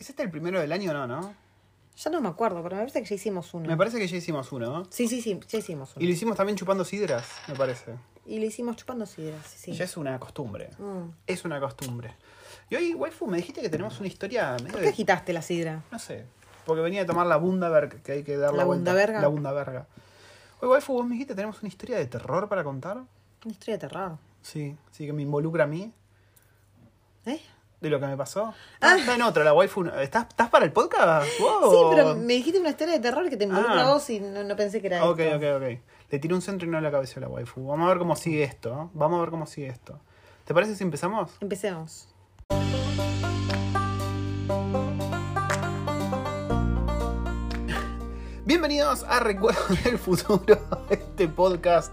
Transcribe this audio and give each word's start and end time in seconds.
¿Es 0.00 0.08
este 0.10 0.22
el 0.22 0.30
primero 0.30 0.58
del 0.58 0.72
año 0.72 0.90
o 0.90 0.94
no, 0.94 1.06
no? 1.06 1.34
Ya 1.96 2.10
no 2.10 2.22
me 2.22 2.28
acuerdo, 2.28 2.62
pero 2.62 2.74
me 2.76 2.80
parece 2.82 3.02
que 3.02 3.08
ya 3.10 3.14
hicimos 3.14 3.52
uno. 3.52 3.68
Me 3.68 3.76
parece 3.76 3.98
que 3.98 4.08
ya 4.08 4.16
hicimos 4.16 4.50
uno, 4.50 4.70
¿no? 4.70 4.84
Sí, 4.90 5.06
sí, 5.06 5.20
sí, 5.20 5.38
ya 5.46 5.58
hicimos 5.58 5.90
uno. 5.94 6.02
Y 6.02 6.06
lo 6.08 6.12
hicimos 6.14 6.36
también 6.38 6.56
chupando 6.56 6.84
sidras, 6.86 7.26
me 7.46 7.54
parece. 7.54 7.94
Y 8.24 8.38
lo 8.38 8.46
hicimos 8.46 8.76
chupando 8.76 9.04
sidras, 9.04 9.46
sí. 9.46 9.72
Ya 9.72 9.84
es 9.84 9.98
una 9.98 10.18
costumbre. 10.18 10.70
Mm. 10.78 11.10
Es 11.26 11.44
una 11.44 11.60
costumbre. 11.60 12.16
Y 12.70 12.76
hoy, 12.76 12.94
waifu, 12.94 13.26
me 13.26 13.36
dijiste 13.36 13.60
que 13.60 13.68
tenemos 13.68 13.98
una 13.98 14.08
historia 14.08 14.52
medio 14.54 14.68
¿Por 14.72 14.80
de- 14.80 14.84
qué 14.86 14.88
agitaste 14.88 15.34
la 15.34 15.42
sidra? 15.42 15.82
No 15.92 15.98
sé. 15.98 16.24
Porque 16.64 16.80
venía 16.80 17.02
a 17.02 17.06
tomar 17.06 17.26
la 17.26 17.36
Bundaberg, 17.36 18.00
que 18.02 18.12
hay 18.12 18.22
que 18.22 18.38
dar 18.38 18.52
la, 18.52 18.58
¿La 18.58 18.64
vuelta. 18.64 18.78
Bundaberga? 18.92 19.20
La 19.20 19.28
Bundaberga. 19.28 19.86
Oye, 20.60 20.70
waifu, 20.72 20.94
vos 20.94 21.04
me 21.04 21.12
dijiste 21.12 21.32
que 21.32 21.36
tenemos 21.36 21.60
una 21.60 21.68
historia 21.68 21.98
de 21.98 22.06
terror 22.06 22.48
para 22.48 22.64
contar. 22.64 22.96
Una 23.44 23.52
historia 23.52 23.74
de 23.74 23.80
terror. 23.80 24.16
Sí, 24.40 24.74
sí, 24.92 25.04
que 25.04 25.12
me 25.12 25.20
involucra 25.22 25.64
a 25.64 25.66
mí. 25.66 25.92
¿Eh? 27.26 27.40
De 27.80 27.88
lo 27.88 27.98
que 27.98 28.06
me 28.06 28.16
pasó. 28.16 28.52
Ah, 28.82 28.96
está 28.98 29.14
en 29.14 29.22
otra, 29.22 29.42
la 29.42 29.54
waifu. 29.54 29.86
¿Estás, 29.86 30.26
¿Estás 30.28 30.50
para 30.50 30.66
el 30.66 30.72
podcast? 30.72 31.26
Wow. 31.40 31.70
Sí, 31.70 31.96
pero 31.96 32.14
me 32.14 32.34
dijiste 32.34 32.60
una 32.60 32.68
historia 32.68 32.94
de 32.94 33.00
terror 33.00 33.28
que 33.30 33.38
te 33.38 33.44
involucra. 33.44 33.86
Ah. 33.88 33.92
vos 33.92 34.10
y 34.10 34.20
no, 34.20 34.44
no 34.44 34.54
pensé 34.54 34.82
que 34.82 34.88
era 34.88 35.04
Ok, 35.08 35.20
esto. 35.20 35.36
ok, 35.36 35.62
ok. 35.62 35.78
Le 36.10 36.18
tiré 36.18 36.34
un 36.34 36.42
centro 36.42 36.68
y 36.68 36.70
no 36.70 36.76
en 36.76 36.84
la 36.84 36.90
cabeza 36.90 37.20
a 37.20 37.22
la 37.22 37.28
waifu. 37.28 37.66
Vamos 37.66 37.86
a 37.86 37.88
ver 37.88 37.98
cómo 37.98 38.16
sigue 38.16 38.42
esto. 38.44 38.68
¿no? 38.74 38.90
Vamos 38.92 39.16
a 39.18 39.20
ver 39.22 39.30
cómo 39.30 39.46
sigue 39.46 39.68
esto. 39.68 39.98
¿Te 40.44 40.52
parece 40.52 40.74
si 40.76 40.84
empezamos? 40.84 41.30
Empecemos. 41.40 42.06
Bienvenidos 48.44 49.04
a 49.04 49.20
Recuerdos 49.20 49.82
del 49.84 49.98
Futuro, 49.98 50.58
este 50.90 51.28
podcast 51.28 51.92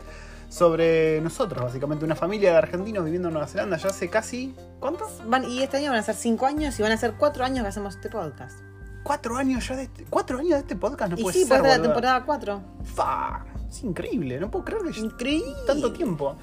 sobre 0.49 1.19
nosotros, 1.21 1.63
básicamente 1.63 2.05
una 2.05 2.15
familia 2.15 2.51
de 2.51 2.57
argentinos 2.57 3.03
viviendo 3.03 3.27
en 3.27 3.33
Nueva 3.33 3.47
Zelanda 3.47 3.77
ya 3.77 3.89
hace 3.89 4.09
casi, 4.09 4.55
¿cuánto? 4.79 5.05
Van, 5.27 5.43
y 5.49 5.61
este 5.61 5.77
año 5.77 5.91
van 5.91 5.99
a 5.99 6.03
ser 6.03 6.15
cinco 6.15 6.45
años 6.45 6.79
y 6.79 6.83
van 6.83 6.91
a 6.93 6.97
ser 6.97 7.13
cuatro 7.15 7.43
años 7.43 7.63
que 7.63 7.67
hacemos 7.69 7.95
este 7.95 8.09
podcast. 8.09 8.59
Cuatro 9.03 9.37
años 9.37 9.67
ya 9.67 9.75
de 9.75 9.83
este, 9.83 10.05
cuatro 10.09 10.37
años 10.39 10.51
de 10.51 10.59
este 10.59 10.75
podcast, 10.75 11.11
no 11.11 11.17
y 11.19 11.23
puede 11.23 11.37
sí, 11.37 11.45
ser, 11.45 11.61
de 11.61 11.67
la 11.69 11.81
temporada 11.81 12.23
cuatro. 12.25 12.61
Fa, 12.83 13.45
es 13.69 13.83
increíble, 13.83 14.39
no 14.39 14.49
puedo 14.51 14.65
creer 14.65 14.81
que 14.83 14.99
Increíble. 14.99 15.53
tanto 15.65 15.91
tiempo. 15.93 16.35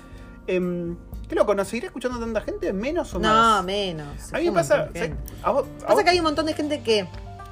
Em, 0.46 0.96
qué 1.28 1.34
loco, 1.34 1.54
¿nos 1.54 1.68
seguirá 1.68 1.86
escuchando 1.86 2.18
tanta 2.20 2.42
gente? 2.42 2.72
¿Menos 2.74 3.14
o 3.14 3.18
No, 3.18 3.28
más? 3.28 3.64
menos. 3.64 4.32
A 4.32 4.38
mí 4.38 4.44
me 4.44 4.52
pasa, 4.52 4.88
a 5.42 5.50
vos- 5.50 5.64
a 5.82 5.86
Pasa 5.86 5.94
vos- 5.94 6.04
que 6.04 6.10
hay 6.10 6.18
un 6.18 6.24
montón 6.24 6.44
de 6.46 6.52
gente 6.54 6.82
que 6.82 7.06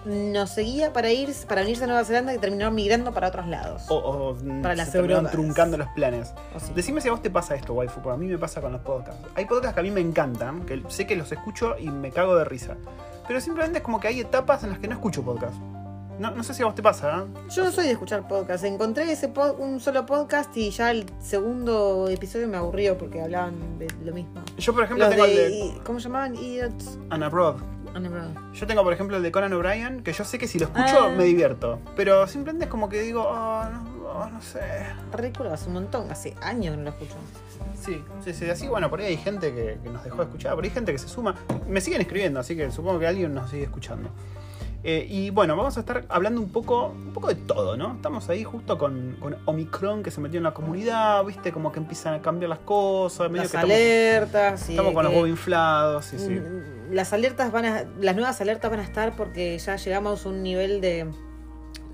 nos 0.04 0.50
seguía 0.50 0.92
para 0.92 1.10
ir, 1.10 1.32
para 1.48 1.60
venirse 1.62 1.84
a 1.84 1.86
Nueva 1.86 2.04
Zelanda 2.04 2.34
y 2.34 2.38
terminaron 2.38 2.74
migrando 2.74 3.12
para 3.12 3.28
otros 3.28 3.46
lados. 3.46 3.82
o, 3.88 3.96
o, 3.96 4.36
Para 4.62 4.74
las 4.74 4.90
se 4.90 4.98
Europas. 4.98 5.32
truncando 5.32 5.76
los 5.76 5.88
planes. 5.88 6.32
Sí. 6.58 6.72
Decime 6.74 7.00
si 7.00 7.08
a 7.08 7.12
vos 7.12 7.22
te 7.22 7.30
pasa 7.30 7.54
esto, 7.54 7.72
waifu, 7.74 8.00
porque 8.00 8.14
a 8.14 8.18
mí 8.18 8.26
me 8.26 8.38
pasa 8.38 8.60
con 8.60 8.72
los 8.72 8.80
podcasts. 8.80 9.20
Hay 9.34 9.44
podcasts 9.46 9.74
que 9.74 9.80
a 9.80 9.82
mí 9.82 9.90
me 9.90 10.00
encantan, 10.00 10.64
que 10.66 10.82
sé 10.88 11.06
que 11.06 11.16
los 11.16 11.30
escucho 11.32 11.76
y 11.78 11.90
me 11.90 12.10
cago 12.10 12.36
de 12.36 12.44
risa. 12.44 12.76
Pero 13.28 13.40
simplemente 13.40 13.78
es 13.78 13.84
como 13.84 14.00
que 14.00 14.08
hay 14.08 14.20
etapas 14.20 14.64
en 14.64 14.70
las 14.70 14.78
que 14.78 14.88
no 14.88 14.94
escucho 14.94 15.22
podcast. 15.22 15.54
No, 16.18 16.30
no 16.30 16.42
sé 16.42 16.52
si 16.54 16.62
a 16.62 16.66
vos 16.66 16.74
te 16.74 16.82
pasa, 16.82 17.20
¿eh? 17.24 17.40
Yo 17.50 17.64
no 17.64 17.72
soy 17.72 17.86
de 17.86 17.92
escuchar 17.92 18.28
podcast. 18.28 18.64
Encontré 18.64 19.10
ese 19.10 19.32
pod- 19.32 19.56
un 19.58 19.80
solo 19.80 20.04
podcast 20.04 20.54
y 20.56 20.70
ya 20.70 20.90
el 20.90 21.06
segundo 21.20 22.06
episodio 22.08 22.48
me 22.48 22.58
aburrió 22.58 22.98
porque 22.98 23.22
hablaban 23.22 23.78
de 23.78 23.88
lo 24.04 24.12
mismo. 24.12 24.42
Yo, 24.58 24.74
por 24.74 24.84
ejemplo, 24.84 25.06
Los 25.06 25.14
tengo 25.14 25.26
de, 25.26 25.46
el 25.46 25.52
de 25.74 25.80
¿Cómo 25.84 25.98
se 26.00 26.04
llamaban? 26.04 26.34
Idiots 26.36 26.98
Anna 27.10 27.30
Road. 27.94 28.52
Yo 28.54 28.66
tengo, 28.66 28.82
por 28.82 28.92
ejemplo, 28.92 29.16
el 29.16 29.22
de 29.22 29.30
Conan 29.32 29.52
O'Brien, 29.52 30.02
que 30.02 30.12
yo 30.12 30.24
sé 30.24 30.38
que 30.38 30.46
si 30.48 30.58
lo 30.58 30.66
escucho 30.66 31.06
Ah. 31.06 31.14
me 31.16 31.24
divierto. 31.24 31.78
Pero 31.96 32.26
simplemente 32.26 32.64
es 32.66 32.70
como 32.70 32.88
que 32.88 33.00
digo, 33.02 33.22
oh, 33.22 33.64
no, 33.64 34.08
oh, 34.08 34.28
no 34.30 34.40
sé. 34.42 34.60
Ridículo, 35.12 35.52
hace 35.52 35.68
un 35.68 35.74
montón, 35.74 36.10
hace 36.10 36.34
años 36.42 36.72
que 36.72 36.78
no 36.78 36.84
lo 36.84 36.90
escucho. 36.90 37.14
Sí, 37.80 38.02
sí, 38.24 38.32
sí. 38.32 38.48
Así, 38.50 38.68
bueno, 38.68 38.88
por 38.90 39.00
ahí 39.00 39.06
hay 39.06 39.16
gente 39.16 39.52
que, 39.54 39.78
que 39.82 39.88
nos 39.90 40.04
dejó 40.04 40.18
de 40.18 40.22
escuchar, 40.24 40.54
por 40.54 40.64
ahí 40.64 40.70
hay 40.70 40.74
gente 40.74 40.92
que 40.92 40.98
se 40.98 41.08
suma. 41.08 41.34
Me 41.68 41.80
siguen 41.80 42.00
escribiendo, 42.00 42.38
así 42.40 42.56
que 42.56 42.70
supongo 42.70 42.98
que 43.00 43.06
alguien 43.06 43.34
nos 43.34 43.50
sigue 43.50 43.64
escuchando. 43.64 44.08
Eh, 44.84 45.06
y 45.08 45.30
bueno, 45.30 45.56
vamos 45.56 45.76
a 45.76 45.80
estar 45.80 46.04
hablando 46.08 46.40
un 46.40 46.50
poco, 46.50 46.86
un 46.88 47.12
poco 47.12 47.28
de 47.28 47.36
todo, 47.36 47.76
¿no? 47.76 47.94
Estamos 47.94 48.28
ahí 48.28 48.42
justo 48.42 48.78
con, 48.78 49.16
con 49.20 49.36
Omicron 49.44 50.02
que 50.02 50.10
se 50.10 50.20
metió 50.20 50.38
en 50.38 50.42
la 50.44 50.52
comunidad, 50.54 51.24
¿viste? 51.24 51.52
Como 51.52 51.70
que 51.70 51.78
empiezan 51.78 52.14
a 52.14 52.20
cambiar 52.20 52.48
las 52.48 52.58
cosas, 52.60 53.30
medio 53.30 53.42
Las 53.42 53.50
que 53.52 53.56
estamos, 53.58 53.74
alertas. 53.76 54.68
y 54.68 54.72
estamos 54.72 54.92
con 54.92 55.04
los 55.04 55.12
huevos 55.12 55.28
inflados, 55.28 56.04
sí, 56.06 56.18
sí. 56.18 56.40
Las 56.92 57.12
alertas 57.12 57.50
van 57.50 57.64
a, 57.64 57.84
las 58.00 58.14
nuevas 58.14 58.40
alertas 58.40 58.70
van 58.70 58.80
a 58.80 58.84
estar 58.84 59.16
porque 59.16 59.58
ya 59.58 59.76
llegamos 59.76 60.24
a 60.24 60.28
un 60.28 60.42
nivel 60.42 60.80
de, 60.80 61.10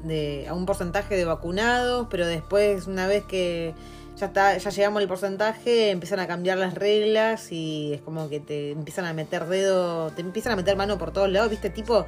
de 0.03 0.47
a 0.48 0.54
un 0.54 0.66
porcentaje 0.66 1.16
de 1.16 1.25
vacunados, 1.25 2.09
pero 2.10 2.26
después 2.26 2.86
una 2.86 3.06
vez 3.06 3.25
que 3.25 3.75
ya 4.16 4.26
está, 4.26 4.56
ya 4.58 4.70
llegamos 4.70 5.00
al 5.00 5.08
porcentaje, 5.08 5.91
empiezan 5.91 6.19
a 6.19 6.26
cambiar 6.26 6.58
las 6.58 6.75
reglas 6.75 7.53
y 7.53 7.94
es 7.94 8.00
como 8.03 8.28
que 8.28 8.41
te 8.41 8.72
empiezan 8.72 9.04
a 9.04 9.12
meter 9.12 9.47
dedo, 9.47 10.10
te 10.10 10.20
empiezan 10.22 10.53
a 10.53 10.56
meter 10.56 10.76
mano 10.76 10.98
por 10.98 11.12
todos 11.12 11.31
lados, 11.31 11.48
viste, 11.48 11.70
tipo 11.70 12.04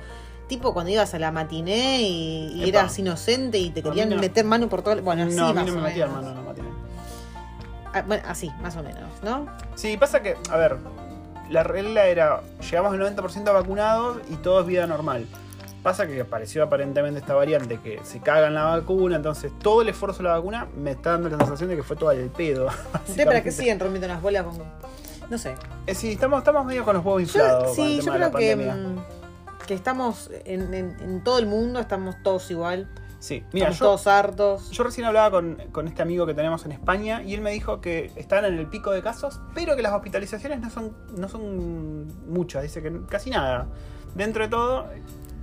tipo 0.49 0.75
cuando 0.75 0.91
ibas 0.91 1.15
a 1.15 1.21
la 1.21 1.31
matiné 1.31 2.03
y, 2.03 2.53
y 2.55 2.69
eras 2.69 2.99
inocente 2.99 3.59
y 3.59 3.71
te 3.71 3.85
querían 3.85 4.09
no. 4.09 4.17
meter 4.17 4.45
mano 4.45 4.69
por 4.69 4.83
todo, 4.83 5.01
bueno, 5.01 5.23
así 5.23 5.37
no, 5.37 5.47
a 5.47 5.55
mí 5.55 5.61
más 5.61 5.67
no 5.67 5.73
me 5.75 5.79
o 5.79 5.83
metían 5.83 6.09
menos. 6.09 6.25
mano, 6.25 6.35
no 6.35 6.43
matiné. 6.43 6.69
Ah, 7.93 8.03
bueno, 8.03 8.23
así, 8.27 8.51
más 8.61 8.77
o 8.77 8.83
menos, 8.83 9.23
¿no? 9.23 9.47
Sí, 9.77 9.97
pasa 9.97 10.21
que, 10.23 10.37
a 10.51 10.57
ver, 10.57 10.77
la 11.51 11.63
regla 11.63 12.07
era, 12.07 12.41
llegamos 12.71 12.93
al 12.93 13.01
90% 13.01 13.53
vacunados 13.53 14.19
y 14.31 14.37
todo 14.37 14.61
es 14.61 14.67
vida 14.67 14.87
normal. 14.87 15.27
Pasa 15.83 16.07
que 16.07 16.21
apareció 16.21 16.63
aparentemente 16.63 17.21
esta 17.21 17.35
variante 17.35 17.79
que 17.81 18.01
se 18.05 18.21
caga 18.21 18.49
en 18.49 18.55
la 18.55 18.65
vacuna, 18.65 19.17
entonces 19.17 19.51
todo 19.63 19.81
el 19.83 19.89
esfuerzo 19.89 20.19
de 20.19 20.25
la 20.29 20.37
vacuna 20.37 20.67
me 20.77 20.91
está 20.93 21.13
dando 21.13 21.31
la 21.31 21.39
sensación 21.39 21.71
de 21.71 21.77
que 21.77 21.83
fue 21.83 21.97
todo 21.97 22.11
el 22.11 22.29
pedo. 22.29 22.67
¿Ustedes 23.09 23.27
para 23.27 23.43
qué 23.43 23.51
siguen 23.51 23.81
rompiendo 23.81 24.07
las 24.09 24.21
bolas 24.21 24.45
con.? 24.45 24.59
No 25.31 25.39
sé. 25.39 25.55
Eh, 25.87 25.95
sí, 25.95 26.13
estamos, 26.13 26.39
estamos 26.39 26.67
medio 26.67 26.85
con 26.85 26.97
los 26.97 27.05
huevos 27.05 27.23
inflados. 27.23 27.75
sí, 27.75 28.01
yo 28.05 28.13
creo 28.13 28.33
que, 28.33 28.57
mm, 28.57 29.67
que 29.67 29.75
estamos 29.75 30.31
en, 30.45 30.75
en- 30.75 30.97
en 31.01 31.25
todo 31.25 31.39
el 31.39 31.47
mundo, 31.47 31.81
estamos 31.81 32.17
todos 32.23 32.51
igual. 32.51 32.89
Sí, 33.21 33.45
mira, 33.53 33.69
estamos 33.69 33.79
yo, 33.79 33.85
todos 33.85 34.07
hartos. 34.07 34.71
yo 34.71 34.83
recién 34.83 35.07
hablaba 35.07 35.31
con, 35.31 35.59
con 35.73 35.87
este 35.87 36.01
amigo 36.01 36.27
que 36.27 36.33
tenemos 36.33 36.65
en 36.65 36.73
España 36.73 37.23
y 37.23 37.35
él 37.35 37.43
me 37.43 37.51
dijo 37.51 37.83
que 37.83 38.11
están 38.17 38.47
en 38.47 38.59
el 38.59 38.67
pico 38.67 38.91
de 38.93 39.03
casos, 39.03 39.41
pero 39.55 39.77
que 39.77 39.83
las 39.83 39.93
hospitalizaciones 39.93 40.59
no 40.61 40.71
son, 40.71 40.97
no 41.17 41.29
son 41.29 42.09
muchas, 42.27 42.63
dice 42.63 42.83
que 42.83 42.91
casi 43.09 43.29
nada. 43.29 43.69
Dentro 44.15 44.43
de 44.43 44.49
todo, 44.49 44.87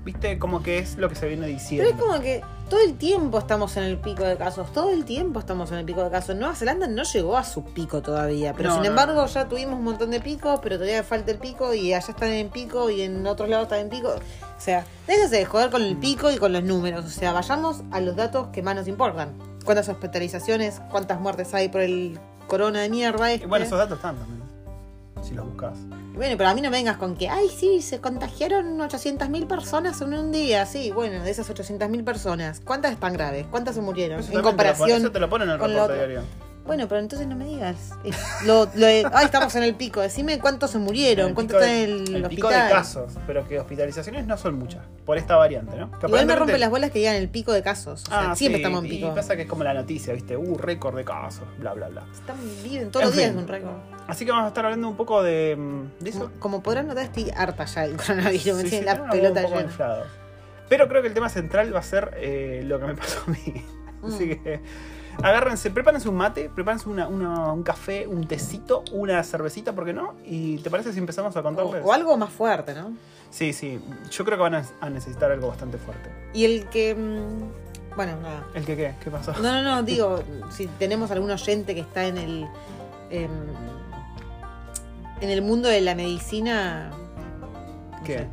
viste 0.05 0.39
como 0.39 0.63
que 0.63 0.79
es 0.79 0.97
lo 0.97 1.09
que 1.09 1.15
se 1.15 1.27
viene 1.27 1.47
diciendo. 1.47 1.89
Pero 1.89 1.97
es 1.97 2.01
como 2.09 2.21
que 2.23 2.41
todo 2.69 2.79
el 2.81 2.97
tiempo 2.97 3.37
estamos 3.39 3.75
en 3.77 3.83
el 3.83 3.97
pico 3.97 4.23
de 4.23 4.37
casos, 4.37 4.71
todo 4.73 4.89
el 4.91 5.05
tiempo 5.05 5.39
estamos 5.39 5.71
en 5.71 5.77
el 5.79 5.85
pico 5.85 6.03
de 6.03 6.09
casos. 6.09 6.35
Nueva 6.35 6.55
Zelanda 6.55 6.87
no 6.87 7.03
llegó 7.03 7.37
a 7.37 7.43
su 7.43 7.63
pico 7.63 8.01
todavía, 8.01 8.53
pero 8.53 8.69
No, 8.69 8.75
sin 8.75 8.83
no, 8.83 8.89
embargo 8.89 9.13
no. 9.21 9.27
ya 9.27 9.47
tuvimos 9.47 9.75
un 9.75 9.83
montón 9.85 10.11
de 10.11 10.19
picos, 10.21 10.59
pero 10.63 10.75
todavía 10.77 11.03
falta 11.03 11.31
el 11.31 11.37
pico 11.39 11.73
y 11.73 11.93
allá 11.93 12.11
están 12.11 12.29
en 12.31 12.49
pico 12.49 12.89
y 12.89 13.01
en 13.01 13.25
otros 13.27 13.49
lados 13.49 13.63
están 13.65 13.79
en 13.79 13.89
pico. 13.89 14.09
O 14.09 14.59
sea, 14.61 14.85
déjese 15.07 15.37
de 15.37 15.45
joder 15.45 15.69
con 15.69 15.81
el 15.81 15.95
Mm. 15.95 15.99
pico 15.99 16.31
y 16.31 16.37
con 16.37 16.51
los 16.53 16.63
números. 16.63 17.05
O 17.05 17.09
sea, 17.09 17.31
vayamos 17.33 17.81
a 17.91 17.99
los 18.01 18.15
datos 18.15 18.47
que 18.53 18.61
más 18.61 18.75
nos 18.75 18.87
importan. 18.87 19.29
¿Cuántas 19.65 19.87
hospitalizaciones? 19.89 20.81
¿Cuántas 20.89 21.19
muertes 21.19 21.53
hay 21.53 21.69
por 21.69 21.81
el 21.81 22.17
corona 22.47 22.79
de 22.81 22.89
mierda? 22.89 23.31
Y 23.31 23.35
Este? 23.35 23.47
bueno, 23.47 23.65
esos 23.65 23.77
datos 23.77 23.97
están 23.97 24.15
también, 24.15 24.46
si 25.27 25.35
los 25.35 25.45
buscas. 25.45 25.77
Bueno, 26.15 26.35
pero 26.37 26.49
a 26.49 26.53
mí 26.55 26.61
no 26.61 26.71
vengas 26.71 26.97
con 26.97 27.15
que, 27.15 27.29
ay, 27.29 27.47
sí, 27.49 27.81
se 27.81 27.99
contagiaron 28.01 28.79
800.000 28.79 29.47
personas 29.47 30.01
en 30.01 30.13
un 30.13 30.31
día. 30.31 30.65
Sí, 30.65 30.91
bueno, 30.91 31.23
de 31.23 31.29
esas 31.29 31.49
800.000 31.49 32.03
personas, 32.03 32.61
¿cuántas 32.63 32.91
están 32.93 33.13
graves? 33.13 33.45
¿Cuántas 33.51 33.75
se 33.75 33.81
murieron? 33.81 34.19
Eso 34.19 34.29
en 34.31 34.33
también 34.33 34.57
te 34.57 34.63
lo 34.63 34.73
comparación. 34.73 35.01
eso 35.01 35.11
te 35.11 35.19
lo 35.19 35.29
ponen 35.29 35.47
en 35.49 35.53
el 35.55 35.59
con 35.59 35.69
reporte 35.71 35.95
diario. 35.95 36.21
Bueno, 36.65 36.85
pero 36.89 36.99
entonces 36.99 37.25
no 37.27 37.37
me 37.37 37.45
digas. 37.45 37.91
eh, 38.03 38.11
Lo, 38.45 38.67
lo 38.75 38.87
ay, 38.87 39.01
estamos 39.23 39.55
en 39.55 39.63
el 39.63 39.75
pico. 39.75 40.01
Decime 40.01 40.37
cuántos 40.39 40.71
se 40.71 40.79
murieron, 40.79 41.33
cuántos 41.33 41.61
están 41.61 41.73
en 41.73 41.83
el, 41.89 41.93
el 41.93 42.25
hospital. 42.25 42.29
pico 42.29 42.49
de 42.49 42.55
casos, 42.55 43.13
pero 43.25 43.47
que 43.47 43.57
hospitalizaciones 43.57 44.27
no 44.27 44.35
son 44.35 44.59
muchas, 44.59 44.81
por 45.05 45.17
esta 45.17 45.37
variante, 45.37 45.77
¿no? 45.77 45.91
Que 45.97 46.07
Igual 46.07 46.25
me 46.25 46.35
rompe 46.35 46.57
las 46.57 46.69
bolas 46.69 46.91
que 46.91 46.99
digan 46.99 47.15
el 47.15 47.29
pico 47.29 47.53
de 47.53 47.61
casos. 47.63 48.03
O 48.03 48.05
sea, 48.07 48.31
Ah, 48.31 48.35
siempre 48.35 48.57
sí, 48.57 48.63
estamos 48.63 48.83
en 48.83 48.89
pico. 48.89 49.07
Y 49.07 49.15
pasa 49.15 49.37
que 49.37 49.43
es 49.43 49.47
como 49.47 49.63
la 49.63 49.73
noticia, 49.73 50.13
¿viste? 50.13 50.35
Uh, 50.35 50.57
récord 50.57 50.97
de 50.97 51.05
casos, 51.05 51.45
bla, 51.57 51.73
bla, 51.73 51.87
bla. 51.87 52.03
Están, 52.13 52.35
viven 52.65 52.91
todos 52.91 53.03
En 53.03 53.09
los 53.11 53.15
días 53.17 53.29
fin. 53.31 53.39
un 53.39 53.47
récord. 53.47 53.71
Así 54.07 54.25
que 54.25 54.31
vamos 54.31 54.45
a 54.45 54.47
estar 54.49 54.63
hablando 54.65 54.87
un 54.89 54.95
poco 54.95 55.21
de, 55.21 55.55
mm, 55.57 56.03
de 56.03 56.09
eso. 56.09 56.19
Como, 56.19 56.39
como 56.39 56.63
podrán 56.63 56.87
notar, 56.87 57.03
estoy 57.05 57.29
harta 57.35 57.65
ya 57.65 57.81
del 57.81 57.97
coronavirus. 57.97 58.45
me 58.55 58.63
Sí, 58.63 58.69
tiene 58.69 58.69
sí, 58.79 58.81
la 58.85 58.93
tenemos 58.93 59.15
pelota 59.15 59.39
un 59.39 59.45
poco 59.45 59.55
llena. 59.57 59.69
inflados. 59.69 60.07
Pero 60.69 60.87
creo 60.87 61.01
que 61.01 61.07
el 61.09 61.13
tema 61.13 61.29
central 61.29 61.73
va 61.75 61.79
a 61.79 61.83
ser 61.83 62.11
eh, 62.17 62.61
lo 62.65 62.79
que 62.79 62.85
me 62.85 62.95
pasó 62.95 63.21
a 63.27 63.31
mí. 63.31 63.65
Así 64.03 64.25
Mm. 64.25 64.43
que 64.43 64.59
agárrense, 65.23 65.71
prepárense 65.71 66.07
un 66.07 66.15
mate, 66.15 66.49
prepárense 66.53 66.87
una- 66.89 67.07
una- 67.07 67.51
un 67.51 67.63
café, 67.63 68.05
un 68.07 68.27
tecito, 68.27 68.83
una 68.91 69.23
cervecita, 69.23 69.73
¿por 69.73 69.85
qué 69.85 69.93
no? 69.93 70.13
¿Y 70.23 70.57
te 70.59 70.69
parece 70.69 70.93
si 70.93 70.99
empezamos 70.99 71.35
a 71.35 71.39
O, 71.39 71.43
contarles? 71.43 71.83
o 71.83 71.91
algo 71.91 72.15
más 72.17 72.29
fuerte, 72.29 72.73
¿no? 72.75 72.93
Sí, 73.31 73.51
sí, 73.53 73.79
yo 74.11 74.23
creo 74.23 74.37
que 74.37 74.43
van 74.43 74.55
a, 74.55 74.63
a 74.79 74.89
necesitar 74.89 75.31
algo 75.31 75.47
bastante 75.49 75.77
fuerte. 75.77 76.09
Y 76.33 76.45
el 76.45 76.67
que. 76.69 76.95
mm, 76.95 77.95
Bueno, 77.95 78.15
nada. 78.21 78.45
¿El 78.53 78.63
que 78.63 78.75
qué? 78.77 78.93
¿Qué 79.03 79.09
pasó? 79.09 79.33
No, 79.41 79.51
no, 79.53 79.63
no, 79.63 79.83
digo, 79.83 80.23
si 80.51 80.67
tenemos 80.67 81.09
algún 81.11 81.31
oyente 81.31 81.73
que 81.73 81.81
está 81.81 82.05
en 82.05 82.17
el. 82.19 82.47
em, 83.09 83.31
en 85.21 85.29
el 85.29 85.41
mundo 85.41 85.69
de 85.69 85.81
la 85.81 85.95
medicina. 85.95 86.89
no 86.89 88.03
¿Qué? 88.03 88.17
sé, 88.19 88.27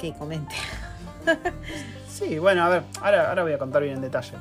que 0.00 0.12
comente. 0.14 0.54
Sí, 2.08 2.38
bueno, 2.38 2.62
a 2.62 2.68
ver, 2.68 2.82
ahora, 3.00 3.30
ahora 3.30 3.42
voy 3.42 3.52
a 3.54 3.58
contar 3.58 3.82
bien 3.82 3.96
en 3.96 4.02
detalle. 4.02 4.34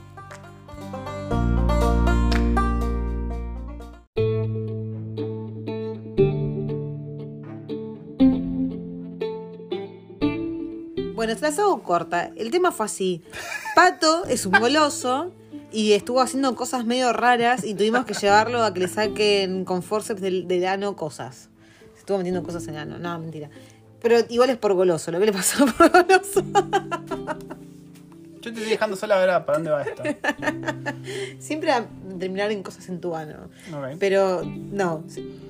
Bueno, 11.16 11.36
te 11.36 11.42
las 11.42 11.60
hago 11.60 11.83
corta. 11.83 12.31
El 12.36 12.51
tema 12.51 12.72
fue 12.72 12.86
así. 12.88 13.22
Pato 13.75 14.25
es 14.25 14.45
un 14.45 14.54
goloso 14.60 15.31
y 15.71 15.94
estuvo 15.94 16.21
haciendo 16.21 16.53
cosas 16.56 16.85
medio 16.85 17.13
raras 17.13 17.63
y 17.63 17.73
tuvimos 17.73 18.06
que 18.06 18.13
llevarlo 18.13 18.63
a 18.63 18.73
que 18.73 18.81
le 18.81 18.88
saquen 18.88 19.65
con 19.65 19.83
forceps 19.83 20.21
del, 20.21 20.47
del 20.47 20.65
ano 20.65 20.95
cosas. 20.95 21.50
Se 21.94 22.00
estuvo 22.00 22.18
metiendo 22.18 22.44
cosas 22.44 22.68
en 22.68 22.75
el 22.75 22.81
ano. 22.81 23.00
No, 23.00 23.18
mentira. 23.19 23.50
Pero 24.01 24.18
igual 24.29 24.50
es 24.50 24.57
por 24.57 24.73
goloso. 24.73 25.12
Lo 25.12 25.19
que 25.19 25.27
le 25.27 25.33
pasó 25.33 25.65
por 25.77 25.89
goloso. 25.91 26.44
Yo 28.41 28.51
te 28.51 28.57
estoy 28.57 28.71
dejando 28.71 28.95
sola 28.95 29.15
a 29.15 29.25
ver 29.25 29.45
para 29.45 29.57
dónde 29.59 29.71
va 29.71 29.83
esto. 29.83 30.03
Siempre 31.39 31.71
a 31.71 31.85
terminar 32.19 32.51
en 32.51 32.63
cosas 32.63 32.89
en 32.89 33.00
tu 33.00 33.15
ano. 33.15 33.50
Pero 34.00 34.44
no, 34.44 35.03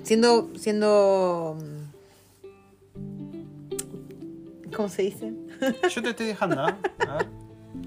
siendo 0.04 0.50
siendo 0.56 1.58
¿cómo 4.76 4.90
se 4.90 5.04
dice? 5.04 5.34
Yo 5.90 6.02
te 6.02 6.10
estoy 6.10 6.28
dejando, 6.28 6.68
¿eh? 6.68 6.76
A 7.08 7.18
ver. 7.18 7.28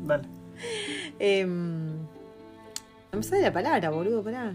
Dale. 0.05 0.25
Em, 1.19 2.04
no 3.15 3.19
me 3.19 3.23
sale 3.23 3.43
la 3.43 3.53
palabra, 3.53 3.91
boludo, 3.91 4.23
pará. 4.23 4.55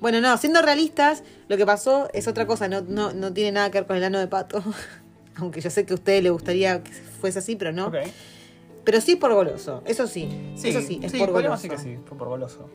Bueno, 0.00 0.20
no, 0.20 0.36
siendo 0.38 0.62
realistas, 0.62 1.22
lo 1.48 1.56
que 1.56 1.66
pasó 1.66 2.08
es 2.12 2.26
otra 2.28 2.46
cosa, 2.46 2.68
no, 2.68 2.80
no, 2.82 3.12
no 3.12 3.32
tiene 3.32 3.52
nada 3.52 3.70
que 3.70 3.78
ver 3.78 3.86
con 3.86 3.96
el 3.96 4.04
ano 4.04 4.18
de 4.18 4.26
pato. 4.28 4.62
Aunque 5.36 5.60
yo 5.60 5.70
sé 5.70 5.86
que 5.86 5.92
a 5.92 5.96
ustedes 5.96 6.22
les 6.22 6.32
gustaría 6.32 6.82
que 6.82 6.90
fuese 6.90 7.38
así, 7.38 7.56
pero 7.56 7.72
no. 7.72 7.90
Pero 8.84 9.00
sí 9.00 9.12
es 9.12 9.18
por 9.18 9.32
goloso, 9.34 9.82
eso 9.86 10.06
sí. 10.06 10.28
eso 10.62 10.80
sí, 10.80 11.00
es 11.02 11.12
por 11.12 11.30
goloso. 11.30 11.54
decir 11.54 11.70
que 11.70 11.78
sí, 11.78 11.98
fue 12.06 12.16
por 12.18 12.28
goloso. 12.28 12.68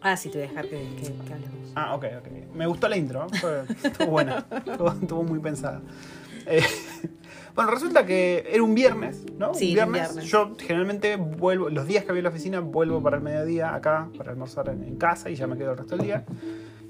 Ah, 0.00 0.16
sí, 0.16 0.28
te 0.28 0.38
voy 0.38 0.46
a 0.46 0.50
dejar 0.50 0.66
que, 0.68 0.76
que- 0.96 1.12
que 1.26 1.32
hablemos. 1.32 1.72
Ah, 1.74 1.94
ok, 1.94 2.04
ok. 2.20 2.54
Me 2.54 2.66
gustó 2.66 2.88
la 2.88 2.96
intro. 2.96 3.26
Fue- 3.40 3.62
estuvo 3.82 4.06
buena, 4.10 4.46
estuvo, 4.66 4.90
estuvo 4.92 5.22
muy 5.24 5.40
pensada. 5.40 5.80
Eh, 6.46 6.62
bueno, 7.54 7.70
resulta 7.70 8.04
que 8.04 8.44
era 8.50 8.62
un 8.62 8.74
viernes, 8.74 9.22
¿no? 9.38 9.54
Sí, 9.54 9.68
un 9.68 9.74
viernes. 9.74 10.02
viernes. 10.14 10.24
Yo 10.30 10.54
generalmente 10.58 11.16
vuelvo, 11.16 11.68
los 11.70 11.86
días 11.86 12.04
que 12.04 12.12
voy 12.12 12.20
a 12.20 12.22
la 12.22 12.28
oficina, 12.30 12.60
vuelvo 12.60 13.02
para 13.02 13.16
el 13.16 13.22
mediodía 13.22 13.74
acá, 13.74 14.08
para 14.16 14.32
almorzar 14.32 14.68
en, 14.70 14.82
en 14.84 14.96
casa 14.96 15.30
y 15.30 15.34
ya 15.36 15.46
me 15.46 15.56
quedo 15.56 15.72
el 15.72 15.78
resto 15.78 15.96
del 15.96 16.06
día. 16.06 16.24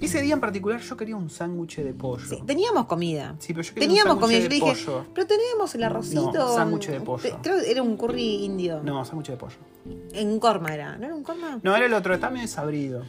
Y 0.01 0.07
ese 0.07 0.21
día 0.21 0.35
en 0.35 0.41
particular 0.41 0.81
yo 0.81 0.97
quería 0.97 1.17
un 1.17 1.31
sándwich 1.31 1.77
de 1.77 1.93
pollo. 1.95 2.27
Sí, 2.27 2.43
teníamos 2.47 2.87
comida. 2.87 3.37
Sí, 3.39 3.53
pero 3.55 3.63
yo 3.63 3.75
quería 3.75 3.89
Teníamos 3.89 4.15
un 4.15 4.21
comida. 4.21 4.39
Yo 4.39 4.43
de 4.45 4.55
dije, 4.55 4.67
pollo. 4.85 5.07
pero 5.15 5.27
teníamos 5.27 5.75
el 5.75 5.83
arrocito. 5.85 6.33
No, 6.33 6.55
sándwich 6.55 6.89
de 6.89 7.01
pollo. 7.01 7.39
Creo 7.43 7.61
que 7.61 7.71
era 7.71 7.83
un 7.83 7.97
curry 7.97 8.45
indio. 8.45 8.83
No, 8.83 9.05
sándwich 9.05 9.29
de 9.29 9.37
pollo. 9.37 9.57
En 10.13 10.39
Corma 10.41 10.75
era. 10.75 10.97
¿No 10.99 11.07
era 11.07 11.15
un 11.15 11.23
Corma? 11.23 11.61
No, 11.63 11.77
era 11.77 11.87
el 11.87 11.95
otro, 11.95 12.13
está 12.15 12.29
medio 12.29 12.43
desabrido. 12.43 13.03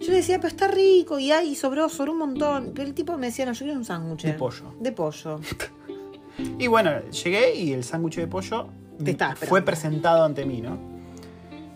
Yo 0.00 0.10
le 0.10 0.16
decía, 0.16 0.36
pero 0.38 0.48
está 0.48 0.68
rico 0.68 1.18
y 1.18 1.30
ahí 1.32 1.54
sobró, 1.54 1.88
sobró 1.88 2.12
un 2.12 2.18
montón. 2.18 2.72
Pero 2.74 2.86
el 2.88 2.94
tipo 2.94 3.16
me 3.18 3.26
decía, 3.26 3.46
no, 3.46 3.52
yo 3.52 3.64
quiero 3.64 3.78
un 3.78 3.84
sándwich. 3.84 4.22
De 4.24 4.34
pollo. 4.34 4.74
De 4.80 4.92
pollo. 4.92 5.40
Y 6.58 6.66
bueno, 6.66 6.90
llegué 7.10 7.54
y 7.54 7.72
el 7.72 7.84
sándwich 7.84 8.16
de 8.16 8.26
pollo 8.26 8.68
Te 9.02 9.16
fue 9.46 9.62
presentado 9.62 10.24
ante 10.24 10.44
mí, 10.44 10.60
¿no? 10.60 10.76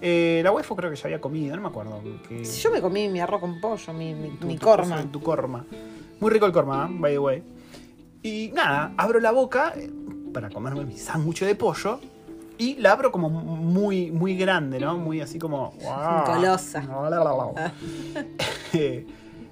Eh, 0.01 0.41
la 0.45 0.53
waifu 0.53 0.77
creo 0.77 0.91
que 0.91 0.97
ya 0.97 1.05
había 1.07 1.21
comido, 1.21 1.57
no 1.57 1.63
me 1.63 1.69
acuerdo. 1.69 2.01
que- 2.29 2.45
Si 2.45 2.61
Yo 2.63 2.71
me 2.71 2.81
comí 2.81 3.09
mi 3.09 3.21
arroz 3.21 3.41
con 3.41 3.61
pollo, 3.61 3.93
mi, 3.93 4.15
mi, 4.15 4.31
tu- 4.31 4.47
mi 4.47 4.57
tu 4.57 4.65
corma. 4.67 4.97
cosa, 4.97 5.09
Tu 5.11 5.21
corma. 5.21 5.65
Muy 6.21 6.31
rico 6.31 6.47
el 6.47 6.53
corma, 6.53 6.89
¿eh? 6.91 6.97
by 6.99 7.13
the 7.13 7.19
way. 7.19 7.43
Y 8.23 8.51
nada, 8.55 8.93
abro 8.97 9.19
la 9.21 9.33
boca 9.33 9.73
eh, 9.77 9.91
para 10.33 10.51
comerme 10.51 10.85
mi 10.85 10.97
sándwich 10.97 11.41
de 11.45 11.55
pollo. 11.55 11.99
Y 12.61 12.75
la 12.77 12.93
abro 12.93 13.13
como 13.13 13.29
muy, 13.31 14.11
muy 14.11 14.37
grande, 14.37 14.81
¿no? 14.81 14.97
Muy 14.99 15.21
así 15.21 15.39
como. 15.39 15.73
¡guau! 15.81 16.27
Golosa. 16.35 16.81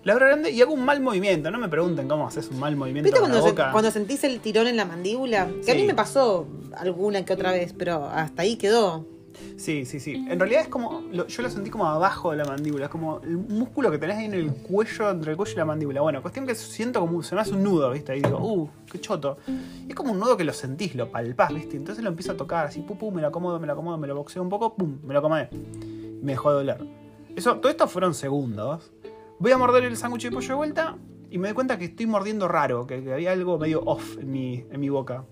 La 0.07 0.13
abro 0.13 0.27
grande 0.27 0.53
y 0.53 0.63
hago 0.63 0.73
un 0.73 0.85
mal 0.85 1.01
movimiento. 1.01 1.51
No 1.51 1.59
me 1.59 1.69
pregunten 1.69 2.07
cómo 2.07 2.29
haces 2.29 2.49
un 2.49 2.61
mal 2.61 2.77
movimiento 2.77 3.07
¿Viste 3.07 3.19
con 3.19 3.29
cuando, 3.29 3.39
la 3.39 3.43
se- 3.43 3.51
boca. 3.51 3.73
cuando 3.73 3.91
sentís 3.91 4.23
el 4.23 4.39
tirón 4.39 4.69
en 4.69 4.77
la 4.77 4.85
mandíbula? 4.85 5.49
Que 5.65 5.73
a 5.73 5.75
Sí. 5.75 5.81
mí 5.81 5.87
me 5.89 5.95
pasó 5.95 6.47
alguna 6.77 7.25
que 7.25 7.33
otra 7.33 7.51
vez, 7.51 7.75
pero 7.77 8.05
hasta 8.05 8.43
ahí 8.43 8.55
quedó. 8.55 9.05
Sí, 9.57 9.85
sí, 9.85 9.99
sí. 9.99 10.15
En 10.31 10.39
realidad 10.39 10.63
es 10.63 10.69
como. 10.69 11.03
lo- 11.11 11.27
yo 11.27 11.43
lo 11.43 11.51
sentí 11.51 11.71
como 11.71 11.87
abajo 11.89 12.31
de 12.31 12.37
la 12.37 12.45
mandíbula. 12.45 12.85
Es 12.85 12.91
como 12.91 13.19
el 13.25 13.37
músculo 13.37 13.91
que 13.91 13.99
tenés 13.99 14.19
ahí 14.19 14.27
en 14.27 14.35
el 14.35 14.53
cuello, 14.55 15.11
entre 15.11 15.33
el 15.33 15.37
cuello 15.37 15.53
y 15.53 15.57
la 15.57 15.65
mandíbula. 15.65 16.01
Bueno, 16.03 16.23
cuestión 16.23 16.47
que 16.47 16.55
siento 16.55 17.01
como. 17.01 17.21
Se 17.25 17.35
me 17.35 17.41
hace 17.41 17.51
un 17.55 17.65
nudo, 17.65 17.91
¿viste? 17.91 18.17
Y 18.17 18.23
digo, 18.23 18.39
uh, 18.39 18.71
qué 18.91 19.01
choto. 19.01 19.39
Y 19.49 19.89
es 19.89 19.95
como 19.97 20.13
un 20.13 20.21
nudo 20.21 20.37
que 20.37 20.45
lo 20.45 20.53
sentís, 20.53 20.95
lo 20.95 21.11
palpás, 21.11 21.53
¿viste? 21.53 21.77
Entonces 21.77 22.05
lo 22.05 22.11
empiezo 22.11 22.31
a 22.31 22.37
tocar 22.37 22.67
así, 22.67 22.81
pum, 22.81 22.97
pum, 22.97 23.13
me 23.13 23.23
lo 23.23 23.27
acomodo, 23.29 23.59
me 23.59 23.67
lo 23.67 23.73
acomodo, 23.73 23.99
me 23.99 24.07
lo 24.07 24.15
boxeo 24.15 24.41
un 24.41 24.49
poco, 24.51 24.75
pum, 24.77 24.99
me 25.03 25.13
lo 25.15 25.19
acomodé. 25.19 25.49
Me 26.23 26.31
dejó 26.33 26.51
de 26.53 26.57
doler. 26.59 26.87
Eso, 27.35 27.57
todo 27.57 27.69
esto 27.69 27.87
fueron 27.89 28.15
segundos. 28.15 28.91
Voy 29.39 29.53
a 29.53 29.59
morder 29.59 29.85
el 29.85 29.97
sándwich 29.97 30.25
de 30.25 30.31
pollo 30.31 30.49
de 30.49 30.55
vuelta 30.55 30.97
y 31.31 31.37
me 31.37 31.49
doy 31.49 31.55
cuenta 31.55 31.77
que 31.79 31.85
estoy 31.85 32.07
mordiendo 32.07 32.49
raro, 32.49 32.87
que, 32.87 33.13
había 33.13 33.33
algo 33.33 33.59
medio 33.59 33.83
off 33.85 34.17
en 34.19 34.31
mi, 34.31 34.65
en 34.71 34.81
mi 34.81 34.89
boca. 34.89 35.25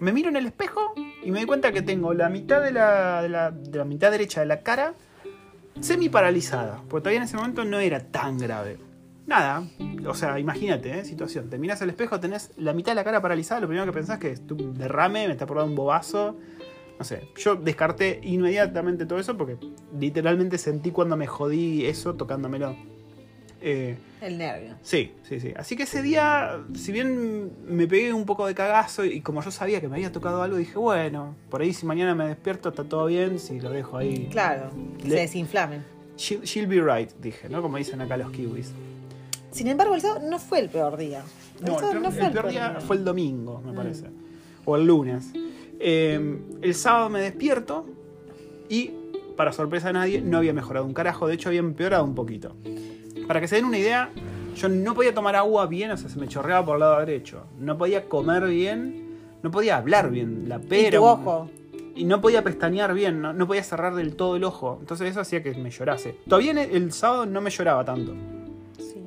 Me 0.00 0.12
miro 0.12 0.28
en 0.28 0.36
el 0.36 0.46
espejo 0.46 0.94
y 1.22 1.30
me 1.30 1.38
doy 1.38 1.46
cuenta 1.46 1.70
que 1.70 1.80
tengo 1.80 2.12
la 2.12 2.28
mitad 2.28 2.60
de 2.60 2.72
la, 2.72 3.22
de 3.22 3.28
la, 3.28 3.50
de 3.52 3.78
la 3.78 3.84
mitad 3.84 4.10
derecha 4.10 4.40
de 4.40 4.46
la 4.46 4.62
cara 4.62 4.94
semi 5.80 6.08
paralizada, 6.08 6.82
porque 6.88 7.02
todavía 7.02 7.18
en 7.18 7.24
ese 7.24 7.36
momento 7.36 7.64
no 7.64 7.78
era 7.78 8.00
tan 8.00 8.38
grave. 8.38 8.78
Nada, 9.26 9.64
o 10.06 10.14
sea, 10.14 10.38
imagínate, 10.38 10.98
¿eh? 10.98 11.04
situación. 11.04 11.48
Te 11.48 11.58
miras 11.58 11.80
al 11.82 11.90
espejo, 11.90 12.18
tenés 12.18 12.50
la 12.56 12.72
mitad 12.72 12.92
de 12.92 12.96
la 12.96 13.04
cara 13.04 13.20
paralizada, 13.20 13.60
lo 13.60 13.68
primero 13.68 13.86
que 13.86 13.92
pensás 13.92 14.18
que 14.18 14.32
es 14.32 14.42
un 14.50 14.74
derrame, 14.74 15.26
me 15.26 15.32
está 15.32 15.46
por 15.46 15.58
dar 15.58 15.66
un 15.66 15.74
bobazo. 15.74 16.36
No 16.98 17.04
sé, 17.04 17.28
yo 17.36 17.56
descarté 17.56 18.20
inmediatamente 18.22 19.04
todo 19.06 19.18
eso 19.18 19.36
porque 19.36 19.58
literalmente 19.98 20.58
sentí 20.58 20.90
cuando 20.90 21.16
me 21.16 21.26
jodí 21.26 21.86
eso 21.86 22.14
tocándomelo. 22.14 22.74
Eh, 23.68 23.96
El 24.20 24.38
nervio. 24.38 24.76
Sí, 24.82 25.12
sí, 25.24 25.40
sí. 25.40 25.52
Así 25.56 25.74
que 25.76 25.82
ese 25.82 26.00
día, 26.00 26.60
si 26.76 26.92
bien 26.92 27.50
me 27.66 27.88
pegué 27.88 28.12
un 28.12 28.24
poco 28.24 28.46
de 28.46 28.54
cagazo 28.54 29.04
y 29.04 29.20
como 29.22 29.42
yo 29.42 29.50
sabía 29.50 29.80
que 29.80 29.88
me 29.88 29.96
había 29.96 30.12
tocado 30.12 30.40
algo, 30.40 30.56
dije, 30.56 30.78
bueno, 30.78 31.34
por 31.50 31.62
ahí 31.62 31.72
si 31.72 31.84
mañana 31.84 32.14
me 32.14 32.28
despierto 32.28 32.68
está 32.68 32.84
todo 32.84 33.06
bien, 33.06 33.40
si 33.40 33.58
lo 33.58 33.70
dejo 33.70 33.96
ahí. 33.96 34.28
Claro, 34.30 34.70
que 35.02 35.10
se 35.10 35.16
desinflamen. 35.16 35.84
She'll, 36.16 36.42
she'll 36.42 36.68
be 36.68 36.80
right, 36.80 37.10
dije, 37.20 37.48
¿no? 37.48 37.60
Como 37.60 37.76
dicen 37.76 38.00
acá 38.00 38.16
los 38.16 38.30
kiwis. 38.30 38.70
Sin 39.50 39.66
embargo, 39.66 39.96
el 39.96 40.00
sábado 40.00 40.28
no 40.30 40.38
fue 40.38 40.60
el 40.60 40.68
peor 40.68 40.96
día. 40.96 41.24
El 41.58 41.66
No, 41.66 41.74
el 41.74 42.00
peor, 42.00 42.24
el 42.24 42.32
peor 42.32 42.48
día 42.48 42.78
fue 42.80 42.94
el 42.94 43.04
domingo, 43.04 43.60
me 43.66 43.72
parece. 43.72 44.06
O 44.64 44.76
el 44.76 44.86
lunes. 44.86 45.32
Eh, 45.80 46.38
el 46.62 46.74
sábado 46.76 47.08
me 47.08 47.20
despierto 47.20 47.84
y, 48.68 48.92
para 49.36 49.52
sorpresa 49.52 49.88
de 49.88 49.94
nadie, 49.94 50.20
no 50.20 50.38
había 50.38 50.52
mejorado 50.52 50.86
un 50.86 50.94
carajo. 50.94 51.26
De 51.26 51.34
hecho, 51.34 51.48
había 51.48 51.58
empeorado 51.60 52.04
un 52.04 52.14
poquito. 52.14 52.54
Para 53.26 53.40
que 53.40 53.48
se 53.48 53.56
den 53.56 53.64
una 53.64 53.78
idea, 53.78 54.10
yo 54.56 54.68
no 54.68 54.94
podía 54.94 55.14
tomar 55.14 55.36
agua 55.36 55.66
bien, 55.66 55.90
o 55.90 55.96
sea, 55.96 56.08
se 56.08 56.18
me 56.18 56.28
chorreaba 56.28 56.64
por 56.64 56.76
el 56.76 56.80
lado 56.80 56.98
derecho. 57.00 57.44
No 57.58 57.76
podía 57.76 58.08
comer 58.08 58.44
bien, 58.46 59.18
no 59.42 59.50
podía 59.50 59.76
hablar 59.76 60.10
bien. 60.10 60.48
La 60.48 60.56
Y 60.56 60.60
pera. 60.60 60.98
tu 60.98 61.04
ojo. 61.04 61.50
Y 61.94 62.04
no 62.04 62.20
podía 62.20 62.44
pestañear 62.44 62.92
bien, 62.92 63.22
no, 63.22 63.32
no 63.32 63.46
podía 63.46 63.62
cerrar 63.62 63.94
del 63.94 64.16
todo 64.16 64.36
el 64.36 64.44
ojo. 64.44 64.76
Entonces 64.80 65.10
eso 65.10 65.20
hacía 65.20 65.42
que 65.42 65.54
me 65.54 65.70
llorase. 65.70 66.18
Todavía 66.28 66.50
el, 66.52 66.58
el 66.58 66.92
sábado 66.92 67.24
no 67.26 67.40
me 67.40 67.50
lloraba 67.50 67.84
tanto. 67.84 68.14
Sí. 68.78 69.02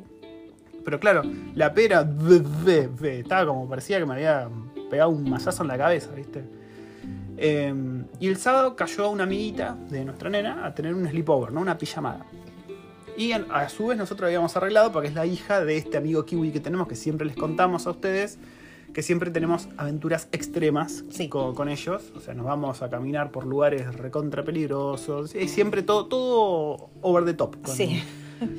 Pero 0.84 1.00
claro, 1.00 1.22
la 1.54 1.72
pera 1.74 2.08
estaba 3.04 3.46
como 3.46 3.70
parecía 3.70 4.00
que 4.00 4.06
me 4.06 4.14
había 4.16 4.50
pegado 4.90 5.12
un 5.12 5.30
mazazo 5.30 5.62
en 5.62 5.68
la 5.68 5.78
cabeza, 5.78 6.10
¿viste? 6.16 6.44
Eh, 7.38 7.74
y 8.20 8.28
el 8.28 8.38
sábado 8.38 8.76
cayó 8.76 9.10
una 9.12 9.24
amiguita 9.24 9.78
de 9.90 10.04
nuestra 10.04 10.30
nena 10.30 10.66
a 10.66 10.74
tener 10.74 10.94
un 10.94 11.08
sleepover, 11.08 11.52
¿no? 11.54 11.62
Una 11.62 11.78
pijamada. 11.78 12.26
Y 13.20 13.34
a 13.34 13.68
su 13.70 13.88
vez 13.88 13.98
nosotros 13.98 14.28
habíamos 14.28 14.56
arreglado 14.56 14.92
porque 14.94 15.10
es 15.10 15.14
la 15.14 15.26
hija 15.26 15.64
de 15.66 15.76
este 15.78 15.98
amigo 15.98 16.26
kiwi 16.26 16.52
que 16.52 16.60
tenemos, 16.62 16.88
que 16.88 16.96
siempre 16.96 17.28
les 17.28 17.36
contamos 17.36 17.86
a 17.86 17.90
ustedes, 17.92 18.40
que 18.94 19.04
siempre 19.04 19.30
tenemos 19.30 19.68
aventuras 19.78 20.30
extremas 20.32 21.04
Sí. 21.10 21.28
con, 21.28 21.54
con 21.54 21.68
ellos. 21.68 22.14
O 22.16 22.22
sea, 22.22 22.34
nos 22.34 22.46
vamos 22.46 22.82
a 22.82 22.90
caminar 22.90 23.32
por 23.32 23.46
lugares 23.46 23.94
recontra 23.96 24.44
peligrosos. 24.46 25.36
Y 25.36 25.50
siempre 25.50 25.84
todo, 25.84 26.06
todo 26.08 26.90
over 27.02 27.26
the 27.26 27.34
top 27.34 27.62
con, 27.62 27.76
Sí. 27.76 28.02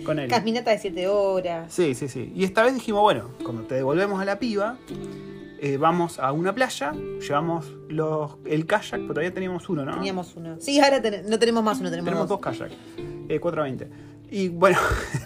con 0.04 0.18
él. 0.18 0.28
Caminata 0.28 0.72
de 0.72 0.78
7 0.78 1.08
horas. 1.08 1.72
Sí, 1.72 1.94
sí, 1.94 2.08
sí. 2.08 2.30
Y 2.36 2.44
esta 2.44 2.62
vez 2.62 2.74
dijimos, 2.74 3.00
bueno, 3.00 3.30
cuando 3.42 3.62
te 3.62 3.76
devolvemos 3.76 4.20
a 4.20 4.26
la 4.26 4.38
piba, 4.38 4.76
eh, 5.62 5.78
vamos 5.78 6.18
a 6.18 6.32
una 6.32 6.54
playa, 6.54 6.92
llevamos 6.92 7.66
los, 7.88 8.32
el 8.44 8.66
kayak, 8.66 9.00
pero 9.00 9.08
todavía 9.14 9.32
teníamos 9.32 9.68
uno, 9.70 9.84
¿no? 9.86 9.94
Teníamos 9.94 10.36
uno. 10.36 10.56
Sí, 10.60 10.78
ahora 10.80 11.00
ten- 11.00 11.28
no 11.30 11.38
tenemos 11.38 11.64
más 11.64 11.80
uno, 11.80 11.88
tenemos, 11.90 12.04
Tenemos 12.10 12.28
dos 12.28 12.40
dos. 12.40 12.58
kayaks, 12.58 12.74
eh, 13.28 13.40
420. 13.40 13.88
Y 14.30 14.49
bueno, 14.49 14.78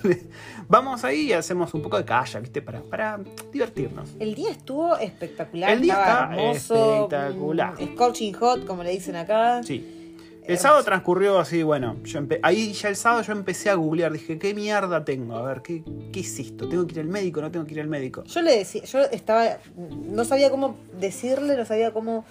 vamos 0.68 1.04
ahí 1.04 1.28
y 1.28 1.32
hacemos 1.32 1.75
un 1.75 1.82
poco 1.82 1.99
de 1.99 2.04
kayak, 2.04 2.42
¿viste? 2.42 2.62
Para, 2.62 2.80
para 2.82 3.20
divertirnos. 3.52 4.11
El 4.18 4.34
día 4.34 4.50
estuvo 4.50 4.96
espectacular. 4.96 5.70
El 5.70 5.82
día 5.82 5.94
está 5.94 6.30
hermoso. 6.34 6.94
espectacular. 7.04 7.75
mm, 7.80 7.94
Scorching 7.94 8.32
hot, 8.34 8.64
como 8.66 8.82
le 8.82 8.90
dicen 8.90 9.16
acá. 9.16 9.62
Sí. 9.62 10.00
El 10.44 10.50
Hermoso. 10.50 10.62
sábado 10.62 10.84
transcurrió 10.84 11.38
así, 11.38 11.62
bueno, 11.62 11.96
yo 12.04 12.20
ahí 12.42 12.75
ya 12.75 12.90
el 12.90 12.96
sábado 12.96 13.23
yo 13.23 13.32
empecé 13.32 13.70
a 13.70 13.75
googlear, 13.76 14.12
dije, 14.12 14.38
¿qué 14.38 14.52
mierda 14.54 15.02
tengo? 15.02 15.37
A 15.37 15.42
ver, 15.42 15.62
¿qué, 15.62 15.82
¿qué 16.12 16.20
es 16.20 16.38
esto? 16.38 16.68
¿Tengo 16.68 16.87
que 16.87 16.92
ir 16.94 17.00
al 17.00 17.06
médico? 17.08 17.40
¿No 17.40 17.50
tengo 17.50 17.64
que 17.64 17.73
ir 17.73 17.80
al 17.80 17.88
médico? 17.88 18.25
Yo 18.25 18.42
le 18.42 18.58
decía, 18.58 18.82
yo 18.84 18.99
estaba, 19.11 19.56
no 19.76 20.23
sabía 20.26 20.50
cómo 20.50 20.76
decirle, 21.00 21.56
no 21.56 21.64
sabía 21.64 21.92
cómo 21.94 22.26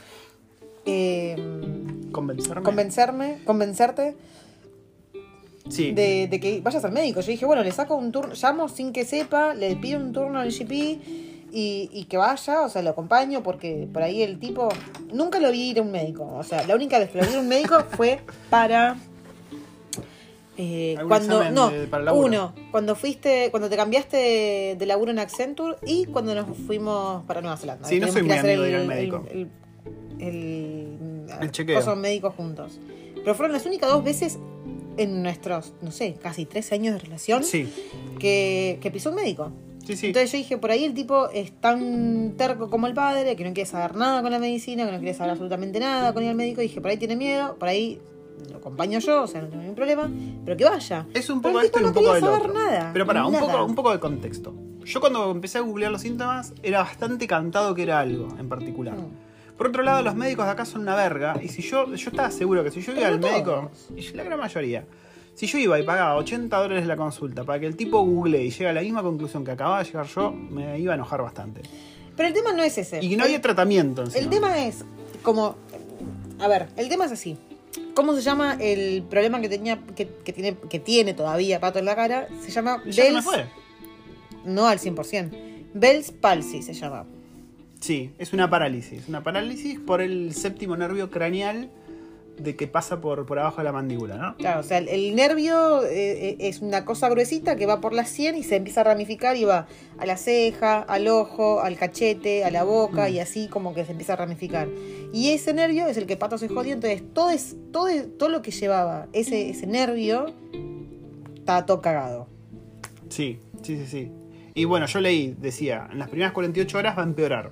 eh, 0.85 1.35
¿Convencerme? 2.11 2.61
convencerme, 2.63 3.39
convencerte 3.45 4.15
sí. 5.69 5.91
de, 5.91 6.27
de 6.27 6.39
que 6.39 6.61
vayas 6.61 6.83
al 6.85 6.91
médico. 6.91 7.21
Yo 7.21 7.27
dije, 7.27 7.45
bueno, 7.45 7.63
le 7.63 7.71
saco 7.71 7.95
un 7.95 8.11
turno, 8.11 8.33
llamo 8.33 8.67
sin 8.69 8.91
que 8.93 9.05
sepa, 9.05 9.53
le 9.53 9.75
pido 9.75 9.99
un 9.99 10.11
turno 10.13 10.39
al 10.39 10.49
GP 10.51 10.71
y, 10.71 11.89
y 11.91 12.05
que 12.09 12.17
vaya, 12.17 12.61
o 12.61 12.69
sea, 12.69 12.81
lo 12.81 12.89
acompaño 12.91 13.43
porque 13.43 13.87
por 13.91 14.01
ahí 14.03 14.21
el 14.23 14.39
tipo 14.39 14.69
nunca 15.13 15.39
lo 15.39 15.51
vi 15.51 15.69
ir 15.71 15.79
a 15.79 15.81
un 15.83 15.91
médico. 15.91 16.25
O 16.35 16.43
sea, 16.43 16.65
la 16.65 16.75
única 16.75 16.97
vez 16.99 17.09
que 17.11 17.19
lo 17.21 17.27
vi 17.27 17.35
a 17.35 17.39
un 17.39 17.47
médico 17.47 17.79
fue 17.91 18.19
para 18.49 18.95
eh, 20.57 20.93
¿Algún 20.97 21.09
cuando 21.09 21.49
no, 21.51 21.69
de- 21.71 21.87
para 21.87 22.13
uno, 22.13 22.53
cuando 22.71 22.95
fuiste, 22.95 23.49
cuando 23.49 23.69
te 23.69 23.75
cambiaste 23.75 24.17
de, 24.17 24.75
de 24.77 24.85
laburo 24.85 25.11
en 25.11 25.17
Accenture 25.19 25.77
y 25.85 26.05
cuando 26.05 26.35
nos 26.35 26.45
fuimos 26.67 27.23
para 27.25 27.41
Nueva 27.41 27.57
Zelanda. 27.57 27.87
Sí, 27.87 27.99
no 27.99 28.07
soy 28.07 28.21
muy 28.23 28.37
de 28.37 28.69
ir 28.69 28.75
al 28.75 28.87
médico. 28.87 29.25
El, 29.31 29.49
el, 30.19 31.25
El 31.41 31.51
chequeo. 31.51 31.77
coso 31.79 31.95
médico 31.95 32.31
juntos. 32.31 32.79
Pero 33.15 33.33
fueron 33.35 33.53
las 33.53 33.65
únicas 33.65 33.89
dos 33.89 34.03
veces 34.03 34.37
en 34.97 35.23
nuestros, 35.23 35.73
no 35.81 35.91
sé, 35.91 36.15
casi 36.21 36.45
13 36.45 36.75
años 36.75 36.93
de 36.93 36.99
relación 36.99 37.43
Sí, 37.43 37.67
que, 38.19 38.77
que 38.81 38.91
pisó 38.91 39.09
un 39.09 39.15
médico. 39.15 39.51
sí, 39.85 39.95
sí. 39.95 40.07
Entonces 40.07 40.31
yo 40.31 40.37
dije, 40.37 40.57
por 40.57 40.71
ahí 40.71 40.83
el 40.85 40.93
tipo 40.93 41.29
es 41.29 41.51
tan 41.59 42.33
terco 42.37 42.69
como 42.69 42.87
el 42.87 42.93
padre, 42.93 43.35
que 43.35 43.43
no 43.43 43.53
quiere 43.53 43.69
saber 43.69 43.95
nada 43.95 44.21
con 44.21 44.31
la 44.31 44.39
medicina, 44.39 44.85
que 44.85 44.91
no 44.91 44.99
quiere 44.99 45.13
saber 45.13 45.31
absolutamente 45.31 45.79
nada 45.79 46.13
con 46.13 46.23
ir 46.23 46.29
al 46.29 46.35
médico. 46.35 46.61
Y 46.61 46.67
dije, 46.67 46.81
por 46.81 46.91
ahí 46.91 46.97
tiene 46.97 47.15
miedo, 47.15 47.55
por 47.57 47.67
ahí 47.69 47.99
lo 48.49 48.57
acompaño 48.57 48.99
yo, 48.99 49.23
o 49.23 49.27
sea, 49.27 49.41
no 49.41 49.47
tengo 49.47 49.61
ningún 49.61 49.75
problema, 49.75 50.09
pero 50.43 50.57
que 50.57 50.65
vaya. 50.65 51.05
Es 51.13 51.29
un 51.29 51.41
Pero 51.41 51.53
poco 51.53 51.65
esto 51.65 51.79
y 51.79 51.83
tipo 51.83 51.87
un 51.89 51.93
no 51.95 52.01
poco 52.01 52.13
del 52.13 52.23
saber 52.23 52.39
otro. 52.41 52.53
nada, 52.53 52.89
Pero 52.93 53.05
pará, 53.05 53.25
un 53.25 53.33
nada. 53.33 53.45
poco, 53.45 53.65
un 53.65 53.75
poco 53.75 53.91
de 53.91 53.99
contexto. 53.99 54.53
Yo 54.85 54.99
cuando 54.99 55.31
empecé 55.31 55.59
a 55.59 55.61
googlear 55.61 55.91
los 55.91 56.01
síntomas 56.01 56.53
era 56.61 56.79
bastante 56.79 57.25
cantado 57.25 57.73
que 57.73 57.83
era 57.83 57.99
algo 58.01 58.27
en 58.37 58.49
particular. 58.49 58.95
Mm. 58.97 59.22
Por 59.57 59.67
otro 59.67 59.83
lado, 59.83 60.01
los 60.01 60.15
médicos 60.15 60.45
de 60.45 60.51
acá 60.51 60.65
son 60.65 60.81
una 60.81 60.95
verga. 60.95 61.39
Y 61.41 61.47
si 61.47 61.61
yo, 61.61 61.93
yo 61.93 62.09
estaba 62.09 62.31
seguro 62.31 62.63
que 62.63 62.71
si 62.71 62.81
yo 62.81 62.93
iba 62.93 63.07
al 63.07 63.19
no 63.19 63.27
médico, 63.27 63.71
y 63.95 64.01
la 64.13 64.23
gran 64.23 64.39
mayoría, 64.39 64.85
si 65.35 65.47
yo 65.47 65.57
iba 65.57 65.79
y 65.79 65.83
pagaba 65.83 66.15
80 66.15 66.55
dólares 66.57 66.85
la 66.87 66.95
consulta 66.95 67.43
para 67.43 67.59
que 67.59 67.67
el 67.67 67.75
tipo 67.75 68.01
googlee 68.03 68.45
y 68.45 68.49
llegue 68.51 68.67
a 68.69 68.73
la 68.73 68.81
misma 68.81 69.01
conclusión 69.03 69.43
que 69.45 69.51
acababa 69.51 69.79
de 69.79 69.85
llegar 69.85 70.07
yo, 70.07 70.31
me 70.31 70.79
iba 70.79 70.93
a 70.93 70.95
enojar 70.95 71.21
bastante. 71.21 71.61
Pero 72.15 72.27
el 72.27 72.33
tema 72.33 72.53
no 72.53 72.63
es 72.63 72.77
ese. 72.77 73.03
Y 73.03 73.15
no 73.15 73.23
había 73.23 73.41
tratamiento 73.41 74.03
encima. 74.03 74.23
el 74.23 74.29
tema 74.29 74.65
es 74.65 74.85
como... 75.21 75.55
A 76.39 76.47
ver, 76.47 76.67
el 76.77 76.89
tema 76.89 77.05
es 77.05 77.11
así. 77.11 77.37
¿Cómo 77.95 78.13
se 78.15 78.21
llama 78.21 78.57
el 78.59 79.03
problema 79.03 79.39
que 79.41 79.49
tenía 79.49 79.79
que, 79.95 80.07
que 80.07 80.33
tiene 80.33 80.57
que 80.69 80.79
tiene 80.79 81.13
todavía 81.13 81.59
Pato 81.59 81.79
en 81.79 81.85
la 81.85 81.95
cara? 81.95 82.27
Se 82.41 82.51
llama 82.51 82.81
Ya 82.85 83.03
Bell's, 83.03 83.23
fue. 83.23 83.45
no 84.45 84.67
al 84.67 84.79
100%. 84.79 85.31
Bell's 85.73 86.11
palsy 86.11 86.61
se 86.61 86.73
llama. 86.73 87.05
Sí, 87.83 88.11
es 88.17 88.31
una 88.31 88.49
parálisis. 88.49 89.09
Una 89.09 89.23
parálisis 89.23 89.77
por 89.77 89.99
el 90.01 90.33
séptimo 90.33 90.77
nervio 90.77 91.09
craneal 91.11 91.69
de 92.39 92.55
que 92.55 92.65
pasa 92.65 93.01
por, 93.01 93.25
por 93.25 93.37
abajo 93.39 93.57
de 93.57 93.65
la 93.65 93.73
mandíbula, 93.73 94.15
¿no? 94.15 94.37
Claro, 94.37 94.61
o 94.61 94.63
sea, 94.63 94.77
el, 94.77 94.87
el 94.87 95.13
nervio 95.15 95.83
eh, 95.83 96.29
eh, 96.29 96.35
es 96.39 96.61
una 96.61 96.85
cosa 96.85 97.09
gruesita 97.09 97.57
que 97.57 97.65
va 97.65 97.81
por 97.81 97.91
la 97.93 98.05
sien 98.05 98.35
y 98.37 98.43
se 98.43 98.55
empieza 98.55 98.79
a 98.81 98.83
ramificar 98.85 99.35
y 99.35 99.43
va 99.43 99.67
a 99.97 100.05
la 100.05 100.15
ceja, 100.15 100.79
al 100.79 101.09
ojo, 101.09 101.59
al 101.59 101.75
cachete, 101.75 102.45
a 102.45 102.51
la 102.51 102.63
boca 102.63 103.09
y 103.09 103.19
así 103.19 103.49
como 103.49 103.73
que 103.73 103.83
se 103.83 103.91
empieza 103.91 104.13
a 104.13 104.15
ramificar. 104.15 104.69
Y 105.11 105.31
ese 105.31 105.53
nervio 105.53 105.85
es 105.87 105.97
el 105.97 106.05
que 106.05 106.15
Pato 106.15 106.37
se 106.37 106.47
jodió, 106.47 106.73
entonces 106.73 107.03
todo, 107.13 107.31
es, 107.31 107.57
todo, 107.73 107.89
es- 107.89 108.17
todo 108.17 108.29
lo 108.29 108.41
que 108.41 108.51
llevaba 108.51 109.07
ese, 109.11 109.49
ese 109.49 109.67
nervio 109.67 110.27
estaba 111.35 111.65
todo 111.65 111.81
cagado. 111.81 112.27
Sí, 113.09 113.39
sí, 113.61 113.77
sí, 113.77 113.85
sí. 113.85 114.11
Y 114.55 114.63
bueno, 114.65 114.85
yo 114.85 115.01
leí, 115.01 115.35
decía, 115.37 115.89
en 115.91 115.99
las 115.99 116.07
primeras 116.07 116.31
48 116.31 116.77
horas 116.77 116.97
va 116.97 117.01
a 117.03 117.05
empeorar. 117.05 117.51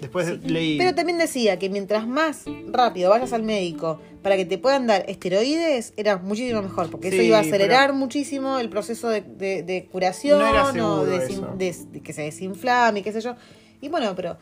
Después 0.00 0.42
leí... 0.44 0.78
Pero 0.78 0.94
también 0.94 1.18
decía 1.18 1.58
que 1.58 1.68
mientras 1.70 2.06
más 2.06 2.44
rápido 2.70 3.10
vayas 3.10 3.32
al 3.32 3.42
médico 3.42 4.00
para 4.22 4.36
que 4.36 4.44
te 4.44 4.58
puedan 4.58 4.86
dar 4.86 5.04
esteroides, 5.08 5.92
era 5.96 6.16
muchísimo 6.18 6.62
mejor, 6.62 6.90
porque 6.90 7.08
eso 7.08 7.22
iba 7.22 7.38
a 7.38 7.40
acelerar 7.40 7.92
muchísimo 7.92 8.58
el 8.58 8.68
proceso 8.68 9.08
de, 9.08 9.20
de- 9.22 9.62
de 9.62 9.86
curación 9.90 10.40
No 10.76 10.94
o 11.02 11.04
de, 11.06 11.74
que 12.02 12.12
se 12.12 12.22
desinflame, 12.22 13.02
qué 13.02 13.12
sé 13.12 13.20
yo. 13.20 13.34
Y 13.80 13.88
bueno, 13.88 14.14
pero 14.16 14.36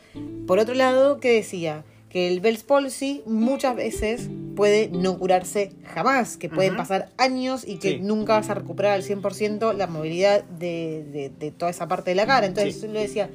por 0.47 0.59
otro 0.59 0.75
lado, 0.75 1.21
¿qué 1.21 1.31
decía? 1.33 1.85
Que 2.09 2.29
el 2.29 2.41
Bell's 2.41 2.63
palsy 2.63 3.23
muchas 3.27 3.77
veces 3.77 4.29
puede 4.55 4.89
no 4.89 5.19
curarse 5.19 5.73
jamás, 5.85 6.39
que 6.39 6.49
pueden 6.49 6.77
pasar 6.77 7.11
años 7.19 7.65
y 7.67 7.77
que 7.77 7.91
Sí. 7.91 7.99
nunca 8.01 8.35
vas 8.35 8.49
a 8.49 8.55
recuperar 8.55 8.93
al 8.93 9.03
100% 9.03 9.75
la 9.75 9.87
movilidad 9.87 10.43
de, 10.45 11.05
de- 11.13 11.31
de 11.39 11.51
toda 11.51 11.71
esa 11.71 11.87
parte 11.87 12.11
de 12.11 12.15
la 12.15 12.27
cara. 12.27 12.47
Entonces 12.47 12.77
Sí. 12.77 12.87
yo 12.87 12.93
le 12.93 13.01
decía, 13.01 13.29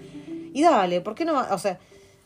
y 0.53 0.63
dale, 0.63 1.01
¿por 1.01 1.13
qué 1.13 1.25
no? 1.25 1.39
O 1.51 1.57
sea, 1.59 1.77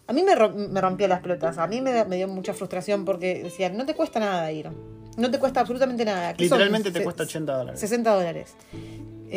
a 0.08 0.14
mí 0.14 0.24
me, 0.24 0.36
me 0.36 0.82
rompió 0.82 1.08
las 1.08 1.22
pelotas, 1.22 1.58
a 1.58 1.68
mí 1.68 1.82
me, 1.82 2.06
me 2.06 2.16
dio 2.18 2.28
mucha 2.28 2.54
frustración 2.54 3.06
porque 3.06 3.44
decían, 3.44 3.76
no 3.78 3.86
te 3.86 3.96
cuesta 3.96 4.20
nada 4.20 4.52
ir, 4.52 4.70
no 5.18 5.32
te 5.32 5.40
cuesta 5.40 5.62
absolutamente 5.62 6.06
nada. 6.06 6.34
Literalmente 6.38 6.92
te 6.92 7.00
Se- 7.00 7.04
cuesta 7.04 7.24
80 7.24 7.58
dólares. 7.58 7.80
60 7.80 8.14
dólares. 8.16 8.54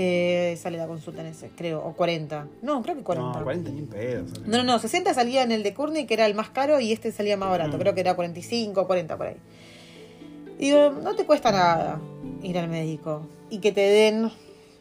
Eh, 0.01 0.57
sale 0.61 0.77
la 0.77 0.87
consulta 0.87 1.23
en 1.23 1.29
ese, 1.29 1.49
creo, 1.57 1.83
o 1.85 1.95
40. 1.95 2.47
No, 2.63 2.83
creo 2.83 2.95
que 2.97 3.03
40. 3.03 3.39
No, 3.39 3.45
40 3.45 3.71
ni 3.71 3.83
pedos. 3.83 4.41
No, 4.47 4.59
no, 4.59 4.63
no, 4.65 4.79
60 4.79 5.15
salía 5.15 5.43
en 5.43 5.51
el 5.51 5.63
de 5.63 5.73
Courtney, 5.75 6.07
que 6.07 6.15
era 6.15 6.27
el 6.27 6.35
más 6.35 6.51
caro, 6.51 6.79
y 6.79 6.93
este 6.93 7.11
salía 7.11 7.37
más 7.37 7.49
barato. 7.51 7.77
Mm. 7.77 7.81
Creo 7.81 7.95
que 7.95 8.01
era 8.03 8.15
45 8.15 8.81
o 8.83 8.87
40 8.87 9.17
por 9.17 9.27
ahí. 9.29 9.37
Digo, 10.59 10.91
no 10.91 11.15
te 11.15 11.25
cuesta 11.25 11.53
nada 11.53 12.01
ir 12.43 12.59
al 12.59 12.69
médico 12.69 13.27
y 13.49 13.59
que 13.59 13.73
te 13.73 13.81
den 13.81 14.31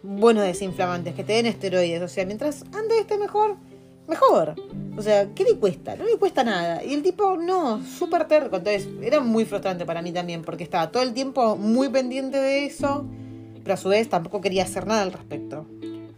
buenos 0.03 0.43
desinflamantes, 0.43 1.13
que 1.15 1.23
te 1.23 1.33
den 1.33 1.45
esteroides. 1.45 2.01
O 2.01 2.07
sea, 2.07 2.25
mientras 2.25 2.63
antes 2.73 2.99
esté 2.99 3.17
mejor, 3.17 3.55
mejor. 4.07 4.55
O 4.97 5.01
sea, 5.01 5.29
¿qué 5.35 5.43
le 5.43 5.55
cuesta? 5.55 5.95
No 5.95 6.05
le 6.05 6.17
cuesta 6.17 6.43
nada. 6.43 6.83
Y 6.83 6.93
el 6.93 7.03
tipo, 7.03 7.37
no, 7.37 7.81
súper 7.85 8.25
terco. 8.27 8.57
Entonces, 8.57 8.87
era 9.01 9.19
muy 9.19 9.45
frustrante 9.45 9.85
para 9.85 10.01
mí 10.01 10.11
también, 10.11 10.41
porque 10.41 10.63
estaba 10.63 10.91
todo 10.91 11.03
el 11.03 11.13
tiempo 11.13 11.55
muy 11.55 11.89
pendiente 11.89 12.37
de 12.39 12.65
eso, 12.65 13.05
pero 13.63 13.73
a 13.75 13.77
su 13.77 13.89
vez 13.89 14.09
tampoco 14.09 14.41
quería 14.41 14.63
hacer 14.63 14.87
nada 14.87 15.03
al 15.03 15.11
respecto. 15.11 15.65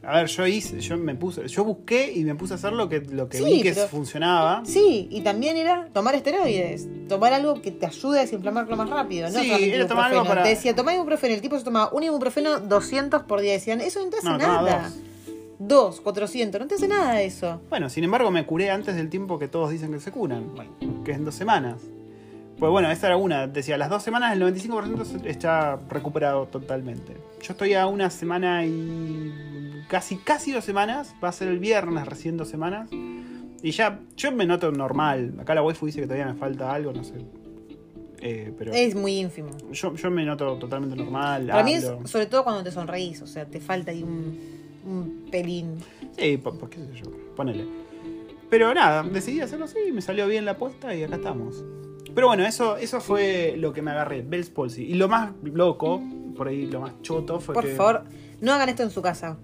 A 0.02 0.14
ver, 0.14 0.28
yo 0.28 0.48
hice, 0.48 0.80
yo 0.80 0.98
me 0.98 1.14
puse, 1.14 1.46
yo 1.48 1.64
busqué 1.66 2.12
y 2.14 2.24
me 2.24 2.34
puse 2.34 2.54
a 2.54 2.56
hacer 2.56 2.72
lo 2.72 2.88
que, 2.90 3.02
lo 3.02 3.28
que 3.30 3.38
Sí, 3.40 3.44
vi 3.44 3.62
que 3.62 3.74
pero- 3.74 3.88
funcionaba. 3.90 4.64
Sí, 4.66 5.08
y 5.12 5.22
también 5.22 5.58
era 5.58 5.88
tomar 5.94 6.16
esteroides, 6.16 6.88
tomar 7.08 7.34
algo 7.34 7.62
que 7.62 7.70
te 7.72 7.86
ayude 7.86 8.18
a 8.20 8.22
desinflamarlo 8.22 8.76
más 8.78 8.90
rápido, 8.90 9.30
no 9.30 9.40
Sí, 9.40 9.52
era 9.52 9.88
tomar 9.88 10.12
algo 10.12 10.26
para- 10.26 10.42
Te 10.44 10.50
decía, 10.50 10.74
tomá 10.74 10.96
ibuprofeno, 10.96 11.36
el 11.36 11.42
tipo 11.42 11.60
se 11.60 11.66
tomaba 11.66 11.92
un 11.94 12.02
ibuprofeno 12.02 12.60
200 12.62 13.24
por 13.24 13.42
día, 13.42 13.52
decían, 13.52 13.82
eso 13.82 14.02
no 14.04 14.10
te 14.10 14.18
hace 14.18 14.30
No, 14.30 14.38
nada. 14.38 14.84
Dos, 14.90 14.94
400, 15.60 16.62
no 16.62 16.68
te 16.68 16.76
hace 16.76 16.88
nada 16.88 17.22
eso. 17.22 17.62
Bueno, 17.70 17.90
sin 17.90 18.04
embargo, 18.04 18.32
me 18.32 18.46
curé 18.46 18.72
antes 18.72 18.96
del 18.96 19.10
tiempo 19.10 19.38
que 19.38 19.48
todos 19.48 19.70
dicen 19.72 19.92
que 19.92 20.00
se 20.00 20.12
curan, 20.12 20.52
que 21.04 21.12
es 21.12 21.18
en 21.18 21.26
dos 21.26 21.36
semanas. 21.36 21.82
Pues 22.58 22.72
bueno, 22.72 22.92
esta 22.92 23.08
era 23.08 23.18
una. 23.18 23.48
Decía, 23.48 23.78
las 23.78 23.90
dos 23.90 24.04
semanas 24.04 24.34
el 24.34 24.42
95% 24.42 25.26
está 25.26 25.80
recuperado 25.90 26.46
totalmente. 26.48 27.14
Yo 27.42 27.54
estoy 27.54 27.74
a 27.74 27.88
una 27.88 28.10
semana 28.10 28.66
y. 28.66 29.84
casi, 29.88 30.18
casi 30.18 30.52
dos 30.52 30.66
semanas. 30.66 31.16
Va 31.24 31.30
a 31.30 31.32
ser 31.32 31.48
el 31.48 31.60
viernes, 31.60 32.06
recién 32.06 32.36
dos 32.36 32.50
semanas. 32.50 32.90
Y 32.92 33.72
ya, 33.72 34.00
yo 34.18 34.32
me 34.34 34.46
noto 34.46 34.72
normal. 34.72 35.36
Acá 35.40 35.56
la 35.56 35.64
waifu 35.64 35.86
dice 35.86 36.02
que 36.02 36.08
todavía 36.08 36.26
me 36.26 36.36
falta 36.36 36.74
algo, 36.74 36.92
no 36.92 37.04
sé. 37.04 37.16
Eh, 38.22 38.54
pero 38.58 38.74
Es 38.74 38.96
muy 38.96 39.18
ínfimo. 39.18 39.50
yo, 39.72 39.96
yo 39.96 40.12
me 40.12 40.26
noto 40.26 40.58
totalmente 40.58 40.98
normal. 40.98 41.48
Para 41.48 41.64
mí 41.64 41.74
es 41.74 41.90
sobre 42.06 42.26
todo 42.26 42.44
cuando 42.44 42.64
te 42.64 42.72
sonreís, 42.72 43.22
o 43.22 43.28
sea, 43.28 43.46
te 43.46 43.62
falta 43.62 43.92
ahí 43.92 44.04
un, 44.04 44.59
un 44.86 45.28
pelín. 45.32 45.78
Sí, 46.18 46.38
por, 46.38 46.58
por 46.58 46.70
qué 46.70 46.78
sé 46.78 46.88
yo, 46.94 47.12
ponele. 47.36 47.66
Pero 48.50 48.74
nada, 48.74 49.04
decidí 49.04 49.42
hacerlo 49.42 49.66
así, 49.66 49.92
me 49.94 50.02
salió 50.02 50.28
bien 50.28 50.46
la 50.46 50.52
apuesta 50.52 50.94
y 50.96 51.04
acá 51.04 51.16
estamos. 51.16 51.64
Pero 52.16 52.28
bueno, 52.28 52.46
eso, 52.46 52.78
eso 52.78 53.00
fue 53.00 53.56
lo 53.58 53.72
que 53.72 53.82
me 53.82 53.92
agarré, 53.92 54.22
Bell's 54.22 54.50
Palsy. 54.50 54.84
Y 54.84 54.96
lo 54.96 55.08
más 55.08 55.32
loco, 55.44 56.02
por 56.36 56.48
ahí 56.48 56.66
lo 56.66 56.82
más 56.82 57.00
choto 57.02 57.40
fue 57.40 57.54
Por 57.54 57.66
que... 57.66 57.76
favor, 57.76 58.04
no 58.42 58.54
hagan 58.54 58.70
esto 58.70 58.84
en 58.84 58.90
su 58.90 59.02
casa. 59.02 59.38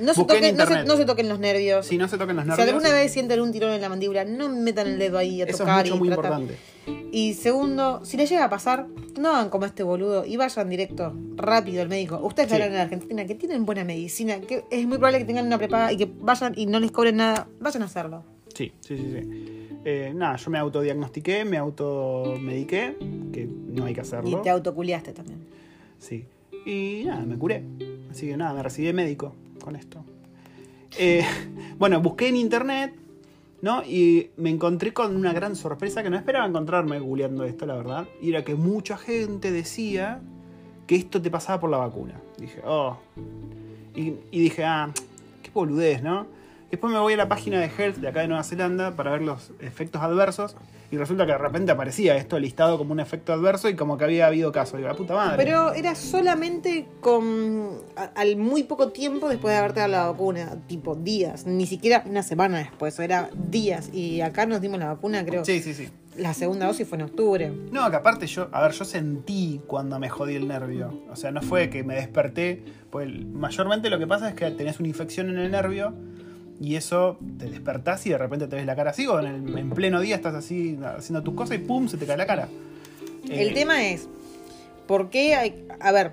No 0.00 0.14
se, 0.14 0.20
toquen, 0.22 0.36
no, 0.40 0.42
se, 0.44 0.48
internet. 0.50 0.86
no 0.86 0.96
se 0.96 1.04
toquen 1.04 1.28
los 1.28 1.38
nervios. 1.38 1.86
Si 1.86 1.96
no 1.98 2.08
se 2.08 2.18
toquen 2.18 2.36
los 2.36 2.44
si 2.44 2.50
nervios... 2.50 2.68
alguna 2.68 2.92
vez 2.92 3.12
sienten 3.12 3.40
un 3.40 3.52
tirón 3.52 3.72
en 3.72 3.80
la 3.80 3.88
mandíbula, 3.88 4.24
no 4.24 4.48
metan 4.48 4.86
el 4.88 4.98
dedo 4.98 5.18
ahí 5.18 5.40
a 5.40 5.44
Eso 5.44 5.52
es 5.52 5.58
tocar 5.58 5.84
mucho, 5.84 5.96
y 5.96 5.98
muy 5.98 6.08
tratar. 6.08 6.40
importante. 6.40 6.58
Y 7.12 7.34
segundo, 7.34 8.04
si 8.04 8.16
les 8.16 8.28
llega 8.28 8.44
a 8.44 8.50
pasar, 8.50 8.86
no 9.18 9.30
hagan 9.30 9.48
como 9.50 9.64
este 9.64 9.82
boludo 9.82 10.24
y 10.26 10.36
vayan 10.36 10.68
directo, 10.68 11.14
rápido 11.36 11.82
al 11.82 11.88
médico. 11.88 12.20
Ustedes 12.22 12.48
Sí. 12.48 12.54
hablan 12.54 12.72
en 12.72 12.78
Argentina 12.78 13.24
que 13.26 13.34
tienen 13.34 13.64
buena 13.64 13.84
medicina, 13.84 14.40
que 14.40 14.64
es 14.70 14.86
muy 14.86 14.98
probable 14.98 15.18
que 15.20 15.24
tengan 15.24 15.46
una 15.46 15.58
prepaga 15.58 15.92
y 15.92 15.96
que 15.96 16.08
vayan 16.20 16.52
y 16.56 16.66
no 16.66 16.78
les 16.80 16.90
cobren 16.92 17.16
nada. 17.16 17.48
Vayan 17.60 17.82
a 17.82 17.86
hacerlo. 17.86 18.24
Sí, 18.54 18.72
sí, 18.80 18.96
sí, 18.96 19.04
sí. 19.12 19.68
Eh, 19.84 20.12
nada, 20.14 20.36
yo 20.36 20.50
me 20.50 20.58
autodiagnostiqué, 20.58 21.44
me 21.44 21.56
automediqué, 21.58 22.96
que 23.32 23.46
no 23.46 23.84
hay 23.84 23.94
que 23.94 24.00
hacerlo. 24.00 24.30
Y 24.38 24.42
te 24.42 24.50
autoculiaste 24.50 25.12
también. 25.12 25.38
Sí. 25.98 26.24
Y 26.64 27.04
nada, 27.06 27.22
me 27.24 27.36
curé. 27.36 27.62
Así 28.10 28.26
que 28.26 28.36
nada, 28.36 28.52
me 28.54 28.62
recibí 28.62 28.86
de 28.88 28.92
médico 28.92 29.34
con 29.66 29.74
esto. 29.74 30.04
Eh, 30.96 31.24
bueno, 31.78 32.00
busqué 32.00 32.28
en 32.28 32.36
internet, 32.36 32.94
¿no? 33.62 33.82
Y 33.82 34.30
me 34.36 34.48
encontré 34.48 34.92
con 34.92 35.16
una 35.16 35.32
gran 35.32 35.56
sorpresa 35.56 36.04
que 36.04 36.08
no 36.08 36.16
esperaba 36.16 36.46
encontrarme 36.46 37.00
googleando 37.00 37.42
esto, 37.44 37.66
la 37.66 37.74
verdad. 37.74 38.06
Y 38.22 38.30
era 38.30 38.44
que 38.44 38.54
mucha 38.54 38.96
gente 38.96 39.50
decía 39.50 40.20
que 40.86 40.94
esto 40.94 41.20
te 41.20 41.32
pasaba 41.32 41.58
por 41.58 41.68
la 41.68 41.78
vacuna. 41.78 42.14
Dije, 42.38 42.62
oh. 42.64 42.96
Y, 43.96 44.14
y 44.30 44.40
dije, 44.40 44.64
ah, 44.64 44.92
qué 45.42 45.50
boludez, 45.52 46.00
¿no? 46.00 46.28
Después 46.70 46.92
me 46.92 47.00
voy 47.00 47.14
a 47.14 47.16
la 47.16 47.28
página 47.28 47.58
de 47.58 47.66
Health 47.66 47.96
de 47.96 48.06
acá 48.06 48.20
de 48.20 48.28
Nueva 48.28 48.44
Zelanda 48.44 48.94
para 48.94 49.10
ver 49.10 49.22
los 49.22 49.50
efectos 49.58 50.00
adversos. 50.00 50.54
Y 50.90 50.96
resulta 50.96 51.26
que 51.26 51.32
de 51.32 51.38
repente 51.38 51.72
aparecía 51.72 52.16
esto 52.16 52.38
listado 52.38 52.78
como 52.78 52.92
un 52.92 53.00
efecto 53.00 53.32
adverso 53.32 53.68
y 53.68 53.74
como 53.74 53.96
que 53.96 54.04
había 54.04 54.26
habido 54.26 54.52
caso. 54.52 54.76
Digo, 54.76 54.88
la 54.88 54.94
puta 54.94 55.14
madre. 55.14 55.36
Pero 55.36 55.72
era 55.72 55.94
solamente 55.94 56.86
con 57.00 57.70
al 58.14 58.36
muy 58.36 58.62
poco 58.62 58.90
tiempo 58.90 59.28
después 59.28 59.52
de 59.52 59.58
haberte 59.58 59.80
dado 59.80 59.92
la 59.92 60.06
vacuna, 60.06 60.56
tipo 60.66 60.94
días, 60.94 61.46
ni 61.46 61.66
siquiera 61.66 62.04
una 62.06 62.22
semana 62.22 62.58
después, 62.58 62.98
era 62.98 63.30
días. 63.34 63.90
Y 63.92 64.20
acá 64.20 64.46
nos 64.46 64.60
dimos 64.60 64.78
la 64.78 64.86
vacuna, 64.86 65.24
creo. 65.24 65.44
Sí, 65.44 65.60
sí, 65.60 65.74
sí. 65.74 65.88
La 66.16 66.32
segunda 66.32 66.66
dosis 66.66 66.88
fue 66.88 66.96
en 66.96 67.04
octubre. 67.04 67.52
No, 67.70 67.90
que 67.90 67.96
aparte 67.96 68.26
yo, 68.26 68.48
a 68.50 68.62
ver, 68.62 68.72
yo 68.72 68.86
sentí 68.86 69.60
cuando 69.66 69.98
me 69.98 70.08
jodí 70.08 70.34
el 70.34 70.48
nervio. 70.48 71.02
O 71.10 71.16
sea, 71.16 71.30
no 71.30 71.42
fue 71.42 71.68
que 71.68 71.84
me 71.84 71.94
desperté. 71.94 72.64
Pues 72.90 73.08
mayormente 73.26 73.90
lo 73.90 73.98
que 73.98 74.06
pasa 74.06 74.30
es 74.30 74.34
que 74.34 74.50
tenés 74.52 74.78
una 74.80 74.88
infección 74.88 75.28
en 75.28 75.38
el 75.38 75.50
nervio 75.50 75.94
y 76.60 76.76
eso 76.76 77.18
te 77.38 77.50
despertás 77.50 78.06
y 78.06 78.10
de 78.10 78.18
repente 78.18 78.46
te 78.48 78.56
ves 78.56 78.66
la 78.66 78.74
cara 78.76 78.90
así 78.90 79.06
o 79.06 79.18
en, 79.20 79.26
el- 79.26 79.58
en 79.58 79.70
pleno 79.70 80.00
día 80.00 80.16
estás 80.16 80.34
así 80.34 80.78
haciendo 80.96 81.22
tus 81.22 81.34
cosas 81.34 81.56
y 81.56 81.58
pum, 81.60 81.88
se 81.88 81.96
te 81.96 82.06
cae 82.06 82.16
la 82.16 82.26
cara. 82.26 82.48
El 83.28 83.48
Eh, 83.48 83.52
tema 83.54 83.86
es, 83.88 84.08
¿por 84.86 85.10
qué 85.10 85.34
hay... 85.34 85.66
A 85.80 85.92
ver, 85.92 86.12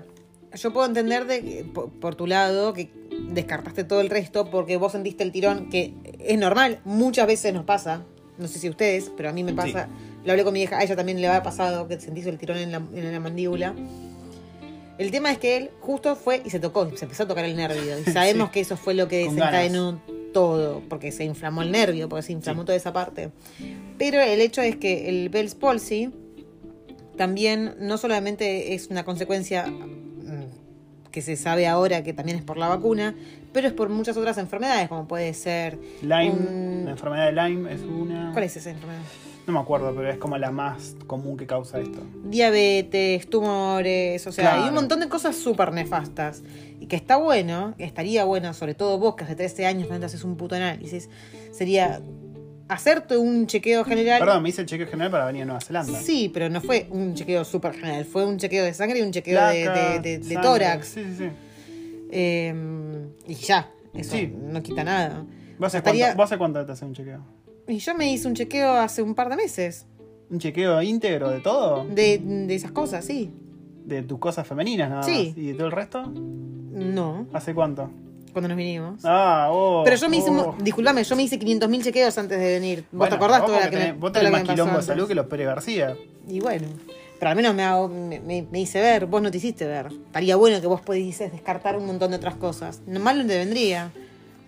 yo 0.54 0.72
puedo 0.72 0.86
entender 0.86 1.26
de, 1.26 1.64
por, 1.72 1.90
por 1.90 2.14
tu 2.14 2.26
lado 2.26 2.72
que 2.74 2.90
descartaste 3.30 3.84
todo 3.84 4.00
el 4.00 4.10
resto 4.10 4.50
porque 4.50 4.76
vos 4.76 4.92
sentiste 4.92 5.22
el 5.24 5.32
tirón, 5.32 5.68
que 5.70 5.94
es 6.18 6.38
normal, 6.38 6.80
muchas 6.84 7.26
veces 7.26 7.54
nos 7.54 7.64
pasa, 7.64 8.02
no 8.38 8.46
sé 8.48 8.58
si 8.58 8.68
ustedes, 8.68 9.10
pero 9.16 9.28
a 9.28 9.32
mí 9.32 9.42
me 9.44 9.52
pasa, 9.54 9.88
lo 10.24 10.32
hablé 10.32 10.44
con 10.44 10.52
mi 10.52 10.62
hija, 10.62 10.78
a 10.78 10.82
ella 10.84 10.96
también 10.96 11.20
le 11.20 11.28
ha 11.28 11.42
pasado 11.42 11.86
que 11.88 11.98
sentís 12.00 12.26
el 12.26 12.38
tirón 12.38 12.58
en 12.58 12.72
la, 12.72 12.78
en 12.78 13.12
la 13.12 13.20
mandíbula. 13.20 13.74
El 14.98 15.10
tema 15.10 15.32
es 15.32 15.38
que 15.38 15.56
él 15.56 15.70
justo 15.80 16.14
fue 16.14 16.40
y 16.44 16.50
se 16.50 16.60
tocó, 16.60 16.88
se 16.96 17.04
empezó 17.04 17.24
a 17.24 17.26
tocar 17.28 17.44
el 17.44 17.56
nervio. 17.56 17.98
Y 17.98 18.04
sabemos 18.12 18.48
Sí. 18.48 18.52
que 18.54 18.60
eso 18.60 18.76
fue 18.76 18.94
lo 18.94 19.08
que 19.08 19.18
desencadenó 19.24 20.00
todo, 20.34 20.82
porque 20.90 21.10
se 21.12 21.24
inflamó 21.24 21.62
el 21.62 21.72
nervio, 21.72 22.10
porque 22.10 22.24
se 22.24 22.32
inflamó 22.32 22.60
Sí. 22.62 22.66
toda 22.66 22.76
esa 22.76 22.92
parte. 22.92 23.30
Pero 23.96 24.20
el 24.20 24.42
hecho 24.42 24.60
es 24.60 24.76
que 24.76 25.08
el 25.08 25.30
Bell's 25.30 25.54
palsy 25.54 26.10
también 27.16 27.74
no 27.80 27.96
solamente 27.96 28.74
es 28.74 28.88
una 28.88 29.04
consecuencia 29.04 29.66
mm, 29.66 31.10
que 31.10 31.22
se 31.22 31.36
sabe 31.36 31.66
ahora 31.68 32.02
que 32.02 32.12
también 32.12 32.36
es 32.36 32.44
por 32.44 32.58
la 32.58 32.68
vacuna, 32.68 33.14
pero 33.52 33.68
es 33.68 33.72
por 33.72 33.88
muchas 33.88 34.16
otras 34.16 34.36
enfermedades, 34.38 34.88
como 34.88 35.06
puede 35.06 35.32
ser... 35.32 35.78
Lyme, 36.02 36.30
un- 36.30 36.82
la 36.86 36.90
enfermedad 36.90 37.26
de 37.26 37.32
Lyme 37.32 37.72
es 37.72 37.82
una. 37.82 38.32
¿Cuál 38.32 38.44
es 38.44 38.56
esa 38.56 38.70
enfermedad? 38.70 39.00
No 39.46 39.52
me 39.52 39.58
acuerdo, 39.60 39.94
pero 39.94 40.08
es 40.10 40.16
como 40.16 40.38
la 40.38 40.50
más 40.50 40.96
común 41.06 41.36
que 41.36 41.46
causa 41.46 41.78
esto. 41.78 41.98
Diabetes, 42.24 43.28
tumores, 43.28 44.26
o 44.26 44.32
sea, 44.32 44.44
Claro. 44.44 44.62
hay 44.62 44.68
un 44.70 44.74
montón 44.74 45.00
de 45.00 45.08
cosas 45.08 45.36
súper 45.36 45.72
nefastas. 45.72 46.42
Y 46.80 46.86
que 46.86 46.96
está 46.96 47.16
bueno, 47.16 47.74
que 47.76 47.84
estaría 47.84 48.24
bueno, 48.24 48.54
sobre 48.54 48.74
todo 48.74 48.98
vos 48.98 49.16
que 49.16 49.24
hace 49.24 49.36
13 49.36 49.66
años 49.66 49.88
no 49.90 49.98
te 50.00 50.06
haces 50.06 50.24
un 50.24 50.36
puto 50.36 50.54
análisis, 50.54 51.08
sería 51.52 52.00
hacerte 52.68 53.16
un 53.18 53.46
chequeo 53.46 53.84
general. 53.84 54.18
Perdón, 54.20 54.42
me 54.42 54.48
hice 54.48 54.62
el 54.62 54.66
chequeo 54.66 54.86
general 54.86 55.10
para 55.10 55.26
venir 55.26 55.42
a 55.42 55.46
Nueva 55.46 55.60
Zelanda. 55.60 55.98
Sí, 56.00 56.30
pero 56.32 56.48
no 56.48 56.60
fue 56.62 56.86
un 56.90 57.14
chequeo 57.14 57.44
súper 57.44 57.74
general, 57.74 58.04
fue 58.06 58.24
un 58.24 58.38
chequeo 58.38 58.64
de 58.64 58.72
sangre 58.72 58.98
y 59.00 59.02
un 59.02 59.12
chequeo 59.12 59.46
de, 59.48 59.64
Placa, 59.64 59.98
de- 60.00 60.18
de- 60.18 60.36
tórax. 60.36 60.88
Sí, 60.88 61.04
sí, 61.04 61.14
sí. 61.18 61.28
Eh, 62.10 62.54
y 63.26 63.34
ya, 63.34 63.70
eso 63.94 64.16
Sí. 64.16 64.32
no 64.42 64.62
quita 64.62 64.84
nada. 64.84 65.24
¿Vos 65.58 65.68
hace, 65.68 65.78
Estaría- 65.78 66.06
cuánto, 66.06 66.16
¿Vos 66.22 66.24
hace 66.32 66.38
cuánto 66.38 66.64
te 66.66 66.72
haces 66.72 66.82
un 66.82 66.94
chequeo? 66.94 67.20
Y 67.68 67.78
yo 67.78 67.94
me 67.94 68.12
hice 68.12 68.28
un 68.28 68.34
chequeo 68.34 68.72
hace 68.74 69.02
un 69.02 69.14
par 69.14 69.28
de 69.30 69.36
meses 69.36 69.86
¿Un 70.30 70.38
chequeo 70.38 70.80
íntegro 70.82 71.30
de 71.30 71.40
todo? 71.40 71.84
de, 71.84 72.18
de 72.18 72.54
esas 72.54 72.72
cosas, 72.72 73.04
sí. 73.04 73.30
¿De 73.84 74.02
tus 74.02 74.18
cosas 74.18 74.46
femeninas 74.46 74.88
nada 74.90 75.02
Sí. 75.02 75.28
más? 75.28 75.38
¿Y 75.38 75.46
de 75.48 75.54
todo 75.54 75.66
el 75.66 75.72
resto? 75.72 76.06
No, 76.06 77.26
¿Hace 77.32 77.54
cuánto? 77.54 77.90
cuando 78.32 78.48
nos 78.48 78.56
vinimos. 78.56 79.00
Ah, 79.04 79.48
oh. 79.52 79.82
Pero 79.84 79.94
yo 79.96 80.08
me 80.08 80.16
hice, 80.16 80.28
oh. 80.30 80.56
disculpame, 80.60 81.04
yo 81.04 81.14
me 81.14 81.22
hice 81.22 81.38
500.000 81.38 81.84
chequeos 81.84 82.18
antes 82.18 82.36
de 82.40 82.54
venir. 82.54 82.80
¿Vos 82.90 82.98
Bueno, 82.98 83.10
te 83.10 83.14
acordás 83.16 83.40
vos 83.42 83.46
toda 83.46 83.60
la 83.60 83.70
que 83.70 83.76
me, 83.76 83.82
tenés- 83.92 83.98
Vos 84.00 84.10
toda 84.10 84.20
tenés 84.24 84.32
más 84.32 84.42
me 84.42 84.48
quilombo 84.54 84.76
de 84.78 84.82
salud 84.82 85.06
que 85.06 85.14
los 85.14 85.26
Pérez 85.26 85.46
García. 85.46 85.96
Y 86.28 86.40
bueno, 86.40 86.66
pero 87.20 87.30
al 87.30 87.36
menos 87.36 87.54
me, 87.54 87.62
hago- 87.62 87.88
me, 87.88 88.18
me- 88.18 88.44
me 88.50 88.60
hice 88.60 88.80
ver, 88.80 89.06
vos 89.06 89.22
no 89.22 89.30
te 89.30 89.36
hiciste 89.36 89.66
ver. 89.66 89.86
Estaría 90.06 90.34
bueno 90.34 90.60
que 90.60 90.66
vos 90.66 90.80
pudieses 90.80 91.30
descartar 91.30 91.76
un 91.76 91.86
montón 91.86 92.10
de 92.10 92.16
otras 92.16 92.34
cosas. 92.34 92.82
Mal 92.88 93.18
no 93.18 93.24
te 93.24 93.38
vendría. 93.38 93.92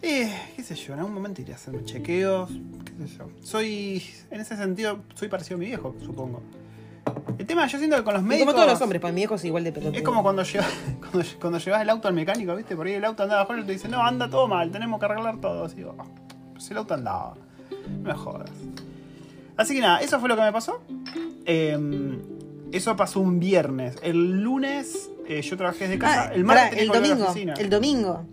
Eh, 0.08 0.32
qué 0.54 0.62
sé 0.62 0.76
yo, 0.76 0.92
en 0.92 1.00
algún 1.00 1.14
momento 1.14 1.42
iré 1.42 1.52
a 1.52 1.56
hacerme 1.56 1.84
chequeos, 1.84 2.48
qué 2.84 3.08
sé 3.08 3.18
yo. 3.18 3.28
Soy, 3.42 4.00
en 4.30 4.40
ese 4.40 4.56
sentido, 4.56 5.00
soy 5.14 5.26
parecido 5.28 5.56
a 5.56 5.58
mi 5.58 5.66
viejo, 5.66 5.96
supongo. 6.04 6.42
El 7.38 7.44
tema, 7.44 7.66
yo 7.66 7.76
siento 7.78 7.96
que 7.96 8.04
con 8.04 8.14
los 8.14 8.22
Y 8.22 8.26
médicos... 8.26 8.46
como 8.52 8.56
todos 8.62 8.72
los 8.72 8.80
hombres, 8.82 9.02
para 9.02 9.12
mi 9.12 9.22
viejo 9.22 9.34
es 9.34 9.45
igual 9.45 9.64
de 9.64 9.73
pelotudo. 9.73 9.99
Es 9.99 10.04
como 10.04 10.23
cuando 10.23 10.45
llevas, 10.45 10.69
cuando, 11.00 11.28
cuando 11.40 11.58
llevas 11.58 11.82
el 11.82 11.90
auto 11.90 12.06
al 12.06 12.14
mecánico, 12.14 12.54
¿viste? 12.54 12.76
Por 12.76 12.86
ahí 12.86 12.92
el 12.95 13.04
auto 13.04 13.25
andaba 13.25 13.42
afuera 13.42 13.62
y 13.62 13.66
te 13.66 13.73
dice, 13.73 13.88
no, 13.88 14.00
anda 14.00 14.30
todo 14.30 14.47
mal, 14.47 14.71
tenemos 14.71 15.00
que 15.00 15.06
arreglar 15.06 15.40
todo. 15.40 15.64
Así 15.64 15.76
digo, 15.76 15.97
"Ah, 15.99 16.04
pues 16.52 16.71
el 16.71 16.76
auto 16.76 16.95
andaba. 16.95 17.34
No 17.90 18.08
me 18.08 18.14
jodas. 18.14 18.50
Así 19.56 19.75
que 19.75 19.80
nada, 19.80 19.99
eso 20.00 20.21
fue 20.21 20.28
lo 20.28 20.36
que 20.36 20.42
me 20.42 20.52
pasó. 20.52 20.80
Eh, 21.47 21.76
eso 22.73 22.97
pasó 22.97 23.21
un 23.21 23.39
viernes. 23.41 23.97
El 24.02 24.43
lunes 24.43 25.11
eh, 25.29 25.43
yo 25.43 25.57
trabajé 25.57 25.85
desde 25.85 25.99
casa. 25.99 26.29
Ah, 26.31 26.35
el 26.35 26.45
martes 26.45 26.69
pará, 26.71 26.81
el 26.83 26.89
la 26.89 26.95
domingo, 26.95 27.25
oficina. 27.31 27.55
el 27.55 27.71
domingo. 27.71 28.25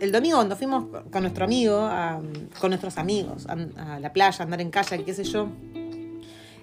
El 0.00 0.12
domingo 0.12 0.36
cuando 0.38 0.56
fuimos 0.56 0.84
con 1.10 1.22
nuestro 1.22 1.44
amigo, 1.44 1.78
a- 1.80 2.20
con 2.58 2.70
nuestros 2.70 2.96
amigos, 2.98 3.46
a, 3.46 3.94
a 3.96 4.00
la 4.00 4.12
playa, 4.12 4.38
a 4.40 4.42
andar 4.44 4.60
en 4.60 4.70
kayak, 4.70 5.04
qué 5.04 5.12
sé 5.14 5.24
yo. 5.24 5.48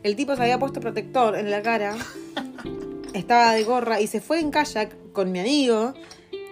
El 0.04 0.16
tipo 0.16 0.36
se 0.36 0.42
había 0.42 0.58
puesto 0.60 0.80
protector 0.80 1.36
en 1.38 1.52
la 1.52 1.62
cara, 1.62 1.96
estaba 3.13 3.54
de 3.54 3.63
gorra 3.63 4.00
y 4.02 4.08
se 4.08 4.22
fue 4.22 4.40
en 4.40 4.52
kayak 4.52 4.96
con 5.13 5.32
mi 5.32 5.40
amigo, 5.40 5.94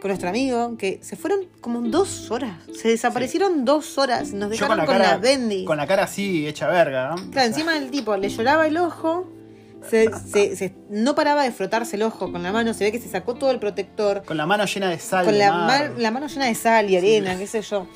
con 0.02 0.10
nuestro 0.10 0.30
amigo, 0.30 0.78
que 0.78 1.00
se 1.02 1.16
fueron 1.16 1.42
como 1.62 1.82
dos 1.82 2.30
horas. 2.32 2.58
Se 2.74 2.90
desaparecieron 2.90 3.66
dos 3.66 3.98
horas, 3.98 4.34
nos 4.34 4.50
Yo 4.58 4.66
dejaron 4.68 4.86
con, 4.86 5.00
la 5.00 5.18
bendy. 5.18 5.66
con 5.66 5.78
la 5.78 5.88
cara 5.88 6.04
así 6.04 6.48
hecha 6.48 6.68
verga. 6.68 7.10
¿no? 7.10 7.16
O 7.16 7.18
Claro, 7.18 7.32
sea, 7.34 7.46
encima 7.46 7.74
del 7.74 7.90
tipo 7.92 8.16
le 8.18 8.30
lloraba 8.30 8.68
el 8.68 8.78
ojo, 8.78 9.28
se, 9.90 10.10
se- 10.14 10.56
se- 10.56 10.74
no 10.90 11.16
paraba 11.16 11.44
de 11.44 11.52
frotarse 11.52 11.96
el 11.96 12.04
ojo 12.04 12.32
con 12.32 12.42
la 12.44 12.52
mano, 12.52 12.74
se 12.74 12.84
ve 12.86 12.92
que 12.92 13.00
se 13.00 13.10
sacó 13.10 13.36
todo 13.36 13.52
el 13.52 13.60
protector, 13.60 14.24
Con 14.24 14.38
la 14.38 14.46
mano 14.46 14.66
llena 14.66 14.90
de 14.90 15.00
sal. 15.00 15.26
con 15.26 15.38
la, 15.38 15.52
mar. 15.52 15.92
ma- 15.92 16.00
la 16.00 16.12
mano 16.12 16.28
llena 16.28 16.46
de 16.46 16.56
sal 16.56 16.90
y 16.90 16.98
arena, 16.98 17.38
qué 17.38 17.48
sé 17.48 17.62
yo. 17.62 17.88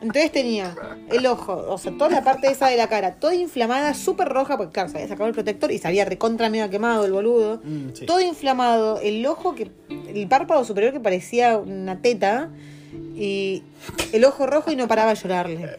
Entonces 0.00 0.30
tenía 0.32 0.74
el 1.10 1.26
ojo, 1.26 1.52
o 1.68 1.78
sea, 1.78 1.92
toda 1.96 2.10
la 2.10 2.22
parte 2.22 2.48
esa 2.50 2.68
de 2.68 2.76
la 2.76 2.88
cara, 2.88 3.14
toda 3.14 3.34
inflamada, 3.34 3.94
súper 3.94 4.28
roja, 4.28 4.56
porque 4.56 4.72
claro, 4.72 4.88
se 4.88 4.96
había 4.98 5.08
sacado 5.08 5.28
el 5.28 5.34
protector 5.34 5.72
y 5.72 5.78
se 5.78 5.88
había 5.88 6.04
recontra 6.04 6.48
medio 6.50 6.68
quemado 6.70 7.04
el 7.04 7.12
boludo. 7.12 7.60
Mm, 7.64 7.88
sí. 7.94 8.06
Todo 8.06 8.20
inflamado, 8.20 9.00
el 9.00 9.24
ojo 9.26 9.54
que. 9.54 9.70
el 10.14 10.28
párpado 10.28 10.64
superior 10.64 10.92
que 10.92 11.00
parecía 11.00 11.56
una 11.58 12.00
teta. 12.00 12.50
Y 13.14 13.62
el 14.12 14.24
ojo 14.24 14.46
rojo 14.46 14.70
y 14.70 14.76
no 14.76 14.88
paraba 14.88 15.14
de 15.14 15.20
llorarle. 15.20 15.76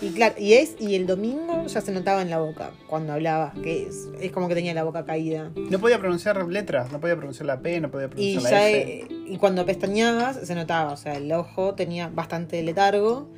Y 0.00 0.10
claro, 0.10 0.34
y 0.38 0.54
es, 0.54 0.74
y 0.80 0.94
el 0.94 1.06
domingo 1.06 1.66
ya 1.66 1.80
se 1.80 1.92
notaba 1.92 2.22
en 2.22 2.30
la 2.30 2.38
boca 2.38 2.70
cuando 2.88 3.12
hablaba, 3.12 3.52
que 3.62 3.86
es, 3.88 4.08
es 4.20 4.32
como 4.32 4.48
que 4.48 4.54
tenía 4.54 4.74
la 4.74 4.84
boca 4.84 5.04
caída. 5.04 5.50
No 5.56 5.78
podía 5.78 5.98
pronunciar 5.98 6.44
letras, 6.48 6.90
no 6.92 7.00
podía 7.00 7.16
pronunciar 7.16 7.46
la 7.46 7.60
P, 7.60 7.80
no 7.80 7.90
podía 7.90 8.06
Y 8.06 8.08
pronunciar 8.38 8.42
ya 8.44 8.50
la 8.50 8.68
F. 8.70 8.78
eh, 8.80 9.06
y 9.28 9.36
cuando 9.38 9.64
pestañabas 9.66 10.36
se 10.44 10.54
notaba, 10.54 10.92
o 10.92 10.96
sea, 10.96 11.14
el 11.14 11.30
ojo 11.32 11.74
tenía 11.74 12.08
bastante 12.08 12.62
letargo 12.62 13.28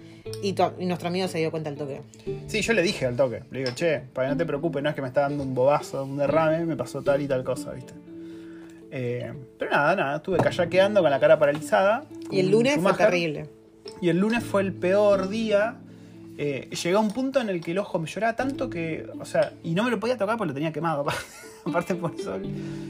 y, 0.42 0.54
tu- 0.54 0.72
y 0.78 0.86
nuestro 0.86 1.08
amigo 1.08 1.28
se 1.28 1.38
dio 1.38 1.50
cuenta 1.50 1.68
al 1.70 1.76
toque. 1.76 2.00
Sí, 2.46 2.62
yo 2.62 2.72
le 2.72 2.80
dije 2.82 3.04
al 3.06 3.16
toque. 3.16 3.42
Le 3.50 3.58
digo, 3.60 3.72
che, 3.74 4.00
para 4.12 4.28
que 4.28 4.32
no 4.34 4.38
te 4.38 4.46
preocupes, 4.46 4.82
no 4.82 4.88
es 4.88 4.94
que 4.94 5.02
me 5.02 5.08
está 5.08 5.22
dando 5.22 5.42
un 5.42 5.54
bobazo, 5.54 6.02
un 6.04 6.16
derrame, 6.16 6.64
me 6.64 6.76
pasó 6.76 7.02
tal 7.02 7.20
y 7.20 7.28
tal 7.28 7.44
cosa, 7.44 7.72
¿viste? 7.72 7.92
Eh, 8.90 9.32
pero 9.58 9.70
nada, 9.72 9.96
nada, 9.96 10.16
estuve 10.16 10.38
kayakeando 10.38 11.02
con 11.02 11.10
la 11.10 11.18
cara 11.20 11.38
paralizada. 11.38 12.04
Y 12.30 12.40
el 12.40 12.50
lunes 12.50 12.78
fue 12.80 12.92
terrible. 12.94 13.46
Y 14.00 14.08
el 14.08 14.18
lunes 14.18 14.42
fue 14.44 14.62
el 14.62 14.72
peor 14.72 15.28
día. 15.28 15.76
Eh, 16.36 16.68
llegó 16.82 16.98
a 16.98 17.00
un 17.00 17.12
punto 17.12 17.40
en 17.40 17.48
el 17.48 17.60
que 17.60 17.70
el 17.70 17.78
ojo 17.78 17.98
me 17.98 18.08
lloraba 18.08 18.34
tanto 18.34 18.68
que, 18.68 19.06
o 19.20 19.24
sea, 19.24 19.52
y 19.62 19.74
no 19.74 19.84
me 19.84 19.90
lo 19.90 20.00
podía 20.00 20.16
tocar 20.16 20.36
porque 20.36 20.48
lo 20.48 20.54
tenía 20.54 20.72
quemado, 20.72 21.04
aparte, 21.64 21.94
por 21.94 22.12
el 22.12 22.20
sol. 22.20 22.42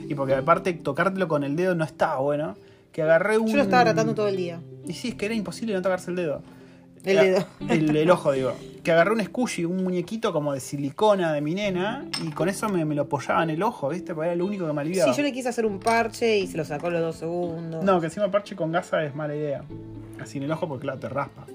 Y 0.09 0.15
porque 0.15 0.35
aparte 0.35 0.73
tocártelo 0.73 1.29
con 1.29 1.45
el 1.45 1.57
dedo 1.57 1.75
no 1.75 1.85
estaba 1.85 2.19
bueno. 2.21 2.57
Que 2.93 3.03
agarré 3.03 3.39
un. 3.39 3.49
Yo 3.49 3.57
lo 3.57 3.63
estaba 3.63 3.85
tratando 3.85 4.15
todo 4.15 4.29
el 4.29 4.37
día. 4.37 4.61
Y 4.87 4.93
sí, 4.93 5.09
es 5.09 5.15
que 5.17 5.27
era 5.27 5.35
imposible 5.35 5.75
no 5.75 5.83
tocarse 5.83 6.11
el 6.11 6.17
dedo. 6.17 6.43
El 7.05 7.17
dedo. 7.17 7.47
El, 7.69 7.95
el 7.97 8.11
ojo, 8.11 8.33
digo. 8.33 8.55
Que 8.83 8.93
agarré 8.93 9.13
un 9.13 9.23
squishy, 9.23 9.65
un 9.65 9.83
muñequito 9.83 10.33
como 10.33 10.53
de 10.53 10.61
silicona 10.61 11.33
de 11.33 11.41
mi 11.41 11.55
nena, 11.55 12.07
y 12.23 12.31
con 12.31 12.49
eso 12.49 12.69
me, 12.69 12.85
me 12.85 12.95
lo 12.95 13.03
apoyaba 13.03 13.43
en 13.43 13.51
el 13.51 13.63
ojo, 13.63 13.89
¿viste? 13.89 14.15
Porque 14.15 14.29
era 14.29 14.37
lo 14.37 14.47
único 14.47 14.67
que 14.67 14.73
me 14.73 14.81
aliviaba. 14.81 15.13
Sí, 15.13 15.17
yo 15.17 15.23
le 15.23 15.33
quise 15.33 15.49
hacer 15.49 15.67
un 15.67 15.81
parche 15.81 16.39
y 16.39 16.47
se 16.47 16.57
lo 16.57 16.65
sacó 16.65 16.87
a 16.87 16.91
los 16.91 17.01
dos 17.01 17.17
segundos. 17.17 17.85
No, 17.85 18.01
que 18.01 18.07
encima 18.07 18.31
parche 18.31 18.55
con 18.55 18.73
gasa 18.73 19.05
es 19.05 19.15
mala 19.15 19.35
idea. 19.35 19.65
Así 20.21 20.39
en 20.39 20.45
el 20.45 20.53
ojo 20.53 20.69
porque 20.69 20.83
claro, 20.83 21.01
te 21.01 21.09
raspa. 21.09 21.47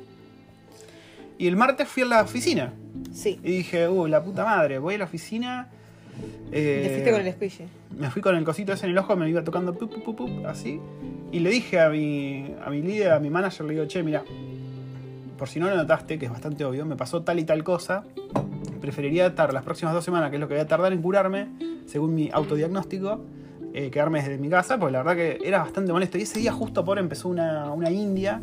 Y 1.39 1.47
el 1.47 1.55
martes 1.55 1.87
fui 1.87 2.03
a 2.03 2.05
la 2.05 2.21
oficina. 2.21 2.73
Sí. 3.11 3.39
Y 3.43 3.49
dije, 3.57 3.87
uh, 3.87 4.05
la 4.05 4.21
puta 4.23 4.43
madre, 4.45 4.77
voy 4.77 4.95
a 4.95 4.97
la 4.99 5.05
oficina. 5.05 5.69
eh, 6.51 6.81
Te 6.83 6.89
fuiste 6.89 7.11
con 7.11 7.21
el 7.21 7.33
squishy. 7.33 7.63
Me 7.97 8.11
fui 8.11 8.21
con 8.21 8.35
el 8.35 8.43
cosito 8.43 8.73
ese 8.73 8.85
en 8.85 8.91
el 8.91 8.97
ojo, 8.97 9.15
me 9.15 9.27
iba 9.29 9.43
tocando 9.43 9.73
pup, 9.73 9.91
pup, 9.91 10.03
pup, 10.03 10.17
pup, 10.17 10.45
así. 10.45 10.79
Y 11.31 11.39
le 11.39 11.49
dije 11.49 11.79
a 11.79 11.89
mi, 11.89 12.53
a 12.63 12.69
mi 12.69 12.81
líder, 12.81 13.13
a 13.13 13.19
mi 13.19 13.29
manager, 13.29 13.65
le 13.65 13.73
digo, 13.73 13.85
che, 13.85 14.03
mira, 14.03 14.23
por 15.37 15.47
si 15.47 15.59
no 15.59 15.69
lo 15.69 15.75
notaste, 15.77 16.19
que 16.19 16.25
es 16.25 16.31
bastante 16.31 16.65
obvio, 16.65 16.85
me 16.85 16.97
pasó 16.97 17.21
tal 17.23 17.39
y 17.39 17.45
tal 17.45 17.63
cosa. 17.63 18.03
Preferiría 18.81 19.27
estar 19.27 19.53
las 19.53 19.63
próximas 19.63 19.93
dos 19.93 20.03
semanas, 20.03 20.29
que 20.29 20.35
es 20.35 20.39
lo 20.41 20.47
que 20.49 20.55
voy 20.55 20.61
a 20.61 20.67
tardar 20.67 20.91
en 20.91 21.01
curarme, 21.01 21.47
según 21.85 22.15
mi 22.15 22.29
autodiagnóstico, 22.33 23.21
eh, 23.73 23.89
quedarme 23.91 24.19
desde 24.21 24.37
mi 24.37 24.49
casa, 24.49 24.77
porque 24.77 24.91
la 24.93 25.03
verdad 25.03 25.15
que 25.15 25.39
era 25.47 25.59
bastante 25.59 25.93
molesto. 25.93 26.17
Y 26.17 26.23
ese 26.23 26.39
día 26.39 26.51
justo 26.51 26.83
por 26.83 26.99
empezó 26.99 27.29
una, 27.29 27.71
una 27.71 27.89
india 27.91 28.41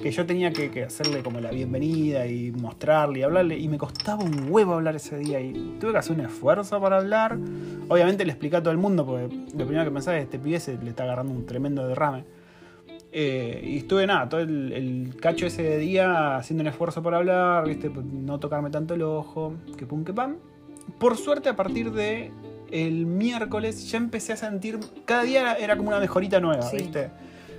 que 0.00 0.10
yo 0.10 0.24
tenía 0.26 0.52
que, 0.52 0.70
que 0.70 0.84
hacerle 0.84 1.22
como 1.22 1.40
la 1.40 1.50
bienvenida 1.50 2.26
y 2.26 2.52
mostrarle 2.52 3.20
y 3.20 3.22
hablarle. 3.22 3.58
Y 3.58 3.68
me 3.68 3.78
costaba 3.78 4.22
un 4.22 4.50
huevo 4.50 4.74
hablar 4.74 4.96
ese 4.96 5.18
día. 5.18 5.40
Y 5.40 5.76
tuve 5.80 5.92
que 5.92 5.98
hacer 5.98 6.16
un 6.18 6.24
esfuerzo 6.24 6.80
para 6.80 6.98
hablar. 6.98 7.36
Obviamente 7.88 8.24
le 8.24 8.32
expliqué 8.32 8.56
a 8.56 8.62
todo 8.62 8.70
el 8.72 8.78
mundo, 8.78 9.04
porque 9.04 9.24
lo 9.26 9.66
primero 9.66 9.84
que 9.84 9.90
pensaba 9.90 10.16
es 10.18 10.24
este 10.24 10.38
pibe 10.38 10.60
se 10.60 10.78
le 10.78 10.90
está 10.90 11.02
agarrando 11.04 11.32
un 11.32 11.46
tremendo 11.46 11.86
derrame. 11.88 12.24
Eh, 13.10 13.62
y 13.64 13.76
estuve 13.78 14.06
nada, 14.06 14.28
todo 14.28 14.40
el, 14.42 14.72
el 14.72 15.16
cacho 15.18 15.46
ese 15.46 15.78
día 15.78 16.36
haciendo 16.36 16.60
un 16.60 16.68
esfuerzo 16.68 17.02
por 17.02 17.14
hablar, 17.14 17.66
¿viste? 17.66 17.90
no 17.90 18.38
tocarme 18.38 18.68
tanto 18.68 18.94
el 18.94 19.02
ojo, 19.02 19.54
que 19.78 19.86
pum 19.86 20.04
que 20.04 20.12
pam. 20.12 20.36
Por 20.98 21.16
suerte, 21.16 21.48
a 21.48 21.56
partir 21.56 21.90
de 21.92 22.30
el 22.70 23.06
miércoles 23.06 23.90
ya 23.90 23.96
empecé 23.96 24.34
a 24.34 24.36
sentir. 24.36 24.78
Cada 25.06 25.22
día 25.22 25.40
era, 25.40 25.54
era 25.54 25.76
como 25.76 25.88
una 25.88 26.00
mejorita 26.00 26.38
nueva, 26.38 26.62
Sí. 26.62 26.76
¿viste? 26.76 27.10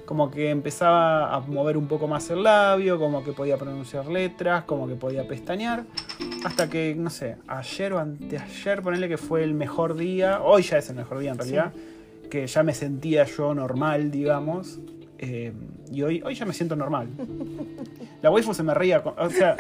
Como 0.10 0.32
que 0.32 0.50
empezaba 0.50 1.36
a 1.36 1.40
mover 1.42 1.78
un 1.78 1.88
poco 1.88 2.08
más 2.08 2.32
el 2.32 2.42
labio, 2.42 2.98
como 2.98 3.24
que 3.24 3.32
podía 3.32 3.58
pronunciar 3.58 4.08
letras, 4.08 4.64
como 4.64 4.88
que 4.88 4.96
podía 4.96 5.28
pestañear. 5.28 5.84
Hasta 6.44 6.68
que, 6.68 6.96
no 6.96 7.12
sé, 7.12 7.36
ayer 7.48 7.94
o 7.94 8.00
anteayer, 8.00 8.82
ponerle 8.82 9.08
que 9.08 9.20
fue 9.20 9.44
el 9.44 9.54
mejor 9.54 9.96
día. 9.96 10.42
Hoy 10.42 10.64
ya 10.64 10.80
es 10.80 10.90
el 10.90 10.96
mejor 10.96 11.20
día 11.20 11.30
en 11.30 11.38
realidad. 11.38 11.74
Que 12.28 12.48
ya 12.48 12.64
me 12.64 12.74
sentía 12.74 13.24
yo 13.26 13.54
normal, 13.54 14.10
digamos. 14.10 14.80
Eh, 15.20 15.54
y 15.92 16.02
hoy, 16.02 16.24
hoy 16.26 16.34
ya 16.34 16.44
me 16.48 16.54
siento 16.54 16.76
normal. 16.76 17.10
La 18.24 18.32
waifu 18.32 18.56
se 18.56 18.64
me 18.64 18.74
reía, 18.74 19.04
o 19.06 19.30
sea, 19.30 19.56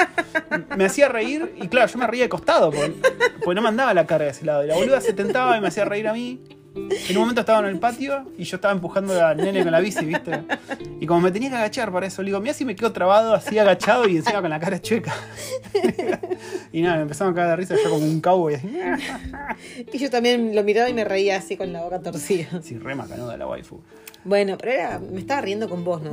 me 0.75 0.85
hacía 0.85 1.09
reír 1.09 1.53
y 1.61 1.67
claro, 1.67 1.91
yo 1.91 1.99
me 1.99 2.07
reía 2.07 2.23
de 2.23 2.29
costado, 2.29 2.71
porque, 2.71 2.95
porque 3.45 3.55
no 3.55 3.61
me 3.61 3.67
andaba 3.67 3.93
la 3.93 4.07
cara 4.07 4.25
de 4.25 4.31
ese 4.31 4.45
lado. 4.45 4.63
Y 4.63 4.67
la 4.67 4.73
boluda 4.73 4.99
se 4.99 5.13
tentaba 5.13 5.55
y 5.59 5.61
me 5.61 5.67
hacía 5.67 5.85
reír 5.85 6.07
a 6.07 6.13
mí. 6.13 6.41
En 7.09 7.17
un 7.17 7.21
momento 7.21 7.41
estaba 7.41 7.59
en 7.59 7.65
el 7.65 7.79
patio 7.79 8.31
y 8.37 8.43
yo 8.43 8.55
estaba 8.57 8.73
empujando 8.73 9.25
al 9.25 9.37
nene 9.37 9.63
con 9.63 9.71
la 9.71 9.79
bici, 9.79 10.05
¿viste? 10.05 10.43
Y 10.99 11.05
como 11.05 11.21
me 11.21 11.31
tenía 11.31 11.49
que 11.49 11.55
agachar 11.55 11.91
para 11.91 12.05
eso, 12.05 12.21
le 12.21 12.27
digo, 12.27 12.39
mira 12.39 12.53
si 12.53 12.65
me 12.65 12.75
quedo 12.75 12.91
trabado 12.91 13.33
así 13.33 13.57
agachado 13.57 14.07
y 14.07 14.17
encima 14.17 14.41
con 14.41 14.49
la 14.49 14.59
cara 14.59 14.79
chueca. 14.81 15.13
y 16.71 16.81
nada, 16.81 16.97
me 16.97 17.01
empezaron 17.03 17.33
a 17.33 17.35
caer 17.35 17.49
de 17.49 17.55
risa 17.55 17.75
yo 17.83 17.89
como 17.89 18.05
un 18.05 18.21
cowboy 18.21 18.55
así. 18.55 18.69
Y 19.91 19.97
yo 19.97 20.09
también 20.09 20.55
lo 20.55 20.63
miraba 20.63 20.89
y 20.89 20.93
me 20.93 21.03
reía 21.03 21.37
así 21.37 21.57
con 21.57 21.71
la 21.73 21.81
boca 21.81 21.99
torcida. 21.99 22.61
Sí, 22.61 22.77
re 22.77 22.95
macanuda 22.95 23.37
la 23.37 23.47
waifu. 23.47 23.81
Bueno, 24.23 24.57
pero 24.59 24.71
era, 24.73 24.99
me 24.99 25.19
estaba 25.21 25.41
riendo 25.41 25.69
con 25.69 25.83
vos, 25.83 26.01
no. 26.01 26.11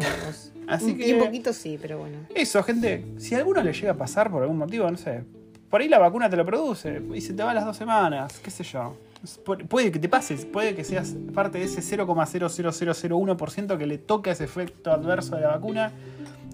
Así 0.69 0.91
Y 0.93 0.95
que- 0.95 1.15
un 1.15 1.25
poquito 1.25 1.53
sí, 1.53 1.79
pero 1.81 1.99
bueno. 1.99 2.19
Eso, 2.35 2.63
gente, 2.63 3.05
si 3.19 3.35
a 3.35 3.39
alguno 3.39 3.63
le 3.63 3.73
llega 3.73 3.93
a 3.93 3.97
pasar 3.97 4.31
por 4.31 4.43
algún 4.43 4.59
motivo, 4.59 4.91
no 4.91 4.97
sé, 4.97 5.25
por 5.69 5.81
ahí 5.81 5.89
la 5.89 5.99
vacuna 5.99 6.31
te 6.31 6.37
lo 6.37 6.47
produce 6.47 7.03
y 7.15 7.21
se 7.21 7.35
te 7.35 7.43
va 7.43 7.51
a 7.51 7.55
las 7.55 7.65
dos 7.65 7.77
semanas, 7.77 8.39
qué 8.43 8.51
sé 8.51 8.65
yo. 8.65 8.97
Pu- 9.45 9.67
Puede 9.69 9.91
que 9.93 9.99
te 9.99 10.09
pases, 10.09 10.45
puede 10.47 10.75
que 10.75 10.85
seas 10.85 11.15
parte 11.35 11.59
de 11.59 11.65
ese 11.65 11.81
0,00001% 11.83 13.77
que 13.79 13.87
le 13.87 13.99
toca 13.99 14.31
ese 14.31 14.45
efecto 14.45 14.93
adverso 14.93 15.37
de 15.37 15.43
la 15.43 15.49
vacuna. 15.49 15.93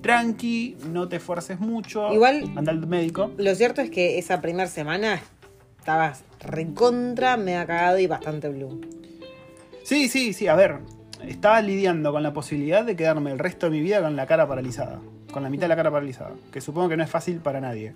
Tranqui, 0.00 0.76
no 0.90 1.08
te 1.08 1.16
esfuerces 1.16 1.60
mucho. 1.60 2.12
Igual- 2.12 2.50
Anda 2.56 2.72
al 2.72 2.86
médico. 2.86 3.30
Lo 3.36 3.54
cierto 3.54 3.80
es 3.82 3.90
que 3.90 4.18
esa 4.18 4.40
primera 4.40 4.68
semana 4.68 5.20
estabas 5.78 6.24
recontra, 6.40 7.36
me 7.36 7.56
ha 7.56 7.66
cagado 7.66 7.98
y 7.98 8.06
bastante 8.06 8.48
blue. 8.48 8.80
Sí, 9.84 10.08
sí, 10.08 10.32
sí, 10.32 10.48
a 10.48 10.54
ver. 10.56 10.78
Estaba 11.26 11.60
lidiando 11.62 12.10
con 12.12 12.22
la 12.24 12.32
posibilidad 12.32 12.84
de 12.84 12.96
quedarme 12.96 13.30
el 13.30 13.38
resto 13.38 13.66
de 13.66 13.72
mi 13.72 13.80
vida 13.80 14.00
con 14.02 14.16
la 14.16 14.26
cara 14.26 14.46
paralizada. 14.48 14.98
Con 15.32 15.44
la 15.44 15.50
mitad 15.50 15.62
de 15.62 15.68
la 15.68 15.76
cara 15.76 15.90
paralizada. 15.90 16.32
Que 16.52 16.60
supongo 16.60 16.88
que 16.88 16.96
no 16.96 17.04
es 17.04 17.10
fácil 17.10 17.36
para 17.36 17.60
nadie. 17.60 17.94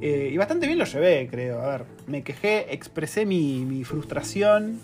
Eh, 0.00 0.30
y 0.32 0.36
bastante 0.36 0.66
bien 0.66 0.78
lo 0.78 0.84
llevé, 0.84 1.26
creo. 1.30 1.60
A 1.60 1.70
ver, 1.78 1.84
me 2.06 2.22
quejé, 2.22 2.72
expresé 2.74 3.26
mi, 3.26 3.64
mi 3.64 3.84
frustración. 3.84 4.80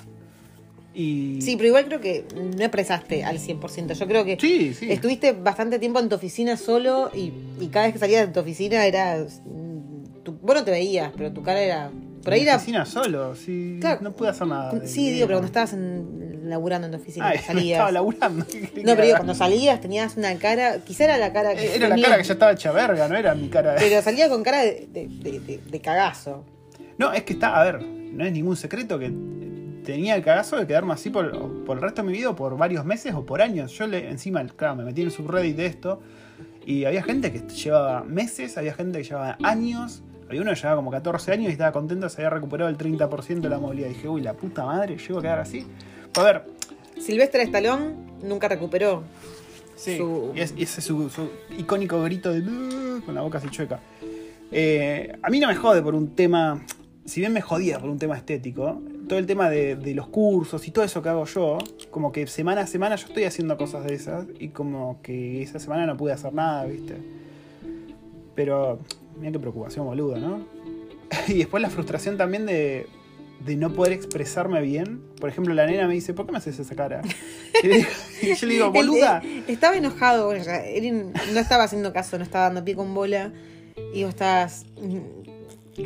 Y. 0.95 1.39
Sí, 1.41 1.57
pero 1.57 1.69
igual 1.69 1.85
creo 1.87 2.01
que 2.01 2.25
no 2.35 2.61
expresaste 2.63 3.23
al 3.25 3.39
100%. 3.39 3.95
Yo 3.95 4.07
creo 4.07 4.25
que 4.25 4.37
Sí, 4.41 4.75
sí. 4.75 4.91
estuviste 4.91 5.33
bastante 5.33 5.79
tiempo 5.79 6.01
en 6.01 6.09
tu 6.09 6.17
oficina 6.17 6.57
solo 6.57 7.11
y, 7.15 7.33
y 7.61 7.69
cada 7.69 7.87
vez 7.87 7.93
que 7.95 7.99
salías 8.01 8.27
de 8.27 8.33
tu 8.33 8.41
oficina 8.41 8.85
era... 8.87 9.17
mm, 9.19 10.23
Tu, 10.25 10.33
vos 10.33 10.55
no 10.57 10.65
te 10.65 10.71
veías, 10.73 11.13
pero 11.17 11.33
tu 11.33 11.43
cara 11.43 11.61
era... 11.63 11.91
Por 12.23 12.33
ahí 12.35 12.45
la 12.45 12.57
oficina 12.57 12.85
solo, 12.87 13.35
sí. 13.35 13.79
Claro. 13.81 14.01
no 14.03 14.13
pude 14.13 14.29
hacer 14.29 14.47
nada. 14.47 14.73
de- 14.73 14.87
Sí, 14.87 15.11
digo, 15.11 15.27
pero 15.27 15.39
cuando 15.39 15.47
estabas 15.47 15.73
en- 15.73 16.49
laburando 16.51 16.87
en 16.87 16.93
tu 16.93 16.99
oficina, 16.99 17.33
no 17.35 17.41
salías... 17.47 17.77
estaba 17.79 17.93
laburando. 17.93 18.47
¿qué 18.47 18.61
querés 18.61 18.85
No, 18.85 18.93
pero 18.93 19.03
digo, 19.05 19.17
cuando 19.17 19.35
salías 19.35 19.81
tenías 19.81 20.17
una 20.17 20.35
cara... 20.37 20.79
Quizá 20.85 21.05
era 21.05 21.17
la 21.19 21.33
cara 21.33 21.55
que... 21.55 21.65
Eh, 21.67 21.77
Era 21.77 21.89
la 21.89 22.01
cara 22.03 22.17
que 22.19 22.25
ya 22.25 22.33
estaba 22.35 22.53
hecha 22.53 22.73
verga, 22.73 23.09
no 23.09 23.17
era 23.17 23.35
mi 23.35 23.49
cara. 23.49 23.77
Pero 23.79 24.03
salía 24.03 24.29
con 24.29 24.43
cara 24.43 24.63
de, 24.63 24.87
de, 24.93 25.61
de- 25.71 25.81
cagazo. 25.81 26.45
No, 26.99 27.13
es 27.13 27.23
que 27.23 27.33
está, 27.33 27.59
a 27.59 27.65
ver, 27.65 27.83
no 27.83 28.25
es 28.25 28.33
ningún 28.33 28.57
secreto 28.57 28.99
que 28.99 29.11
tenía 29.85 30.15
el 30.15 30.23
cagazo 30.23 30.57
de 30.57 30.67
quedarme 30.67 30.93
así 30.93 31.09
por, 31.09 31.65
por 31.65 31.77
el 31.79 31.83
resto 31.83 32.03
de 32.03 32.09
mi 32.09 32.13
vida, 32.19 32.37
por 32.37 32.57
varios 32.59 32.85
meses 32.85 33.15
o 33.15 33.25
por 33.25 33.41
años. 33.41 33.73
Yo 33.73 33.87
le, 33.87 34.11
encima, 34.11 34.45
claro, 34.47 34.77
me 34.77 34.85
metí 34.85 35.01
en 35.01 35.07
el 35.07 35.13
subreddit 35.13 35.57
de 35.57 35.67
esto 35.67 36.01
y 36.67 36.85
había 36.85 37.03
gente 37.03 37.33
que 37.33 37.39
llevaba 37.49 38.05
meses, 38.05 38.59
había 38.59 38.75
gente 38.75 38.99
que 38.99 39.05
llevaba 39.05 39.39
años, 39.43 40.03
había 40.31 40.43
uno 40.43 40.51
que 40.51 40.57
llevaba 40.57 40.77
como 40.77 40.91
14 40.91 41.33
años 41.33 41.49
y 41.51 41.53
estaba 41.53 41.73
contento, 41.73 42.09
se 42.09 42.23
había 42.23 42.31
recuperado 42.31 42.71
el 42.71 42.79
30% 42.79 43.41
de 43.41 43.49
la 43.49 43.59
movilidad. 43.59 43.89
Y 43.91 43.95
dije, 43.95 44.09
uy, 44.09 44.23
la 44.23 44.33
puta 44.35 44.65
madre, 44.65 44.97
llego 44.97 45.19
a 45.19 45.23
quedar 45.23 45.39
así. 45.41 45.67
A 46.17 46.23
ver, 46.23 46.43
Silvestre 47.01 47.43
Stallone 47.43 47.95
nunca 48.23 48.49
recuperó. 48.49 49.03
Sí, 49.77 49.97
Su- 49.97 50.33
y 50.35 50.41
es- 50.41 50.55
y 50.57 50.63
ese 50.65 50.81
es 50.81 50.87
su, 50.87 51.09
su 51.11 51.29
icónico 51.59 52.03
grito 52.03 52.33
de 52.33 52.43
con 53.05 53.15
la 53.15 53.23
boca 53.23 53.39
así 53.39 53.49
chueca. 53.49 53.81
Eh, 54.53 55.17
a 55.23 55.31
mí 55.31 55.39
no 55.41 55.49
me 55.49 55.55
jode 55.55 55.81
por 55.83 55.95
un 55.95 56.15
tema, 56.15 56.61
si 57.05 57.21
bien 57.21 57.33
me 57.33 57.41
jodía 57.41 57.79
por 57.79 57.89
un 57.89 57.99
tema 57.99 58.17
estético, 58.17 58.83
todo 59.09 59.19
el 59.19 59.27
tema 59.27 59.49
de, 59.49 59.77
de 59.77 59.95
los 59.95 60.09
cursos 60.09 60.67
y 60.69 60.71
todo 60.71 60.85
eso 60.85 61.01
que 61.03 61.09
hago 61.09 61.25
yo, 61.25 61.59
como 61.91 62.13
que 62.13 62.27
semana 62.27 62.63
a 62.63 62.67
semana 62.67 62.97
yo 62.97 63.07
estoy 63.07 63.25
haciendo 63.25 63.57
cosas 63.57 63.85
de 63.85 63.95
esas 63.95 64.27
y 64.39 64.49
como 64.49 65.01
que 65.03 65.43
esa 65.43 65.59
semana 65.59 65.87
no 65.87 65.97
pude 65.97 66.13
hacer 66.13 66.33
nada, 66.35 66.65
¿viste? 66.67 66.97
Pero, 68.35 68.81
mira 69.21 69.33
qué 69.33 69.39
preocupación 69.39 69.87
boluda, 69.87 70.19
¿no? 70.19 70.41
y 71.29 71.35
después 71.39 71.63
la 71.63 71.71
frustración 71.71 72.17
también 72.17 72.47
de, 72.47 72.87
de 73.45 73.57
no 73.57 73.73
poder 73.73 73.93
expresarme 73.93 74.61
bien. 74.63 75.03
Por 75.21 75.29
ejemplo, 75.29 75.53
la 75.55 75.67
nena 75.67 75.87
me 75.87 75.95
dice, 75.95 76.15
¿por 76.15 76.27
qué 76.27 76.33
me 76.33 76.39
haces 76.39 76.59
esa 76.59 76.75
cara? 76.75 77.03
Y, 77.63 77.67
le 77.67 77.77
digo- 77.79 77.89
y 78.23 78.35
yo 78.35 78.47
le 78.47 78.55
digo, 78.55 78.71
boluda. 78.73 79.23
Estaba 79.49 79.77
enojado 79.77 80.27
con 80.29 80.37
ella. 80.37 80.65
Él 80.67 81.13
no 81.33 81.41
estaba 81.41 81.65
haciendo 81.65 81.93
caso, 81.93 82.17
no 82.19 82.25
estaba 82.25 82.45
dando 82.47 82.65
pie 82.65 82.75
con 82.75 82.95
bola. 82.95 83.33
Y 83.95 84.03
vos 84.05 84.11
estabas. 84.11 84.67
mm, 84.81 85.81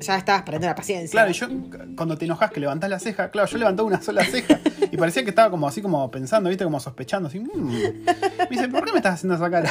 Ya 0.00 0.16
estabas 0.16 0.42
perdiendo 0.42 0.68
la 0.68 0.74
paciencia. 0.74 1.10
Claro, 1.10 1.30
y 1.30 1.34
yo 1.34 1.48
cuando 1.96 2.16
te 2.16 2.24
enojas 2.24 2.50
que 2.50 2.60
levantás 2.60 2.88
la 2.88 2.98
ceja, 2.98 3.30
claro, 3.30 3.48
yo 3.48 3.58
levantaba 3.58 3.86
una 3.88 4.00
sola 4.00 4.24
ceja 4.24 4.60
y 4.90 4.96
parecía 4.96 5.24
que 5.24 5.30
estaba 5.30 5.50
como 5.50 5.66
así 5.68 5.82
como 5.82 6.10
pensando, 6.10 6.48
viste, 6.48 6.64
como 6.64 6.78
sospechando, 6.80 7.28
así. 7.28 7.40
"Mm". 7.40 7.66
Me 7.68 8.46
dice, 8.50 8.68
¿por 8.68 8.84
qué 8.84 8.92
me 8.92 8.98
estás 8.98 9.14
haciendo 9.14 9.34
esa 9.34 9.50
cara? 9.50 9.70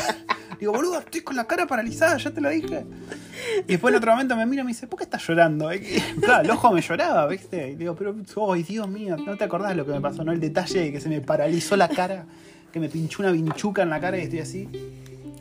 Digo, 0.60 0.74
boludo, 0.74 1.00
estoy 1.00 1.22
con 1.22 1.36
la 1.38 1.46
cara 1.46 1.66
paralizada, 1.66 2.18
ya 2.18 2.32
te 2.32 2.42
lo 2.42 2.50
dije. 2.50 2.86
Y 3.60 3.72
después 3.72 3.94
en 3.94 3.98
otro 3.98 4.12
momento 4.12 4.36
me 4.36 4.46
mira 4.46 4.62
y 4.62 4.66
me 4.66 4.72
dice, 4.72 4.88
¿por 4.88 4.98
qué 4.98 5.06
estás 5.06 5.26
llorando? 5.26 5.70
Claro, 6.22 6.44
el 6.44 6.52
ojo 6.52 6.72
me 6.74 6.82
lloraba, 6.82 7.26
¿viste? 7.28 7.70
Y 7.72 7.76
digo, 7.76 7.96
pero, 7.96 8.14
ay, 8.52 8.64
Dios 8.64 8.88
mío, 8.90 9.16
no 9.16 9.38
te 9.38 9.46
acordás 9.46 9.76
lo 9.78 9.86
que 9.86 9.94
me 9.94 10.02
pasó, 10.02 10.24
¿no? 10.26 10.34
El 10.34 10.42
detalle 10.42 10.82
de 10.82 10.92
que 10.92 11.00
se 11.00 11.08
me 11.08 11.22
paralizó 11.22 11.78
la 11.78 11.88
cara, 11.88 12.26
que 12.74 12.80
me 12.80 12.90
pinchó 12.90 13.24
una 13.24 13.32
vinchuca 13.32 13.84
en 13.84 13.90
la 13.90 14.02
cara 14.02 14.18
y 14.18 14.24
estoy 14.24 14.40
así. 14.40 14.68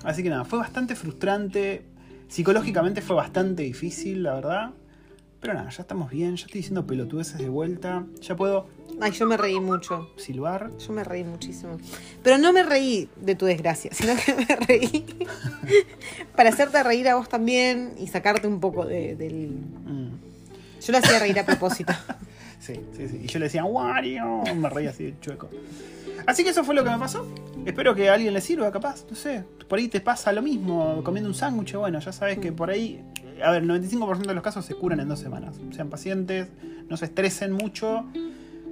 Así 0.05 0.23
que 0.23 0.31
nada, 0.31 0.45
fue 0.45 0.61
bastante 0.61 0.95
frustrante. 0.95 1.85
Psicológicamente 2.29 3.03
fue 3.03 3.17
bastante 3.17 3.65
difícil, 3.65 4.23
la 4.23 4.35
verdad. 4.35 4.71
Pero 5.41 5.55
nada, 5.55 5.71
ya 5.71 5.83
estamos 5.83 6.11
bien, 6.11 6.37
ya 6.37 6.47
estoy 6.47 6.61
diciendo 6.61 6.87
pelotudeces 6.87 7.39
de 7.39 7.49
vuelta. 7.49 8.07
Ya 8.21 8.37
puedo 8.37 8.69
Ay, 9.01 9.13
yo 9.13 9.27
me 9.27 9.37
reí 9.37 9.61
mucho. 9.61 10.11
silbar. 10.17 10.71
Yo 10.79 10.93
me 10.93 11.05
reí 11.05 11.23
muchísimo. 11.25 11.79
Pero 12.23 12.39
no 12.39 12.53
me 12.53 12.63
reí 12.63 13.09
de 13.17 13.35
tu 13.35 13.47
desgracia, 13.47 13.91
sino 13.95 14.15
que 14.17 14.35
me 14.35 14.57
reí 14.57 15.05
para 16.37 16.51
hacerte 16.51 16.83
reír 16.83 17.09
a 17.09 17.15
vos 17.17 17.29
también 17.29 17.95
y 17.99 18.07
sacarte 18.09 18.47
un 18.47 18.61
poco 18.61 18.85
de- 18.85 19.15
del. 19.17 19.51
Mm, 19.51 20.11
Yo 20.85 20.93
lo 20.93 20.99
hacía 20.99 21.19
reír 21.19 21.39
a 21.39 21.47
propósito. 21.47 21.93
sí, 22.61 22.75
sí, 22.97 23.09
sí. 23.09 23.21
Y 23.25 23.27
yo 23.27 23.39
le 23.39 23.47
decía, 23.47 23.65
Wario. 23.65 24.43
Me 24.57 24.69
reía 24.69 24.91
así 24.91 25.05
de 25.05 25.21
chueco. 25.21 25.49
Así 26.27 26.43
que 26.45 26.51
eso 26.51 26.65
fue 26.65 26.75
lo 26.75 26.83
que 26.85 26.91
me 26.91 26.99
pasó. 26.99 27.27
Espero 27.65 27.95
que 27.95 28.09
a 28.09 28.15
alguien 28.15 28.35
le 28.35 28.41
sirva, 28.41 28.71
capaz. 28.73 29.05
No 29.09 29.17
sé. 29.17 29.45
Por 29.69 29.79
ahí 29.79 29.89
te 29.89 30.01
pasa 30.01 30.33
lo 30.33 30.43
mismo 30.43 31.03
comiendo 31.05 31.29
un 31.29 31.35
sándwich. 31.35 31.75
Bueno, 31.75 32.01
ya 32.01 32.13
sabes 32.13 32.39
que 32.39 32.53
por 32.53 32.71
ahí. 32.71 33.03
A 33.45 33.53
ver, 33.53 33.63
el 33.63 33.69
95% 33.69 34.27
de 34.27 34.35
los 34.35 34.43
casos 34.43 34.65
se 34.65 34.75
curan 34.75 34.99
en 34.99 35.09
dos 35.09 35.21
semanas. 35.21 35.55
Sean 35.71 35.89
pacientes, 35.89 36.49
no 36.89 36.97
se 36.97 37.05
estresen 37.05 37.53
mucho. 37.53 38.05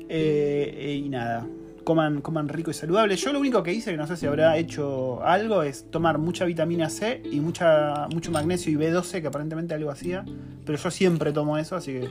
Eh, 0.09 1.03
y 1.05 1.09
nada. 1.09 1.47
Coman, 1.85 2.21
coman 2.21 2.49
rico 2.49 2.73
y 2.73 2.75
saludable. 2.75 3.15
Yo 3.15 3.33
lo 3.33 3.39
único 3.39 3.63
que 3.63 3.73
hice, 3.73 3.93
que 3.93 3.97
no 3.97 4.09
sé 4.09 4.17
si 4.17 4.27
habrá 4.27 4.59
hecho 4.59 5.23
algo, 5.25 5.63
es 5.63 5.89
tomar 5.89 6.19
mucha 6.19 6.45
vitamina 6.45 6.91
C 6.91 7.23
y 7.31 7.39
mucha, 7.39 8.09
mucho 8.09 8.33
magnesio 8.33 8.73
y 8.73 8.77
B12, 8.77 9.21
que 9.21 9.29
aparentemente 9.29 9.75
algo 9.75 9.91
hacía. 9.91 10.25
Pero 10.65 10.79
yo 10.79 10.91
siempre 10.91 11.33
tomo 11.33 11.59
eso, 11.59 11.77
así 11.77 11.93
que 11.93 12.11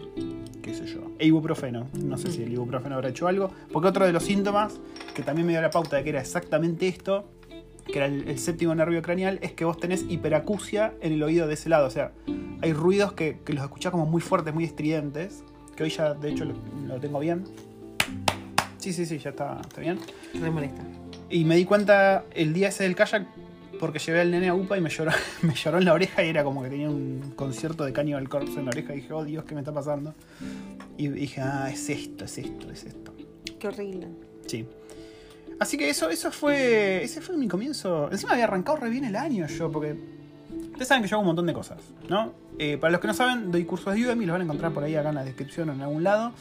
qué 0.62 0.74
sé 0.74 0.88
yo. 0.88 1.12
E 1.20 1.28
ibuprofeno. 1.28 1.88
No 1.94 2.18
sé 2.18 2.32
si 2.32 2.42
el 2.42 2.54
ibuprofeno 2.54 2.96
habrá 2.96 3.10
hecho 3.10 3.28
algo. 3.28 3.52
Porque 3.72 3.90
otro 3.90 4.06
de 4.06 4.14
los 4.14 4.24
síntomas, 4.24 4.80
que 5.14 5.22
también 5.22 5.46
me 5.46 5.54
dio 5.54 5.62
la 5.62 5.70
pauta 5.70 5.98
de 5.98 6.04
que 6.04 6.10
era 6.10 6.22
exactamente 6.22 6.88
esto, 6.88 7.30
que 7.86 8.00
era 8.00 8.08
el, 8.08 8.40
séptimo 8.40 8.74
nervio 8.74 9.02
craneal, 9.02 9.40
es 9.42 9.52
que 9.52 9.64
vos 9.64 9.78
tenés 9.78 10.06
hiperacusia 10.10 10.94
en 11.02 11.14
el 11.14 11.24
oído 11.24 11.48
de 11.48 11.54
ese 11.54 11.70
lado. 11.70 11.86
O 11.86 11.92
sea, 11.92 12.14
hay 12.62 12.74
ruidos 12.74 13.14
que, 13.14 13.38
los 13.48 13.64
escuchás 13.64 13.92
como 13.92 14.06
muy 14.06 14.22
fuertes, 14.22 14.54
muy 14.54 14.64
estridentes. 14.64 15.44
Que 15.76 15.84
hoy 15.84 15.90
ya, 15.90 16.14
de 16.14 16.32
hecho, 16.32 16.46
lo 16.46 17.00
tengo 17.00 17.20
bien. 17.20 17.44
Sí, 18.78 18.94
sí, 18.94 19.06
sí, 19.06 19.18
ya 19.18 19.32
está, 19.32 19.60
está 19.62 19.82
bien. 19.82 20.00
Me 20.34 20.52
molesta. 20.52 20.84
Y 21.30 21.44
me 21.44 21.56
di 21.56 21.66
cuenta 21.66 22.26
el 22.34 22.54
día 22.54 22.68
ese 22.68 22.84
del 22.84 22.96
kayak, 22.96 23.28
porque 23.80 24.00
llevé 24.00 24.22
al 24.22 24.32
nene 24.32 24.50
a 24.50 24.54
UPA 24.54 24.78
y 24.78 24.82
me 24.82 24.90
lloró, 24.90 25.12
me 25.42 25.56
lloró 25.56 25.80
en 25.80 25.86
la 25.86 25.94
oreja 25.94 26.24
y 26.24 26.30
era 26.30 26.44
como 26.44 26.64
que 26.64 26.70
tenía 26.70 26.90
un 26.90 27.34
concierto 27.36 27.84
de 27.84 27.94
Cannibal 27.94 28.30
Corpse 28.30 28.60
en 28.60 28.66
la 28.66 28.72
oreja 28.72 28.94
y 28.94 28.98
dije, 28.98 29.14
oh 29.14 29.24
Dios, 29.24 29.44
¿qué 29.46 29.56
me 29.56 29.62
está 29.62 29.74
pasando? 29.74 30.14
Y 30.98 31.08
dije, 31.08 31.42
ah, 31.42 31.70
es 31.72 31.90
esto, 31.90 32.26
es 32.26 32.38
esto, 32.38 32.72
es 32.72 32.84
esto. 32.84 33.14
Qué 33.60 33.68
horrible. 33.68 34.08
Sí. 34.46 34.68
Así 35.60 35.78
que 35.78 35.90
eso, 35.90 36.10
eso 36.10 36.32
fue. 36.32 37.04
Ese 37.04 37.22
fue 37.22 37.38
mi 37.38 37.48
comienzo. 37.48 38.12
Encima 38.12 38.34
había 38.34 38.44
arrancado 38.46 38.78
re 38.78 38.90
bien 38.90 39.06
el 39.06 39.16
año 39.16 39.48
yo, 39.48 39.72
porque. 39.72 39.96
Ustedes 40.72 40.90
saben 40.90 41.04
que 41.04 41.10
yo 41.10 41.16
hago 41.16 41.22
un 41.22 41.28
montón 41.28 41.46
de 41.46 41.54
cosas, 41.54 41.80
¿no? 42.10 42.34
Eh, 42.60 42.78
para 42.78 42.92
los 42.92 43.00
que 43.00 43.08
no 43.08 43.14
saben, 43.14 43.50
doy 43.50 43.64
cursos 43.64 43.94
de 43.94 44.06
Udemy, 44.06 44.26
los 44.26 44.34
van 44.34 44.42
a 44.42 44.44
encontrar 44.44 44.74
por 44.74 44.84
ahí 44.84 44.96
acá 44.96 45.10
en 45.10 45.16
la 45.16 45.24
descripción 45.24 45.70
o 45.70 45.74
en 45.74 45.82
algún 45.82 46.04
lado. 46.04 46.34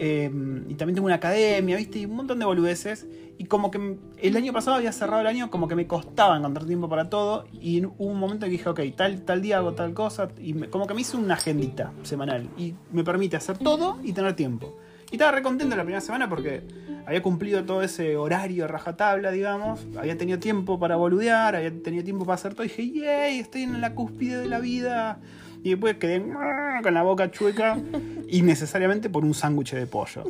Eh, 0.00 0.30
y 0.68 0.74
también 0.74 0.94
tengo 0.94 1.06
una 1.06 1.16
academia, 1.16 1.76
¿viste? 1.76 1.98
Y 2.00 2.04
un 2.06 2.14
montón 2.16 2.38
de 2.38 2.44
boludeces. 2.44 3.06
Y 3.36 3.44
como 3.44 3.70
que 3.70 3.96
el 4.18 4.36
año 4.36 4.52
pasado 4.52 4.76
había 4.76 4.92
cerrado 4.92 5.20
el 5.20 5.26
año, 5.26 5.50
como 5.50 5.68
que 5.68 5.74
me 5.76 5.86
costaba 5.86 6.36
encontrar 6.36 6.66
tiempo 6.66 6.88
para 6.88 7.08
todo. 7.10 7.44
Y 7.52 7.84
hubo 7.84 7.94
un 8.10 8.18
momento 8.18 8.46
dije, 8.46 8.68
ok, 8.68 8.80
tal, 8.96 9.22
tal 9.22 9.42
día 9.42 9.58
hago 9.58 9.72
tal 9.74 9.94
cosa. 9.94 10.28
Y 10.40 10.54
me- 10.54 10.68
como 10.68 10.86
que 10.86 10.94
me 10.94 11.00
hice 11.02 11.16
una 11.16 11.34
agendita 11.34 11.92
semanal. 12.02 12.48
Y 12.56 12.74
me 12.92 13.04
permite 13.04 13.36
hacer 13.36 13.58
todo 13.58 13.98
y 14.02 14.12
tener 14.12 14.34
tiempo. 14.34 14.76
Y 15.10 15.14
estaba 15.14 15.32
re 15.32 15.42
contento 15.42 15.74
la 15.74 15.82
primera 15.84 16.00
semana 16.02 16.28
porque 16.28 16.62
había 17.06 17.22
cumplido 17.22 17.64
todo 17.64 17.82
ese 17.82 18.16
horario 18.16 18.66
rajatabla, 18.68 19.30
digamos. 19.30 19.86
Había 19.98 20.18
tenido 20.18 20.38
tiempo 20.38 20.78
para 20.78 20.96
boludear, 20.96 21.56
había 21.56 21.72
tenido 21.82 22.04
tiempo 22.04 22.24
para 22.26 22.34
hacer 22.34 22.54
todo. 22.54 22.64
Dije, 22.64 22.90
yay, 22.90 23.38
estoy 23.38 23.62
en 23.62 23.80
la 23.80 23.94
cúspide 23.94 24.36
de 24.38 24.48
la 24.48 24.58
vida. 24.60 25.18
Y 25.64 25.70
después 25.70 25.96
quedé 25.96 26.24
"Ah", 26.36 26.80
con 26.82 26.94
la 26.94 27.02
boca 27.02 27.30
chueca, 27.30 27.78
innecesariamente 28.28 29.10
por 29.10 29.24
un 29.24 29.34
sándwich 29.34 29.72
de 29.74 29.86
pollo. 29.86 30.24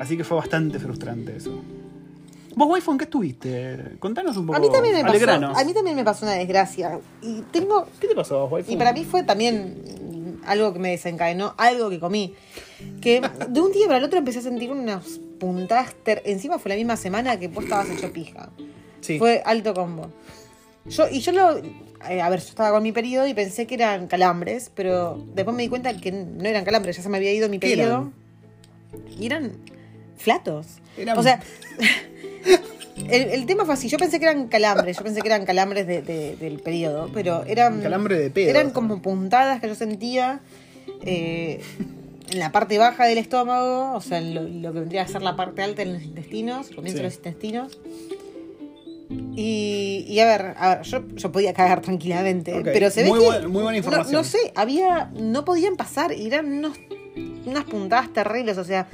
Así 0.00 0.16
que 0.16 0.24
fue 0.24 0.36
bastante 0.36 0.78
frustrante 0.78 1.36
eso. 1.36 1.62
¿Vos, 2.54 2.86
en 2.86 2.98
qué 2.98 3.04
estuviste? 3.04 3.96
Contanos 3.98 4.36
un 4.36 4.46
poco. 4.46 4.56
A 4.58 4.60
mí 4.60 4.68
también 4.70 4.94
me 4.94 5.02
pasó. 5.02 5.58
A 5.58 5.64
mí 5.64 5.72
también 5.72 5.96
me 5.96 6.04
pasó 6.04 6.26
una 6.26 6.34
desgracia. 6.34 6.98
Y 7.22 7.40
tengo. 7.50 7.86
¿Qué 7.98 8.08
te 8.08 8.14
pasó, 8.14 8.44
waifu? 8.46 8.72
Y 8.72 8.76
para 8.76 8.92
mí 8.92 9.04
fue 9.04 9.22
también 9.22 10.38
algo 10.44 10.72
que 10.74 10.78
me 10.78 10.90
desencadenó, 10.90 11.54
algo 11.56 11.88
que 11.88 11.98
comí. 11.98 12.34
Que 13.00 13.22
de 13.48 13.60
un 13.60 13.72
día 13.72 13.86
para 13.86 13.98
el 13.98 14.04
otro 14.04 14.18
empecé 14.18 14.40
a 14.40 14.42
sentir 14.42 14.70
unas 14.70 15.18
puntadas. 15.40 15.94
ter- 16.02 16.22
Encima 16.26 16.58
fue 16.58 16.68
la 16.70 16.76
misma 16.76 16.96
semana 16.96 17.38
que 17.38 17.48
vos 17.48 17.64
estabas 17.64 17.88
hecho 17.88 18.12
pija. 18.12 18.50
Sí. 19.00 19.18
Fue 19.18 19.42
alto 19.46 19.72
combo. 19.72 20.10
Yo, 20.84 21.08
y 21.10 21.20
yo 21.20 21.32
lo. 21.32 21.56
Eh, 22.08 22.20
a 22.20 22.28
ver, 22.28 22.40
yo 22.40 22.46
estaba 22.48 22.70
con 22.72 22.82
mi 22.82 22.92
periodo 22.92 23.26
y 23.26 23.34
pensé 23.34 23.66
que 23.66 23.74
eran 23.74 24.06
calambres, 24.06 24.70
pero 24.74 25.24
después 25.34 25.56
me 25.56 25.62
di 25.62 25.68
cuenta 25.68 25.96
que 25.96 26.12
no 26.12 26.44
eran 26.44 26.64
calambres, 26.64 26.96
ya 26.96 27.02
se 27.02 27.08
me 27.08 27.16
había 27.18 27.32
ido 27.32 27.48
mi 27.48 27.58
¿Qué 27.58 27.68
periodo. 27.68 28.12
Y 29.18 29.26
eran 29.26 29.52
flatos. 30.16 30.66
Eran- 30.96 31.18
O 31.18 31.22
sea, 31.22 31.40
el, 33.08 33.22
el 33.30 33.46
tema 33.46 33.64
fue 33.64 33.74
así. 33.74 33.88
Yo 33.88 33.98
pensé 33.98 34.18
que 34.18 34.26
eran 34.26 34.48
calambres, 34.48 34.96
yo 34.98 35.02
pensé 35.04 35.20
que 35.22 35.28
eran 35.28 35.44
calambres 35.44 35.86
de- 35.86 36.02
de- 36.02 36.36
del 36.36 36.58
periodo, 36.60 37.10
pero 37.12 37.44
eran. 37.44 37.80
Calambre 37.80 38.18
de 38.18 38.30
pedo. 38.30 38.50
Eran 38.50 38.70
como 38.70 39.00
puntadas 39.02 39.60
que 39.60 39.68
yo 39.68 39.74
sentía 39.74 40.40
eh, 41.04 41.60
en 42.30 42.38
la 42.38 42.52
parte 42.52 42.78
baja 42.78 43.06
del 43.06 43.18
estómago, 43.18 43.92
o 43.94 44.00
sea, 44.00 44.18
en 44.18 44.34
lo, 44.34 44.42
lo 44.42 44.72
que 44.72 44.80
vendría 44.80 45.02
a 45.02 45.08
ser 45.08 45.22
la 45.22 45.36
parte 45.36 45.62
alta 45.62 45.82
en 45.82 45.94
los 45.94 46.02
intestinos, 46.02 46.68
comienzo 46.68 46.98
Sí. 46.98 47.02
de 47.02 47.02
los 47.08 47.14
intestinos. 47.16 47.78
Y, 49.34 50.04
y 50.08 50.20
a 50.20 50.26
ver, 50.26 50.54
a 50.58 50.74
ver, 50.76 50.82
yo, 50.82 51.06
yo 51.14 51.32
podía 51.32 51.52
cagar 51.54 51.80
tranquilamente, 51.80 52.60
pero 52.64 52.90
se 52.90 53.02
ve 53.02 53.08
muy 53.08 53.20
que 53.20 53.26
buen- 53.26 53.50
muy 53.50 53.62
buena 53.62 53.78
información. 53.78 54.12
No, 54.12 54.24
sé, 54.24 54.38
había, 54.54 55.10
no 55.18 55.44
podían 55.44 55.76
pasar, 55.76 56.12
y 56.12 56.26
eran 56.26 56.52
unos, 56.52 56.78
unas 57.46 57.64
puntadas 57.64 58.12
terribles, 58.12 58.58
o 58.58 58.64
sea, 58.64 58.88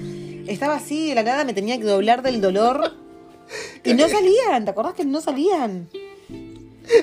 estaba 0.46 0.76
así 0.76 1.08
de 1.08 1.14
la 1.16 1.22
nada, 1.24 1.44
me 1.44 1.54
tenía 1.54 1.76
que 1.78 1.84
doblar 1.84 2.22
del 2.22 2.40
dolor 2.40 2.92
y 3.84 3.94
no 3.94 4.08
salían, 4.08 4.64
¿te 4.64 4.70
acordás 4.70 4.94
que 4.94 5.04
no 5.04 5.20
salían? 5.20 5.88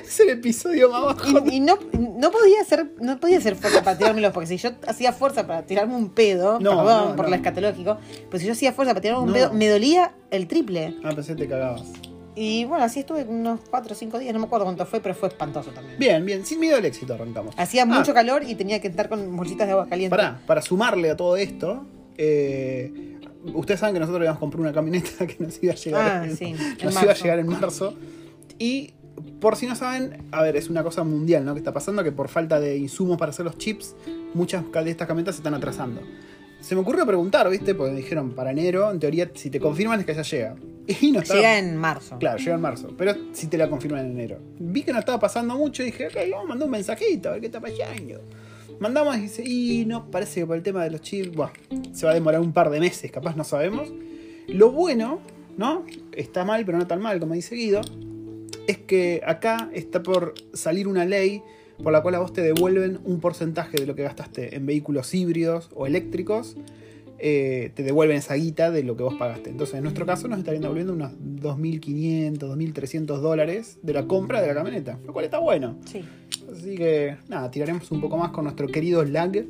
Es 0.04 0.18
el 0.18 0.30
episodio 0.30 0.90
más 0.90 1.02
bajo. 1.04 1.44
Y, 1.48 1.56
y 1.56 1.60
no, 1.60 1.78
no 1.92 2.30
podía 2.32 2.60
hacer, 2.60 2.90
no 3.00 3.20
podía 3.20 3.38
hacer 3.38 3.54
fuerza 3.54 3.84
para 3.84 3.96
tirármelos, 3.96 4.32
porque 4.32 4.48
si 4.48 4.56
yo 4.56 4.70
hacía 4.88 5.12
fuerza 5.12 5.46
para 5.46 5.62
tirarme 5.62 5.94
un 5.94 6.08
pedo, 6.10 6.58
No, 6.58 6.70
perdón 6.70 7.08
no, 7.10 7.16
por 7.16 7.28
lo 7.28 7.36
escatológico, 7.36 7.98
pero 8.28 8.40
si 8.40 8.46
yo 8.46 8.52
hacía 8.52 8.72
fuerza 8.72 8.94
para 8.94 9.02
tirarme 9.02 9.24
un 9.24 9.32
pedo, 9.32 9.52
me 9.52 9.68
dolía 9.68 10.12
el 10.32 10.48
triple. 10.48 10.96
Ah, 11.04 11.10
pensé 11.14 11.36
que 11.36 11.42
te 11.44 11.48
cagabas. 11.48 11.84
Y 12.36 12.66
bueno, 12.66 12.84
así 12.84 13.00
estuve 13.00 13.24
unos 13.24 13.60
4 13.70 13.92
o 13.92 13.96
5 13.96 14.18
días, 14.18 14.32
no 14.34 14.40
me 14.40 14.46
acuerdo 14.46 14.66
cuánto 14.66 14.84
fue, 14.84 15.00
pero 15.00 15.14
fue 15.14 15.28
espantoso 15.30 15.70
también. 15.70 15.98
Bien, 15.98 16.24
bien, 16.24 16.44
sin 16.44 16.60
miedo 16.60 16.76
al 16.76 16.84
éxito 16.84 17.14
arrancamos. 17.14 17.54
Hacía 17.56 17.82
Ah, 17.82 17.86
mucho 17.86 18.12
calor 18.12 18.42
y 18.46 18.54
tenía 18.54 18.78
que 18.80 18.88
estar 18.88 19.08
con 19.08 19.34
bolsitas 19.36 19.66
de 19.66 19.72
agua 19.72 19.88
caliente. 19.88 20.14
Pará, 20.14 20.38
para 20.46 20.60
sumarle 20.60 21.08
a 21.10 21.16
todo 21.16 21.36
esto, 21.38 21.86
eh, 22.18 23.18
ustedes 23.54 23.80
saben 23.80 23.94
que 23.94 24.00
nosotros 24.00 24.20
habíamos 24.20 24.38
comprado 24.38 24.62
una 24.64 24.72
camioneta 24.74 25.26
que 25.26 25.36
nos 25.42 25.62
iba 25.62 25.72
a 25.72 25.76
llegar, 25.76 26.10
Ah, 26.10 26.24
en, 26.26 26.36
sí, 26.36 26.52
nos 26.82 26.92
iba 26.94 27.00
a 27.02 27.04
marzo. 27.06 27.22
llegar 27.24 27.38
en 27.38 27.46
marzo. 27.48 27.94
Y 28.58 28.92
por 29.40 29.56
si 29.56 29.66
no 29.66 29.74
saben, 29.74 30.24
a 30.30 30.42
ver, 30.42 30.56
es 30.56 30.68
una 30.68 30.82
cosa 30.82 31.04
mundial, 31.04 31.42
¿no? 31.44 31.54
Que 31.54 31.60
está 31.60 31.72
pasando 31.72 32.04
que 32.04 32.12
por 32.12 32.28
falta 32.28 32.60
de 32.60 32.76
insumos 32.76 33.16
para 33.16 33.30
hacer 33.30 33.46
los 33.46 33.56
chips, 33.56 33.94
muchas 34.34 34.62
de 34.70 34.90
estas 34.90 35.08
camionetas 35.08 35.36
se 35.36 35.40
están 35.40 35.54
atrasando. 35.54 36.02
Se 36.66 36.74
me 36.74 36.80
ocurrió 36.80 37.06
preguntar, 37.06 37.48
¿viste? 37.48 37.76
Porque 37.76 37.92
me 37.92 37.98
dijeron 37.98 38.32
para 38.32 38.50
enero, 38.50 38.90
en 38.90 38.98
teoría, 38.98 39.30
si 39.34 39.50
te 39.50 39.60
confirman 39.60 40.00
es 40.00 40.06
que 40.06 40.14
ya 40.14 40.22
llega. 40.22 40.56
Y 41.00 41.12
no 41.12 41.20
estaba- 41.20 41.38
Llega 41.40 41.58
en 41.58 41.76
marzo. 41.76 42.18
Claro, 42.18 42.38
llega 42.38 42.54
en 42.56 42.60
marzo, 42.60 42.88
pero 42.98 43.14
si 43.32 43.46
te 43.46 43.56
la 43.56 43.68
confirman 43.70 44.04
en 44.06 44.12
enero. 44.12 44.38
Vi 44.58 44.82
que 44.82 44.92
no 44.92 44.98
estaba 44.98 45.20
pasando 45.20 45.54
mucho 45.56 45.82
y 45.84 45.86
dije, 45.86 46.08
ok, 46.08 46.14
vamos 46.30 46.44
a 46.46 46.48
mandar 46.48 46.66
un 46.66 46.72
mensajito, 46.72 47.28
a 47.28 47.32
ver 47.32 47.40
qué 47.40 47.46
está 47.46 47.60
pasando. 47.60 48.20
Mandamos 48.80 49.16
y 49.16 49.20
dice, 49.20 49.42
y 49.44 49.84
no, 49.86 50.10
parece 50.10 50.40
que 50.40 50.46
por 50.46 50.56
el 50.56 50.62
tema 50.64 50.82
de 50.82 50.90
los 50.90 51.00
chips, 51.02 51.34
buah, 51.36 51.50
se 51.92 52.04
va 52.04 52.10
a 52.12 52.14
demorar 52.14 52.40
un 52.40 52.52
par 52.52 52.70
de 52.70 52.80
meses, 52.80 53.10
capaz 53.12 53.36
no 53.36 53.44
sabemos. 53.44 53.92
Lo 54.48 54.70
bueno, 54.72 55.20
¿no? 55.56 55.84
Está 56.12 56.44
mal, 56.44 56.64
pero 56.66 56.78
no 56.78 56.86
tan 56.88 57.00
mal, 57.00 57.18
como 57.20 57.34
dice 57.34 57.54
Guido, 57.54 57.80
es 58.66 58.78
que 58.78 59.22
acá 59.24 59.70
está 59.72 60.02
por 60.02 60.34
salir 60.52 60.88
una 60.88 61.04
ley 61.04 61.42
por 61.82 61.92
la 61.92 62.02
cual 62.02 62.14
a 62.16 62.18
vos 62.20 62.32
te 62.32 62.42
devuelven 62.42 62.98
un 63.04 63.20
porcentaje 63.20 63.76
de 63.78 63.86
lo 63.86 63.94
que 63.94 64.02
gastaste 64.02 64.56
en 64.56 64.66
vehículos 64.66 65.12
híbridos 65.14 65.70
o 65.74 65.86
eléctricos. 65.86 66.56
eh, 67.18 67.70
te 67.74 67.82
devuelven 67.82 68.18
esa 68.18 68.34
guita 68.34 68.70
de 68.70 68.82
lo 68.82 68.94
que 68.94 69.02
vos 69.02 69.14
pagaste. 69.14 69.48
Entonces, 69.48 69.76
en 69.76 69.84
nuestro 69.84 70.04
caso, 70.04 70.28
nos 70.28 70.38
estarían 70.38 70.60
devolviendo 70.60 70.92
unos 70.92 71.12
2.500, 71.12 72.36
2.300 72.38 73.06
dólares 73.20 73.78
de 73.82 73.94
la 73.94 74.06
compra 74.06 74.42
de 74.42 74.48
la 74.48 74.54
camioneta, 74.54 74.98
lo 75.06 75.14
cual 75.14 75.24
está 75.24 75.38
bueno. 75.38 75.76
Sí. 75.86 76.04
Así 76.52 76.76
que, 76.76 77.16
nada, 77.28 77.50
tiraremos 77.50 77.90
un 77.90 78.02
poco 78.02 78.18
más 78.18 78.32
con 78.32 78.44
nuestro 78.44 78.66
querido 78.68 79.02
lag. 79.02 79.34
Lo 79.34 79.44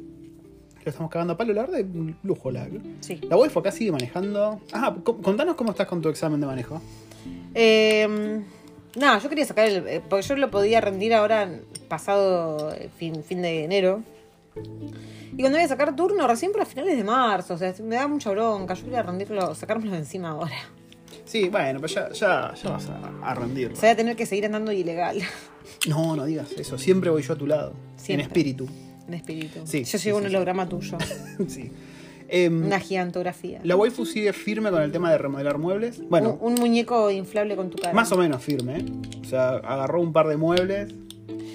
estamos 0.91 1.11
cagando 1.11 1.33
a 1.33 1.37
palo, 1.37 1.53
la 1.55 1.67
verdad, 1.67 1.85
lujo 2.23 2.53
lag. 2.53 2.71
Sí. 3.01 3.19
La 3.29 3.37
waifu 3.37 3.59
acá 3.59 3.73
sigue 3.73 3.91
manejando. 3.91 4.61
Ah, 4.73 4.97
co- 5.03 5.17
contanos 5.21 5.57
cómo 5.57 5.73
estás 5.73 5.89
con 5.89 6.01
tu 6.01 6.09
examen 6.09 6.41
de 6.41 6.47
manejo. 6.47 6.81
Eh, 7.53 8.43
no, 8.97 9.19
yo 9.21 9.29
quería 9.29 9.45
sacar 9.47 9.67
el. 9.69 9.87
eh, 9.87 10.03
Porque 10.09 10.27
yo 10.27 10.37
lo 10.37 10.51
podía 10.51 10.81
rendir 10.81 11.15
ahora 11.15 11.49
pasado 11.89 12.73
eh, 12.75 12.89
fin, 12.99 13.23
fin 13.23 13.43
de 13.43 13.65
enero. 13.65 14.03
Y 15.37 15.41
cuando 15.43 15.59
voy 15.59 15.65
a 15.65 15.69
sacar 15.69 15.95
turno, 15.95 16.27
recién 16.27 16.51
para 16.53 16.65
finales 16.65 16.97
de 16.97 17.05
marzo. 17.05 17.55
O 17.55 17.59
sea, 17.59 17.75
me 17.83 17.97
da 17.97 18.09
mucha 18.09 18.31
bronca. 18.31 18.75
Yo 18.75 18.85
quería 18.85 19.03
rendirlo, 19.03 19.55
sacármelo 19.55 19.93
de 19.93 19.99
encima 19.99 20.31
ahora. 20.31 20.57
Sí, 21.25 21.49
bueno, 21.49 21.81
pues 21.81 21.95
ya, 21.95 22.11
ya, 22.13 22.55
ya 22.55 22.71
vas 22.71 22.89
a, 22.89 23.31
a 23.31 23.35
rendirlo. 23.35 23.75
O 23.77 23.81
sea, 23.81 23.89
voy 23.91 23.95
a 23.95 23.97
tener 23.97 24.17
que 24.17 24.27
seguir 24.27 24.47
andando 24.47 24.73
ilegal. 24.73 25.21
No, 25.89 26.17
no 26.17 26.25
digas 26.25 26.53
eso. 26.53 26.79
Siempre 26.79 27.11
voy 27.11 27.23
yo 27.23 27.35
a 27.35 27.37
tu 27.37 27.47
lado. 27.47 27.75
Siempre. 27.97 28.25
En 28.25 28.31
espíritu. 28.31 28.69
En 29.09 29.15
espíritu. 29.15 29.61
Sí, 29.67 29.85
yo 29.85 29.99
sí, 29.99 30.05
llevo 30.07 30.21
sí, 30.21 30.25
un 30.25 30.31
holograma 30.31 30.69
tuyo. 30.69 30.97
sí. 31.49 31.71
Em, 32.29 32.65
Una 32.67 32.81
gigantografía. 32.81 33.61
la 33.63 33.77
waifu 33.77 34.05
sigue 34.05 34.33
firme 34.33 34.71
con 34.71 34.83
el 34.83 34.91
tema 34.91 35.11
de 35.13 35.19
remodelar 35.19 35.59
muebles. 35.59 36.01
Bueno, 36.09 36.39
un, 36.41 36.53
un 36.55 36.61
muñeco 36.61 37.11
inflable 37.11 37.55
con 37.57 37.71
tu 37.71 37.79
cara. 37.79 37.95
más 37.95 38.11
o 38.13 38.17
menos 38.17 38.43
firme. 38.43 38.79
¿eh? 38.79 38.85
O 39.23 39.25
sea, 39.25 39.51
agarró 39.57 40.01
un 40.01 40.13
par 40.13 40.27
de 40.29 40.37
muebles. 40.37 40.93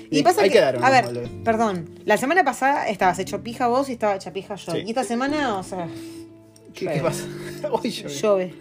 Y 0.09 0.23
pasa 0.23 0.41
ahí 0.41 0.49
que, 0.49 0.55
quedaron 0.55 0.83
a 0.83 0.89
ver, 0.89 1.05
muebles. 1.05 1.29
perdón, 1.43 1.89
la 2.05 2.17
semana 2.17 2.43
pasada 2.43 2.89
estabas 2.89 3.17
hecho 3.19 3.41
pija 3.43 3.67
vos 3.67 3.87
y 3.89 3.93
estaba 3.93 4.15
hecha 4.15 4.31
pija 4.33 4.55
yo. 4.55 4.73
Sí. 4.73 4.79
Y 4.85 4.89
esta 4.89 5.03
semana, 5.05 5.57
o 5.57 5.63
sea, 5.63 5.87
¿Qué, 6.73 6.85
pasa? 7.01 7.23
Hoy 7.71 7.89
llueve. 7.91 8.13
llueve. 8.21 8.53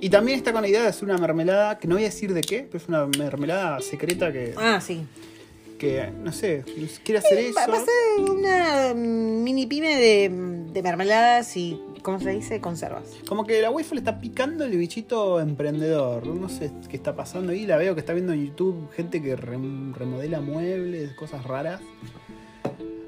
Y 0.00 0.08
también 0.08 0.38
está 0.38 0.52
con 0.52 0.62
la 0.62 0.68
idea 0.68 0.82
de 0.82 0.88
hacer 0.88 1.04
una 1.04 1.18
mermelada, 1.18 1.78
que 1.78 1.86
no 1.86 1.94
voy 1.96 2.04
a 2.04 2.06
decir 2.06 2.32
de 2.32 2.40
qué, 2.40 2.62
pero 2.70 2.78
es 2.82 2.88
una 2.88 3.06
mermelada 3.06 3.80
secreta 3.80 4.32
que, 4.32 4.54
Ah, 4.56 4.80
sí. 4.80 5.02
Que 5.80 6.12
no 6.22 6.30
sé, 6.30 6.62
quiere 7.04 7.18
hacer 7.18 7.38
Eh, 7.38 7.48
eso. 7.48 7.60
ser 7.74 8.30
una 8.30 8.92
mm, 8.94 9.42
mini 9.42 9.66
pyme 9.66 9.96
de, 9.96 10.28
de 10.72 10.82
mermeladas 10.82 11.56
y, 11.56 11.80
¿cómo 12.02 12.20
se 12.20 12.30
dice? 12.30 12.60
Conservas. 12.60 13.04
Como 13.26 13.44
que 13.46 13.60
la 13.62 13.70
waifu 13.70 13.94
le 13.94 14.00
está 14.02 14.20
picando 14.20 14.64
el 14.64 14.76
bichito 14.76 15.40
emprendedor. 15.40 16.26
No 16.26 16.48
sé 16.50 16.70
qué 16.88 16.96
está 16.96 17.16
pasando 17.16 17.52
ahí. 17.52 17.66
La 17.66 17.78
veo 17.78 17.94
que 17.94 18.00
está 18.00 18.12
viendo 18.12 18.32
en 18.34 18.46
YouTube 18.46 18.90
gente 18.94 19.22
que 19.22 19.36
rem- 19.36 19.94
remodela 19.94 20.40
muebles, 20.40 21.12
cosas 21.14 21.44
raras. 21.44 21.80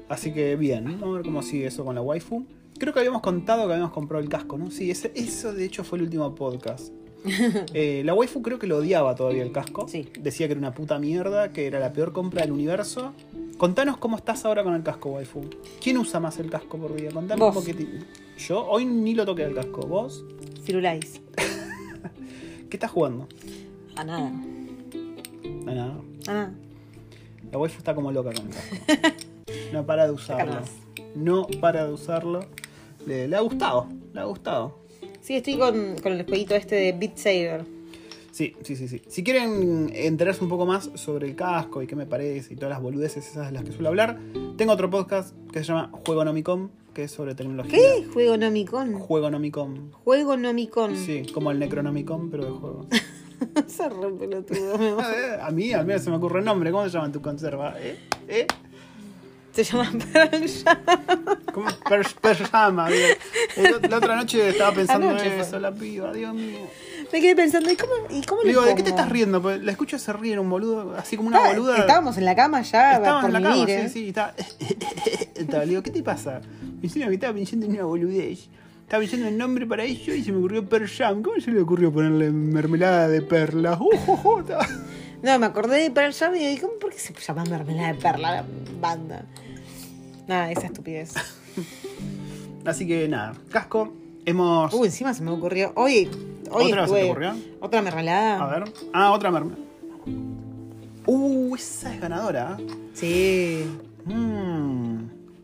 Así 0.09 0.33
que 0.33 0.55
bien, 0.55 0.85
vamos 0.99 1.09
a 1.09 1.17
ver 1.17 1.23
cómo 1.23 1.41
sigue 1.43 1.67
eso 1.67 1.85
con 1.85 1.95
la 1.95 2.01
waifu. 2.01 2.45
Creo 2.79 2.91
que 2.93 2.99
habíamos 2.99 3.21
contado 3.21 3.67
que 3.67 3.73
habíamos 3.73 3.93
comprado 3.93 4.21
el 4.23 4.29
casco, 4.29 4.57
¿no? 4.57 4.71
Sí, 4.71 4.89
ese- 4.91 5.11
eso 5.15 5.53
de 5.53 5.63
hecho 5.63 5.83
fue 5.83 5.99
el 5.99 6.05
último 6.05 6.33
podcast. 6.35 6.91
Eh, 7.73 8.01
la 8.05 8.13
waifu 8.13 8.41
creo 8.41 8.59
que 8.59 8.67
lo 8.67 8.77
odiaba 8.77 9.15
todavía 9.15 9.43
el 9.43 9.51
casco. 9.51 9.87
Sí. 9.87 10.09
Decía 10.19 10.47
que 10.47 10.53
era 10.53 10.59
una 10.59 10.73
puta 10.73 10.99
mierda, 10.99 11.51
que 11.53 11.65
era 11.67 11.79
la 11.79 11.93
peor 11.93 12.11
compra 12.13 12.41
del 12.41 12.51
universo. 12.51 13.13
Contanos 13.57 13.97
cómo 13.97 14.17
estás 14.17 14.43
ahora 14.45 14.63
con 14.63 14.73
el 14.75 14.83
casco, 14.83 15.11
waifu. 15.11 15.41
¿Quién 15.81 15.97
usa 15.97 16.19
más 16.19 16.37
el 16.39 16.49
casco 16.49 16.77
por 16.77 16.95
día? 16.95 17.11
Contanos 17.11 17.53
cómo 17.53 17.65
que 17.65 17.73
te- 17.73 17.87
Yo 18.37 18.65
hoy 18.67 18.85
ni 18.85 19.13
lo 19.15 19.25
toqué 19.25 19.45
al 19.45 19.53
casco. 19.53 19.81
¿Vos? 19.87 20.25
Firulais. 20.63 21.21
¿Qué 22.69 22.77
estás 22.77 22.91
jugando? 22.91 23.27
A 23.95 24.03
nada. 24.03 24.31
Ah, 25.67 25.71
nada. 25.73 25.95
Ah, 26.27 26.49
La 27.51 27.57
waifu 27.57 27.77
está 27.77 27.93
como 27.95 28.11
loca 28.11 28.31
con 28.33 28.47
el 28.47 28.53
casco. 28.53 29.23
No 29.71 29.85
para 29.87 30.05
de 30.05 30.11
usarlo. 30.11 30.59
No 31.15 31.47
para 31.59 31.87
de 31.87 31.93
usarlo. 31.93 32.45
Le, 33.07 33.27
le 33.27 33.35
ha 33.35 33.39
gustado, 33.39 33.87
le 34.13 34.19
ha 34.19 34.23
gustado. 34.25 34.77
Sí, 35.23 35.35
estoy 35.35 35.57
con, 35.57 35.95
con 36.03 36.13
el 36.13 36.25
jueguito 36.25 36.53
este 36.53 36.75
de 36.75 36.91
Beat 36.91 37.17
Saber. 37.17 37.65
Sí, 38.31 38.55
sí, 38.63 38.75
sí, 38.75 38.87
sí. 38.87 39.01
Si 39.07 39.23
quieren 39.23 39.91
enterarse 39.93 40.43
un 40.43 40.49
poco 40.49 40.65
más 40.65 40.89
sobre 40.95 41.27
el 41.27 41.35
casco 41.35 41.83
y 41.83 41.87
qué 41.87 41.95
me 41.95 42.07
parece 42.07 42.53
y 42.53 42.57
todas 42.57 42.71
las 42.71 42.81
boludeces 42.81 43.27
esas 43.27 43.47
de 43.47 43.53
las 43.53 43.63
que 43.63 43.71
suelo 43.71 43.89
hablar, 43.89 44.19
tengo 44.57 44.73
otro 44.73 44.89
podcast 44.89 45.35
que 45.51 45.59
se 45.59 45.65
llama 45.65 45.91
Juego 46.05 46.25
Nomicom, 46.25 46.69
que 46.95 47.03
es 47.03 47.11
sobre 47.11 47.35
tecnología. 47.35 47.77
¿Qué? 47.77 48.05
Juego 48.11 48.35
Nomicon. 48.37 48.93
Juego 48.93 49.29
Nomicom. 49.29 49.91
Juego 49.91 50.35
Nomicon. 50.35 50.95
Sí, 50.95 51.27
como 51.31 51.51
el 51.51 51.59
Necronomicon, 51.59 52.31
pero 52.31 52.45
de 52.45 52.51
juegos. 52.51 52.87
Se 53.67 53.87
re 53.87 54.11
pelotudo, 54.17 54.77
me 54.79 54.93
va. 54.93 55.45
A 55.45 55.51
mí 55.51 55.71
al 55.73 55.85
menos 55.85 56.01
se 56.01 56.09
me 56.09 56.15
ocurre 56.15 56.39
el 56.39 56.45
nombre. 56.45 56.71
¿Cómo 56.71 56.85
se 56.85 56.91
llama 56.91 57.11
tu 57.11 57.21
conserva? 57.21 57.75
¿Eh? 57.79 57.97
¿Eh? 58.27 58.47
Se 59.53 59.63
llama 59.63 59.91
Pearl 60.13 60.47
Jam. 60.65 60.77
¿Cómo? 61.53 61.67
Digo. 62.87 63.07
El- 63.55 63.89
La 63.89 63.97
otra 63.97 64.15
noche 64.15 64.49
estaba 64.49 64.71
pensando 64.75 65.11
en 65.11 65.19
fue. 65.19 65.39
eso, 65.41 65.59
la 65.59 65.71
piba, 65.71 66.11
Dios 66.11 66.33
mío. 66.33 66.59
Me 67.11 67.21
quedé 67.21 67.35
pensando, 67.35 67.69
¿y 67.71 67.75
cómo, 67.75 67.91
y 68.09 68.23
cómo 68.23 68.41
le 68.41 68.49
Digo, 68.49 68.63
¿de 68.63 68.73
qué 68.73 68.81
te 68.81 68.89
estás 68.89 69.07
riendo? 69.09 69.39
Porque 69.39 69.59
la 69.59 69.71
escucho 69.71 69.99
se 69.99 70.11
ríe 70.13 70.33
en 70.33 70.39
un 70.39 70.49
boludo, 70.49 70.95
así 70.97 71.15
como 71.15 71.27
una 71.29 71.47
boluda. 71.49 71.77
Estábamos 71.77 72.17
en 72.17 72.25
la 72.25 72.35
cama 72.35 72.61
ya 72.63 72.93
Estaba 72.93 73.21
por 73.21 73.29
en 73.29 73.43
la 73.43 73.51
vivir, 73.51 73.67
cama, 73.67 73.79
¿eh? 73.85 73.89
sí, 73.89 73.93
sí, 73.99 74.07
estaba. 74.09 74.33
estaba. 75.35 75.63
Le 75.65 75.69
digo, 75.69 75.83
¿qué 75.83 75.91
te 75.91 76.01
pasa? 76.01 76.41
Me 76.81 76.87
que 77.09 77.13
estaba 77.15 77.33
pensando 77.33 77.67
en 77.67 77.73
una 77.73 77.83
boludez. 77.83 78.47
Estaba 78.81 79.01
pensando 79.01 79.27
en 79.27 79.37
nombre 79.37 79.67
para 79.67 79.83
ello 79.83 80.15
y 80.15 80.23
se 80.23 80.31
me 80.31 80.39
ocurrió 80.39 80.67
Jam. 80.89 81.21
¿Cómo 81.21 81.39
se 81.39 81.51
le 81.51 81.61
ocurrió 81.61 81.93
ponerle 81.93 82.31
mermelada 82.31 83.07
de 83.07 83.21
perlas? 83.21 83.79
Uh, 83.79 83.89
uh, 84.07 84.19
uh, 84.27 84.39
estaba- 84.39 84.67
No, 85.21 85.37
me 85.39 85.45
acordé 85.45 85.77
de 85.83 85.91
Pearl 85.91 86.13
Jam 86.13 86.35
y 86.35 86.57
¿cómo, 86.57 86.73
¿por 86.79 86.91
qué 86.91 86.97
se 86.99 87.13
llama 87.13 87.43
mermelada 87.45 87.89
de 87.89 87.93
perla 87.95 88.31
la 88.37 88.45
banda? 88.81 89.25
Nada, 90.27 90.51
esa 90.51 90.67
estupidez. 90.67 91.13
Así 92.65 92.87
que 92.87 93.07
nada, 93.07 93.33
casco. 93.49 93.93
Hemos. 94.25 94.73
Uh, 94.73 94.85
encima 94.85 95.13
se 95.13 95.21
me 95.21 95.31
ocurrió. 95.31 95.73
Hoy, 95.75 96.09
hoy 96.49 96.65
¿Otra 96.67 96.87
se 96.87 96.93
te 96.93 96.99
estuve- 96.99 97.11
ocurrió? 97.11 97.35
Otra 97.59 97.81
mermelada. 97.81 98.41
A 98.41 98.59
ver. 98.59 98.73
Ah, 98.93 99.11
otra 99.11 99.31
mermelada. 99.31 99.61
Uh, 101.05 101.55
esa 101.55 101.93
es 101.93 101.99
ganadora. 101.99 102.57
Sí. 102.93 103.65
Mm, 104.05 104.97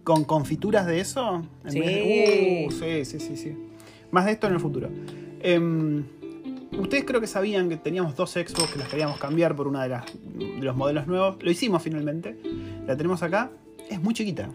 ¿Con 0.05 0.23
confituras 0.23 0.85
de 0.85 1.01
eso? 1.01 1.43
En 1.65 1.71
Sí. 1.71 1.79
vez 1.81 1.87
de- 1.89 2.65
Uh, 2.67 2.71
sí, 2.71 3.05
sí, 3.05 3.19
sí, 3.19 3.35
sí. 3.37 3.57
Más 4.11 4.25
de 4.25 4.31
esto 4.31 4.47
en 4.47 4.53
el 4.53 4.59
futuro. 4.59 4.89
Em, 5.41 6.03
Ustedes 6.79 7.03
creo 7.03 7.19
que 7.19 7.27
sabían 7.27 7.67
que 7.67 7.75
teníamos 7.77 8.15
dos 8.15 8.31
Xbox 8.31 8.71
que 8.71 8.79
las 8.79 8.87
queríamos 8.87 9.17
cambiar 9.17 9.53
por 9.55 9.67
una 9.67 9.83
de, 9.83 9.89
las, 9.89 10.05
de 10.23 10.61
los 10.61 10.75
modelos 10.77 11.07
nuevos. 11.07 11.35
Lo 11.43 11.51
hicimos 11.51 11.81
finalmente. 11.81 12.37
La 12.87 12.95
tenemos 12.95 13.21
acá. 13.21 13.49
Es 13.89 13.99
muy 14.01 14.13
chiquita. 14.13 14.49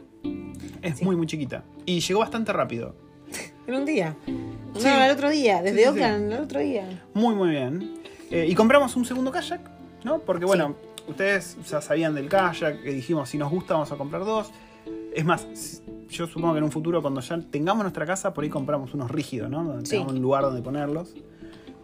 Es 0.82 0.98
Sí. 0.98 1.04
muy, 1.04 1.16
muy 1.16 1.26
chiquita. 1.26 1.64
Y 1.86 2.00
llegó 2.00 2.20
bastante 2.20 2.52
rápido. 2.52 2.94
En 3.66 3.74
un 3.74 3.84
día. 3.86 4.14
Sí. 4.26 4.84
No, 4.84 5.04
el 5.04 5.10
otro 5.10 5.30
día. 5.30 5.62
Desde 5.62 5.78
Sí, 5.78 5.82
sí, 5.84 5.88
Oakland, 5.88 6.32
el 6.32 6.40
otro 6.40 6.60
día. 6.60 7.02
Muy, 7.14 7.34
muy 7.34 7.48
bien. 7.50 7.94
Eh, 8.30 8.46
y 8.48 8.54
compramos 8.54 8.94
un 8.96 9.04
segundo 9.06 9.30
kayak, 9.32 9.60
¿no? 10.04 10.18
Porque, 10.18 10.44
bueno, 10.44 10.74
ustedes 11.08 11.56
ya 11.70 11.80
sabían 11.80 12.14
del 12.14 12.28
kayak, 12.28 12.82
que 12.82 12.92
dijimos, 12.92 13.30
si 13.30 13.38
nos 13.38 13.50
gusta 13.50 13.72
vamos 13.74 13.90
a 13.92 13.96
comprar 13.96 14.24
dos. 14.24 14.50
Es 15.14 15.24
más, 15.24 15.82
yo 16.10 16.26
supongo 16.26 16.52
que 16.52 16.58
en 16.58 16.64
un 16.64 16.72
futuro, 16.72 17.00
cuando 17.00 17.22
ya 17.22 17.38
tengamos 17.50 17.84
nuestra 17.84 18.04
casa, 18.04 18.34
por 18.34 18.44
ahí 18.44 18.50
compramos 18.50 18.92
unos 18.92 19.10
rígidos, 19.10 19.48
¿no? 19.48 19.64
Donde 19.64 19.86
Sí. 19.86 19.92
tengamos 19.92 20.12
un 20.14 20.20
lugar 20.20 20.42
donde 20.42 20.60
ponerlos. 20.60 21.14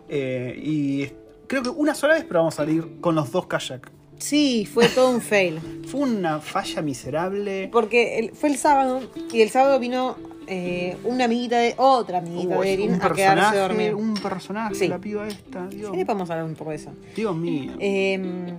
Eh, 0.08 0.60
y 0.62 1.06
creo 1.46 1.62
que 1.62 1.70
una 1.70 1.94
sola 1.94 2.12
vez 2.14 2.24
probamos 2.24 2.54
salir 2.56 3.00
con 3.00 3.14
los 3.14 3.32
dos 3.32 3.46
kayak. 3.46 3.90
Sí, 4.20 4.66
fue 4.72 4.88
todo 4.88 5.10
un 5.10 5.20
fail. 5.20 5.58
Fue 5.90 6.00
una 6.00 6.38
falla 6.40 6.82
miserable. 6.82 7.68
Porque 7.72 8.18
el- 8.20 8.30
fue 8.32 8.48
el 8.50 8.56
sábado 8.56 9.00
y 9.32 9.40
el 9.40 9.50
sábado 9.50 9.80
vino 9.80 10.16
eh, 10.46 10.96
una 11.04 11.24
amiguita 11.24 11.58
de 11.58 11.74
otra 11.78 12.18
amiguita 12.18 12.60
de 12.60 12.72
Erin 12.72 12.94
a 13.02 13.12
quedarse 13.12 13.58
a 13.58 13.62
dormir. 13.62 13.94
un 13.94 14.14
personaje, 14.14 14.74
Sí. 14.76 14.86
la 14.88 14.98
piba 14.98 15.26
esta. 15.26 15.66
Dios, 15.66 15.90
Sí, 15.90 15.96
le 15.96 16.06
podemos 16.06 16.30
hablar 16.30 16.44
un 16.44 16.54
poco 16.54 16.70
de 16.70 16.76
eso. 16.76 16.92
Dios 17.16 17.34
mío. 17.34 17.72
Eh, 17.80 18.54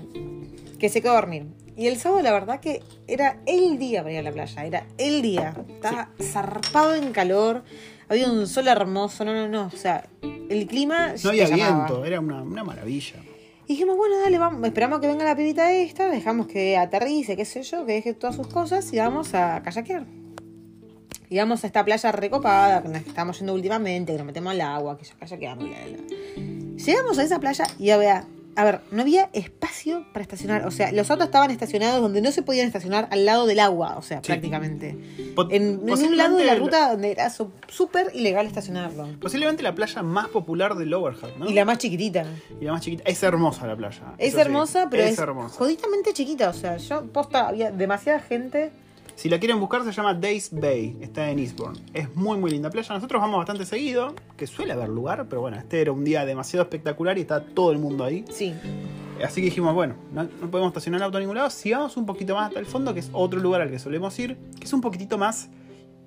que 0.79 0.89
se 0.89 1.01
quedó 1.01 1.11
a 1.13 1.15
dormir. 1.15 1.45
Y 1.77 1.87
el 1.87 1.97
sábado, 1.97 2.21
la 2.21 2.33
verdad 2.33 2.59
que 2.59 2.81
era 3.07 3.37
el 3.45 3.77
día 3.79 4.01
para 4.03 4.13
ir 4.13 4.19
a 4.19 4.23
la 4.23 4.31
playa. 4.31 4.65
Era 4.65 4.85
el 4.97 5.21
día. 5.21 5.53
Estaba 5.69 6.09
zarpado 6.21 6.95
en 6.95 7.11
calor. 7.13 7.63
Había 8.09 8.29
un 8.29 8.45
sol 8.47 8.67
hermoso. 8.67 9.23
No, 9.23 9.33
no, 9.33 9.47
no. 9.47 9.67
O 9.67 9.77
sea, 9.77 10.05
el 10.49 10.67
clima. 10.67 11.13
no 11.23 11.29
había 11.29 11.47
llamaba. 11.47 11.85
viento, 11.87 12.05
era 12.05 12.19
una, 12.19 12.41
una 12.41 12.63
maravilla. 12.63 13.15
Dijimos, 13.71 13.95
bueno, 13.95 14.19
dale, 14.19 14.37
vamos. 14.37 14.67
Esperamos 14.67 14.99
que 14.99 15.07
venga 15.07 15.23
la 15.23 15.33
pibita 15.33 15.71
esta. 15.71 16.09
Dejamos 16.09 16.47
que 16.47 16.75
aterrice, 16.75 17.37
qué 17.37 17.45
sé 17.45 17.63
yo, 17.63 17.85
que 17.85 17.93
deje 17.93 18.13
todas 18.13 18.35
sus 18.35 18.47
cosas 18.47 18.91
y 18.91 18.97
vamos 18.97 19.33
a 19.33 19.63
kayakear. 19.63 20.05
Y 21.29 21.37
vamos 21.37 21.63
a 21.63 21.67
esta 21.67 21.85
playa 21.85 22.11
recopada, 22.11 22.83
que 22.83 22.97
estamos 22.97 23.39
yendo 23.39 23.53
últimamente, 23.53 24.11
que 24.11 24.17
nos 24.17 24.27
metemos 24.27 24.51
al 24.51 24.59
agua, 24.59 24.97
que 24.97 25.05
ya 25.05 25.13
kayakeamos. 25.17 25.69
Llegamos 26.85 27.17
a 27.17 27.23
esa 27.23 27.39
playa 27.39 27.63
y 27.79 27.91
a 27.91 27.97
ver, 27.97 28.23
a 28.55 28.63
ver, 28.63 28.81
no 28.91 29.01
había 29.01 29.29
espacio 29.33 30.05
para 30.13 30.23
estacionar. 30.23 30.65
O 30.67 30.71
sea, 30.71 30.91
los 30.91 31.09
autos 31.11 31.25
estaban 31.27 31.51
estacionados 31.51 32.01
donde 32.01 32.21
no 32.21 32.31
se 32.31 32.41
podían 32.41 32.67
estacionar 32.67 33.07
al 33.11 33.25
lado 33.25 33.45
del 33.45 33.59
agua, 33.59 33.95
o 33.97 34.01
sea, 34.01 34.17
Sí. 34.19 34.27
prácticamente. 34.27 34.97
Po- 35.35 35.49
En, 35.49 35.81
en 35.87 36.05
un 36.05 36.17
lado 36.17 36.37
de 36.37 36.45
la 36.45 36.55
ruta 36.55 36.91
donde 36.91 37.11
era 37.11 37.29
súper 37.29 38.11
ilegal 38.13 38.45
estacionarlo. 38.47 39.07
Posiblemente 39.21 39.63
la 39.63 39.73
playa 39.75 40.01
más 40.03 40.27
popular 40.29 40.75
de 40.75 40.85
Lower 40.85 41.13
Hutt, 41.13 41.37
¿no? 41.37 41.49
Y 41.49 41.53
la 41.53 41.65
más 41.65 41.77
chiquitita. 41.77 42.25
Y 42.59 42.65
la 42.65 42.73
más 42.73 42.81
chiquita. 42.81 43.03
Es 43.05 43.21
hermosa 43.23 43.65
la 43.67 43.75
playa. 43.75 44.01
Es 44.17 44.33
sí. 44.33 44.39
hermosa, 44.39 44.87
pero 44.89 45.03
es, 45.03 45.17
hermosa. 45.17 45.55
jodidamente 45.57 46.13
chiquita. 46.13 46.49
O 46.49 46.53
sea, 46.53 46.77
yo 46.77 47.05
posta, 47.07 47.47
había 47.47 47.71
demasiada 47.71 48.19
gente. 48.19 48.71
Si 49.21 49.29
la 49.29 49.37
quieren 49.39 49.59
buscar, 49.59 49.83
se 49.83 49.91
llama 49.91 50.15
Days 50.15 50.49
Bay. 50.51 50.97
Está 50.99 51.29
en 51.29 51.37
Eastbourne. 51.37 51.79
Es 51.93 52.15
muy, 52.15 52.39
muy 52.39 52.49
linda 52.49 52.71
playa. 52.71 52.95
Nosotros 52.95 53.21
vamos 53.21 53.37
bastante 53.37 53.67
seguido, 53.67 54.15
que 54.35 54.47
suele 54.47 54.73
haber 54.73 54.89
lugar, 54.89 55.27
pero 55.29 55.41
bueno, 55.41 55.57
este 55.57 55.79
era 55.79 55.91
un 55.91 56.03
día 56.03 56.25
demasiado 56.25 56.63
espectacular 56.63 57.19
y 57.19 57.21
está 57.21 57.45
todo 57.45 57.71
el 57.71 57.77
mundo 57.77 58.03
ahí. 58.03 58.25
Sí. 58.31 58.51
Así 59.23 59.41
que 59.41 59.45
dijimos, 59.45 59.75
bueno, 59.75 59.93
no, 60.11 60.23
no 60.23 60.49
podemos 60.49 60.69
estacionar 60.69 61.01
el 61.01 61.03
auto 61.03 61.17
a 61.17 61.19
ningún 61.19 61.35
lado. 61.35 61.51
Sigamos 61.51 61.97
un 61.97 62.07
poquito 62.07 62.33
más 62.33 62.47
hasta 62.47 62.59
el 62.59 62.65
fondo, 62.65 62.95
que 62.95 62.99
es 63.01 63.11
otro 63.13 63.39
lugar 63.39 63.61
al 63.61 63.69
que 63.69 63.77
solemos 63.77 64.17
ir, 64.17 64.37
que 64.57 64.65
es 64.65 64.73
un 64.73 64.81
poquitito 64.81 65.19
más 65.19 65.49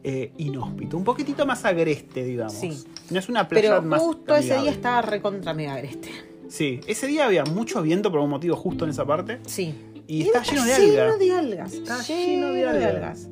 eh, 0.03 0.33
inhóspito, 0.39 0.97
un 0.97 1.05
poquitito 1.05 1.47
más 1.47 1.65
agreste, 1.65 2.25
digamos. 2.25 2.55
Sí. 2.55 2.83
No 3.11 3.21
es 3.21 3.29
una 3.29 3.47
playa 3.47 3.77
Pero 3.77 3.83
más. 3.83 4.03
justo 4.03 4.35
ese 4.35 4.59
día 4.59 4.73
estaba 4.73 5.03
recontra 5.03 5.55
mega 5.55 5.75
agreste. 5.75 6.11
Sí, 6.49 6.81
ese 6.89 7.07
día 7.07 7.27
había 7.27 7.45
mucho 7.45 7.81
viento 7.81 8.11
por 8.11 8.19
un 8.19 8.31
motivo 8.31 8.57
justo 8.57 8.83
en 8.85 8.91
esa 8.91 9.07
parte. 9.07 9.39
Sí. 9.47 9.73
Y 10.07 10.23
está 10.23 10.43
lleno 10.43 10.65
de 10.65 10.77
Lleno 10.79 11.03
algas. 11.03 11.19
de 11.19 11.33
algas. 11.33 11.73
Está 11.73 12.03
lleno 12.03 12.49
de 12.53 12.67
algas. 12.67 13.29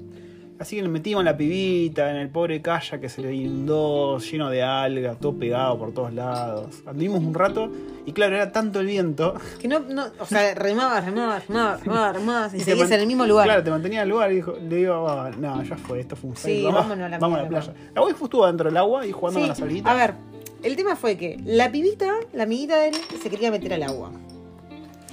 Así 0.58 0.76
que 0.76 0.82
le 0.82 0.88
metimos 0.88 1.24
la 1.24 1.36
pibita 1.36 2.08
en 2.12 2.16
el 2.18 2.28
pobre 2.28 2.62
kayak 2.62 3.00
que 3.00 3.08
se 3.08 3.20
le 3.20 3.34
inundó, 3.34 4.18
lleno 4.20 4.48
de 4.48 4.62
algas, 4.62 5.18
todo 5.18 5.36
pegado 5.36 5.76
por 5.76 5.92
todos 5.92 6.12
lados. 6.14 6.82
Anduvimos 6.86 7.18
un 7.18 7.34
rato 7.34 7.68
y 8.06 8.12
claro, 8.12 8.36
era 8.36 8.52
tanto 8.52 8.78
el 8.78 8.86
viento. 8.86 9.34
Que 9.60 9.66
no, 9.66 9.80
no, 9.80 10.06
o 10.20 10.24
sea, 10.26 10.54
remabas, 10.54 11.04
remabas, 11.04 11.48
remabas, 11.48 11.80
remabas, 11.84 12.14
remabas 12.14 12.54
y, 12.54 12.60
seguías 12.60 12.90
en 12.92 13.00
el 13.00 13.06
mismo 13.08 13.26
lugar. 13.26 13.46
Claro, 13.46 13.64
te 13.64 13.70
mantenía 13.70 14.00
en 14.00 14.02
el 14.04 14.10
lugar 14.10 14.30
y 14.30 14.36
dijo, 14.36 14.52
le 14.52 14.76
digo, 14.76 15.08
"Ah, 15.08 15.32
no, 15.36 15.64
ya 15.64 15.76
fue, 15.76 15.98
esto 15.98 16.14
fue 16.14 16.30
un. 16.30 16.36
Sí, 16.36 16.62
vamos, 16.62 16.82
vámonos 16.82 17.06
a 17.06 17.08
la 17.08 17.18
vamos 17.18 17.38
a 17.38 17.42
la 17.42 17.48
mierda". 17.48 17.66
playa. 17.72 17.90
La 17.96 18.02
waifu 18.02 18.24
estuvo 18.26 18.46
dentro 18.46 18.68
del 18.68 18.76
agua 18.76 19.04
y 19.04 19.10
jugando 19.10 19.40
Sí, 19.40 19.42
con 19.42 19.48
las 19.48 19.60
alguitas. 19.62 19.92
A 19.92 19.96
ver, 19.96 20.14
el 20.62 20.76
tema 20.76 20.94
fue 20.94 21.16
que 21.16 21.40
la 21.44 21.72
pibita, 21.72 22.14
la 22.32 22.44
amiguita 22.44 22.76
de 22.78 22.88
él, 22.90 22.94
se 23.20 23.28
quería 23.30 23.50
meter 23.50 23.74
al 23.74 23.82
agua. 23.82 24.12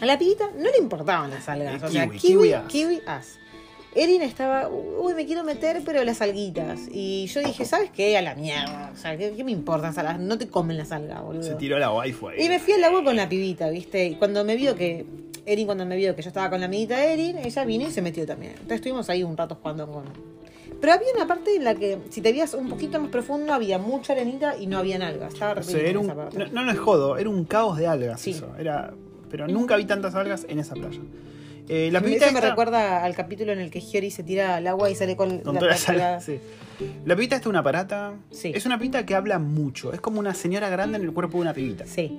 A 0.01 0.05
la 0.05 0.17
pibita 0.17 0.49
no 0.57 0.69
le 0.69 0.77
importaban 0.79 1.29
las 1.29 1.47
algas. 1.49 1.81
Eh, 1.81 1.85
o 1.85 1.89
sea, 1.89 2.03
kiwi, 2.07 2.17
kiwi, 2.19 2.49
kiwi 2.49 2.67
kiwi 2.67 3.01
as. 3.05 3.37
Erin 3.95 4.21
estaba, 4.21 4.69
uy, 4.69 5.15
me 5.15 5.25
quiero 5.25 5.43
meter, 5.43 5.81
pero 5.83 6.03
las 6.03 6.21
alguitas. 6.21 6.81
Y 6.91 7.25
yo 7.25 7.41
dije, 7.41 7.65
¿sabes 7.65 7.89
qué? 7.89 8.15
A 8.17 8.21
la 8.21 8.35
mierda. 8.35 8.91
O 8.93 8.97
sea, 8.97 9.17
¿qué, 9.17 9.33
qué 9.35 9.43
me 9.43 9.51
importan 9.51 9.89
las 9.89 9.97
algas? 9.97 10.19
No 10.19 10.37
te 10.37 10.47
comen 10.47 10.77
las 10.77 10.91
algas, 10.91 11.23
boludo. 11.23 11.41
Se 11.43 11.55
tiró 11.55 11.79
la 11.79 11.87
ahí. 11.99 12.15
Y 12.37 12.47
me 12.49 12.59
fui 12.59 12.73
al 12.73 12.83
agua 12.83 13.03
con 13.03 13.15
la 13.15 13.27
pibita, 13.27 13.67
¿viste? 13.69 14.05
Y 14.05 14.15
cuando 14.15 14.43
me 14.45 14.55
vio 14.55 14.75
que. 14.75 15.05
Erin, 15.45 15.65
cuando 15.65 15.85
me 15.87 15.95
vio 15.95 16.15
que 16.15 16.21
yo 16.21 16.27
estaba 16.27 16.51
con 16.51 16.59
la 16.59 16.67
amiguita 16.67 16.97
de 16.97 17.13
Erin, 17.13 17.37
ella 17.39 17.65
vino 17.65 17.87
y 17.87 17.91
se 17.91 18.03
metió 18.03 18.23
también. 18.27 18.51
Entonces 18.53 18.75
estuvimos 18.75 19.09
ahí 19.09 19.23
un 19.23 19.35
rato 19.35 19.55
jugando 19.55 19.87
con. 19.91 20.03
Pero 20.79 20.93
había 20.93 21.07
una 21.15 21.25
parte 21.25 21.55
en 21.55 21.63
la 21.63 21.73
que, 21.73 21.97
si 22.11 22.21
te 22.21 22.31
veías 22.31 22.53
un 22.53 22.69
poquito 22.69 22.99
más 22.99 23.09
profundo, 23.09 23.51
había 23.53 23.79
mucha 23.79 24.13
arenita 24.13 24.55
y 24.55 24.67
no 24.67 24.77
habían 24.77 25.01
algas. 25.01 25.33
Estaba 25.33 25.59
O 25.59 25.63
sea, 25.63 25.79
era 25.81 25.97
un- 25.99 26.05
esa 26.05 26.15
parte. 26.15 26.37
no, 26.37 26.45
no, 26.45 26.63
no 26.65 26.71
es 26.71 26.77
jodo, 26.77 27.17
era 27.17 27.27
un 27.27 27.43
caos 27.45 27.77
de 27.79 27.87
algas 27.87 28.21
Sí. 28.21 28.31
eso. 28.31 28.53
Era, 28.59 28.93
pero 29.29 29.47
nunca 29.47 29.75
vi 29.77 29.85
tantas 29.85 30.15
algas 30.15 30.45
en 30.49 30.59
esa 30.59 30.75
playa. 30.75 30.99
Eh, 31.67 31.89
la 31.91 31.99
Eso 31.99 32.07
pibita 32.07 32.25
me 32.27 32.31
esta- 32.39 32.49
recuerda 32.49 33.03
al 33.03 33.13
capítulo 33.15 33.51
en 33.53 33.59
el 33.59 33.69
que 33.69 33.79
Hyori 33.79 34.09
se 34.09 34.23
tira 34.23 34.55
al 34.55 34.65
agua 34.65 34.89
y 34.89 34.95
sale 34.95 35.15
con, 35.15 35.39
Con 35.39 35.53
la 35.53 35.59
todas 35.59 35.75
las 35.75 35.85
pata- 35.85 35.91
algas, 35.93 36.23
sí. 36.25 36.39
La 37.05 37.15
pibita 37.15 37.35
está 37.35 37.49
una 37.49 37.61
parata. 37.61 38.13
Sí. 38.31 38.51
Es 38.55 38.65
una 38.65 38.79
pibita 38.79 39.05
que 39.05 39.13
habla 39.13 39.37
mucho. 39.37 39.93
Es 39.93 40.01
como 40.01 40.19
una 40.19 40.33
señora 40.33 40.69
grande 40.69 40.97
en 40.97 41.03
el 41.03 41.11
cuerpo 41.13 41.37
de 41.37 41.41
una 41.41 41.53
pibita. 41.53 41.85
Sí. 41.85 42.17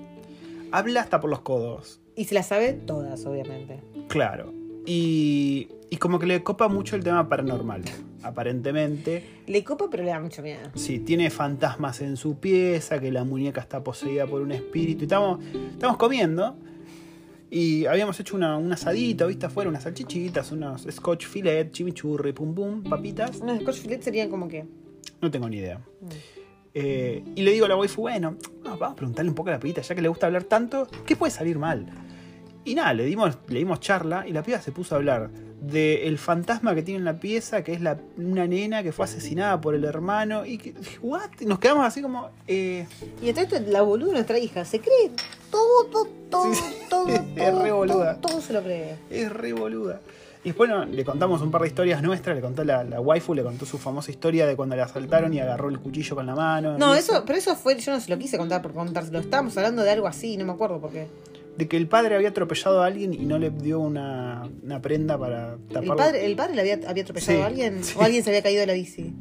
Habla 0.70 1.00
hasta 1.00 1.18
por 1.20 1.30
los 1.30 1.40
codos. 1.40 1.98
Y 2.14 2.26
se 2.26 2.34
las 2.34 2.46
sabe 2.46 2.74
todas, 2.74 3.24
obviamente. 3.26 3.80
Claro. 4.08 4.52
Y, 4.86 5.68
y 5.90 5.96
como 5.96 6.18
que 6.20 6.26
le 6.26 6.42
copa 6.44 6.68
mucho 6.68 6.94
el 6.94 7.02
tema 7.02 7.28
paranormal. 7.28 7.82
Aparentemente. 8.22 9.24
Le 9.46 9.64
copa, 9.64 9.86
pero 9.90 10.02
le 10.04 10.10
da 10.10 10.20
mucho 10.20 10.42
miedo. 10.42 10.60
Sí, 10.74 10.98
tiene 11.00 11.30
fantasmas 11.30 12.00
en 12.02 12.16
su 12.16 12.38
pieza, 12.38 13.00
que 13.00 13.10
la 13.10 13.24
muñeca 13.24 13.60
está 13.60 13.82
poseída 13.82 14.26
por 14.26 14.42
un 14.42 14.52
espíritu. 14.52 15.00
Y 15.00 15.04
estamos, 15.04 15.40
estamos 15.72 15.96
comiendo. 15.96 16.56
Y 17.50 17.84
habíamos 17.86 18.18
hecho 18.20 18.36
una, 18.36 18.56
un 18.56 18.72
asadito, 18.72 19.26
¿viste? 19.26 19.46
Afuera, 19.46 19.68
unas 19.68 19.82
salchichitas, 19.82 20.52
unos 20.52 20.86
scotch 20.88 21.26
filet, 21.26 21.72
chimichurri, 21.72 22.32
pum 22.32 22.54
pum, 22.54 22.82
papitas. 22.84 23.40
Unos 23.40 23.60
scotch 23.62 23.78
filet 23.78 24.02
serían 24.02 24.30
como 24.30 24.46
que. 24.46 24.64
No 25.20 25.30
tengo 25.30 25.48
ni 25.48 25.56
idea. 25.56 25.78
Mm. 25.78 26.06
Eh, 26.74 27.24
y 27.34 27.42
le 27.42 27.50
digo 27.50 27.66
a 27.66 27.68
la 27.68 27.76
waifu, 27.76 28.02
bueno, 28.02 28.36
no, 28.62 28.78
vamos 28.78 28.92
a 28.92 28.96
preguntarle 28.96 29.28
un 29.28 29.34
poco 29.34 29.48
a 29.48 29.52
la 29.54 29.58
pibita, 29.60 29.82
ya 29.82 29.94
que 29.94 30.02
le 30.02 30.08
gusta 30.08 30.26
hablar 30.26 30.44
tanto, 30.44 30.86
¿qué 31.04 31.16
puede 31.16 31.32
salir 31.32 31.58
mal? 31.58 31.86
Y 32.64 32.76
nada, 32.76 32.94
le 32.94 33.04
dimos, 33.04 33.36
le 33.48 33.58
dimos 33.58 33.80
charla 33.80 34.28
y 34.28 34.32
la 34.32 34.44
piba 34.44 34.60
se 34.60 34.70
puso 34.70 34.94
a 34.94 34.98
hablar 34.98 35.30
del 35.60 36.16
fantasma 36.18 36.74
que 36.74 36.82
tiene 36.82 36.98
en 36.98 37.04
la 37.04 37.18
pieza, 37.18 37.64
que 37.64 37.72
es 37.72 37.80
la, 37.80 37.98
una 38.16 38.46
nena 38.46 38.82
que 38.82 38.92
fue 38.92 39.06
asesinada 39.06 39.60
por 39.60 39.74
el 39.74 39.84
hermano. 39.84 40.46
Y 40.46 40.58
que, 40.58 40.74
¿what? 41.02 41.30
Y 41.40 41.46
nos 41.46 41.58
quedamos 41.58 41.84
así 41.84 42.00
como. 42.00 42.30
Eh, 42.46 42.86
Y 43.20 43.28
entonces 43.28 43.66
la 43.66 43.82
boluda, 43.82 44.12
nuestra 44.12 44.38
hija, 44.38 44.64
se 44.64 44.80
cree 44.80 45.10
todo, 45.50 45.84
todo, 45.90 46.08
todo, 46.30 46.54
Sí, 46.54 46.60
todo, 46.88 47.08
Es 47.36 47.54
re 47.58 47.72
boluda. 47.72 48.16
todo, 48.16 48.30
todo 48.32 48.40
se 48.40 48.52
lo 48.52 48.62
cree. 48.62 48.96
es 49.10 49.32
re 49.32 49.52
boluda. 49.52 50.00
Y 50.42 50.48
después 50.48 50.70
no, 50.70 50.86
le 50.86 51.04
contamos 51.04 51.42
un 51.42 51.50
par 51.50 51.60
de 51.62 51.68
historias 51.68 52.02
nuestras, 52.02 52.34
le 52.34 52.40
contó 52.40 52.64
la, 52.64 52.82
la 52.82 52.98
waifu, 53.00 53.34
le 53.34 53.42
contó 53.42 53.66
su 53.66 53.76
famosa 53.76 54.10
historia 54.10 54.46
de 54.46 54.56
cuando 54.56 54.74
la 54.74 54.84
asaltaron 54.84 55.34
y 55.34 55.40
agarró 55.40 55.68
el 55.68 55.78
cuchillo 55.78 56.16
con 56.16 56.24
la 56.24 56.34
mano. 56.34 56.78
No, 56.78 56.94
eso, 56.94 57.24
pero 57.26 57.38
eso 57.38 57.54
fue, 57.56 57.78
yo 57.78 57.92
no 57.92 58.00
se 58.00 58.08
lo 58.10 58.16
quise 58.18 58.38
contar 58.38 58.62
por 58.62 58.72
contárselo. 58.72 59.18
Estábamos 59.18 59.54
hablando 59.58 59.82
de 59.82 59.90
algo 59.90 60.06
así, 60.06 60.38
no 60.38 60.46
me 60.46 60.52
acuerdo 60.52 60.80
por 60.80 60.92
qué. 60.92 61.08
De 61.58 61.68
que 61.68 61.76
el 61.76 61.88
padre 61.88 62.14
había 62.14 62.30
atropellado 62.30 62.82
a 62.82 62.86
alguien 62.86 63.12
y 63.12 63.26
no 63.26 63.38
le 63.38 63.50
dio 63.50 63.80
una, 63.80 64.48
una 64.62 64.80
prenda 64.80 65.18
para 65.18 65.58
tapar. 65.70 65.82
¿El 65.84 65.94
padre, 65.94 66.24
el 66.26 66.36
padre 66.36 66.54
le 66.54 66.60
había, 66.62 66.88
había 66.88 67.02
atropellado 67.02 67.36
Sí, 67.38 67.42
a 67.42 67.46
alguien? 67.46 67.84
sí. 67.84 67.94
¿O 67.98 68.02
alguien 68.02 68.24
se 68.24 68.30
había 68.30 68.42
caído 68.42 68.60
de 68.60 68.66
la 68.66 68.72
bici? 68.72 69.12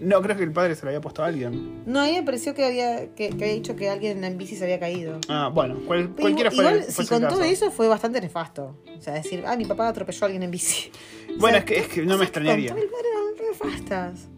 No, 0.00 0.22
creo 0.22 0.36
que 0.36 0.44
el 0.44 0.52
padre 0.52 0.74
se 0.76 0.82
lo 0.82 0.90
había 0.90 1.00
puesto 1.00 1.24
a 1.24 1.26
alguien. 1.26 1.82
No, 1.84 2.00
a 2.00 2.04
mí 2.06 2.12
me 2.12 2.22
pareció 2.22 2.54
que 2.54 2.64
había, 2.64 3.14
que, 3.14 3.30
que 3.30 3.34
había 3.44 3.54
dicho 3.54 3.74
que 3.74 3.90
alguien 3.90 4.22
en 4.22 4.38
bici 4.38 4.54
se 4.54 4.62
había 4.64 4.78
caído. 4.78 5.18
Ah, 5.28 5.50
bueno, 5.52 5.76
cual- 5.86 6.10
Pero 6.10 6.22
cualquiera 6.22 6.50
fue 6.52 6.64
igual, 6.64 6.84
si 6.84 7.06
contó 7.06 7.28
caso. 7.28 7.42
eso 7.42 7.70
fue 7.72 7.88
bastante 7.88 8.20
nefasto. 8.20 8.76
O 8.96 9.00
sea, 9.00 9.14
decir, 9.14 9.42
ah, 9.46 9.56
mi 9.56 9.64
papá 9.64 9.88
atropelló 9.88 10.18
a 10.22 10.26
alguien 10.26 10.42
en 10.44 10.50
bici. 10.52 10.90
O 11.36 11.40
Bueno, 11.40 11.56
sea, 11.56 11.58
es 11.58 11.64
que, 11.64 11.78
es 11.78 11.88
que 11.88 12.02
no 12.06 12.16
me 12.16 12.24
extrañaría. 12.24 12.70
contó 12.72 12.84
el 12.84 12.90
padre 12.90 13.08
eran 13.12 13.48
nefastas. 13.50 14.28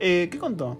Eh, 0.00 0.28
¿Qué 0.30 0.38
contó? 0.38 0.78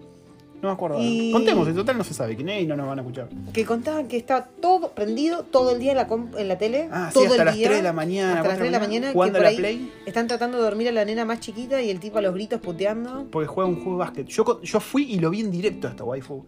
No 0.62 0.68
me 0.68 0.74
acuerdo. 0.74 0.98
Y- 1.00 1.32
Contemos, 1.32 1.68
en 1.68 1.74
total 1.74 1.98
no 1.98 2.04
se 2.04 2.14
sabe 2.14 2.34
quién 2.34 2.48
es 2.48 2.62
y 2.62 2.66
no 2.66 2.76
nos 2.76 2.86
van 2.86 2.98
a 2.98 3.02
escuchar. 3.02 3.28
Que 3.52 3.64
contaban 3.64 4.08
que 4.08 4.16
estaba 4.16 4.44
todo 4.46 4.90
prendido 4.92 5.42
todo 5.44 5.72
el 5.72 5.78
día 5.78 5.90
en 5.92 5.96
la, 5.98 6.06
com- 6.06 6.30
en 6.36 6.48
la 6.48 6.56
tele. 6.58 6.88
Ah, 6.90 7.10
sí, 7.12 7.20
hasta 7.24 7.34
el 7.36 7.44
las 7.44 7.54
día, 7.54 7.66
3 7.68 7.78
de 7.78 7.82
la 7.84 7.92
mañana, 7.92 8.36
Hasta 8.40 8.48
las 8.48 8.58
4 8.58 8.58
3 8.58 8.66
de 8.72 8.78
la 8.78 8.78
mañana. 8.86 9.06
que 9.08 9.12
jugando 9.12 9.36
por 9.38 9.42
la 9.42 9.48
ahí 9.50 9.56
Play. 9.56 9.92
Están 10.06 10.26
tratando 10.26 10.56
de 10.58 10.64
dormir 10.64 10.88
a 10.88 10.92
la 10.92 11.04
nena 11.04 11.24
más 11.24 11.40
chiquita 11.40 11.82
y 11.82 11.90
el 11.90 12.00
tipo 12.00 12.18
a 12.18 12.22
los 12.22 12.32
gritos 12.34 12.60
puteando. 12.60 13.26
Porque 13.30 13.46
juega 13.46 13.68
un 13.68 13.76
juego 13.76 13.92
de 13.92 13.98
básquet. 13.98 14.26
Yo, 14.26 14.80
fui 14.80 15.04
y 15.12 15.18
lo 15.18 15.30
vi 15.30 15.40
en 15.40 15.50
directo 15.50 15.88
a 15.88 15.90
esta 15.90 16.04
waifu. 16.04 16.44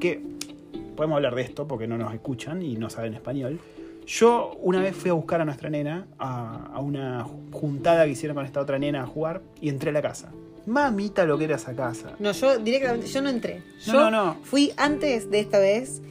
Que 0.00 0.20
podemos 0.96 1.16
hablar 1.16 1.34
de 1.34 1.42
esto 1.42 1.66
porque 1.68 1.86
no 1.86 1.96
nos 1.96 2.12
escuchan 2.12 2.62
y 2.62 2.76
no 2.76 2.90
saben 2.90 3.14
español. 3.14 3.60
Yo 4.06 4.56
una 4.60 4.80
vez 4.80 4.96
fui 4.96 5.10
a 5.10 5.14
buscar 5.14 5.40
a 5.40 5.44
nuestra 5.44 5.70
nena 5.70 6.08
a, 6.18 6.70
a 6.74 6.80
una 6.80 7.24
juntada 7.52 8.04
que 8.04 8.10
hicieron 8.10 8.34
con 8.34 8.44
esta 8.44 8.60
otra 8.60 8.76
nena 8.78 9.04
a 9.04 9.06
jugar 9.06 9.42
y 9.60 9.68
entré 9.68 9.90
a 9.90 9.92
la 9.92 10.02
casa. 10.02 10.32
Mamita 10.66 11.24
lo 11.24 11.36
que 11.38 11.44
era 11.44 11.56
esa 11.56 11.74
casa. 11.74 12.12
No, 12.18 12.32
yo 12.32 12.58
directamente, 12.58 13.06
yo 13.08 13.20
no 13.22 13.28
entré. 13.30 13.62
No, 13.86 13.92
Yo 13.92 14.10
no, 14.10 14.24
no. 14.24 14.36
fui 14.44 14.72
antes 14.76 15.30
de 15.30 15.40
esta 15.40 15.58
vez. 15.58 16.02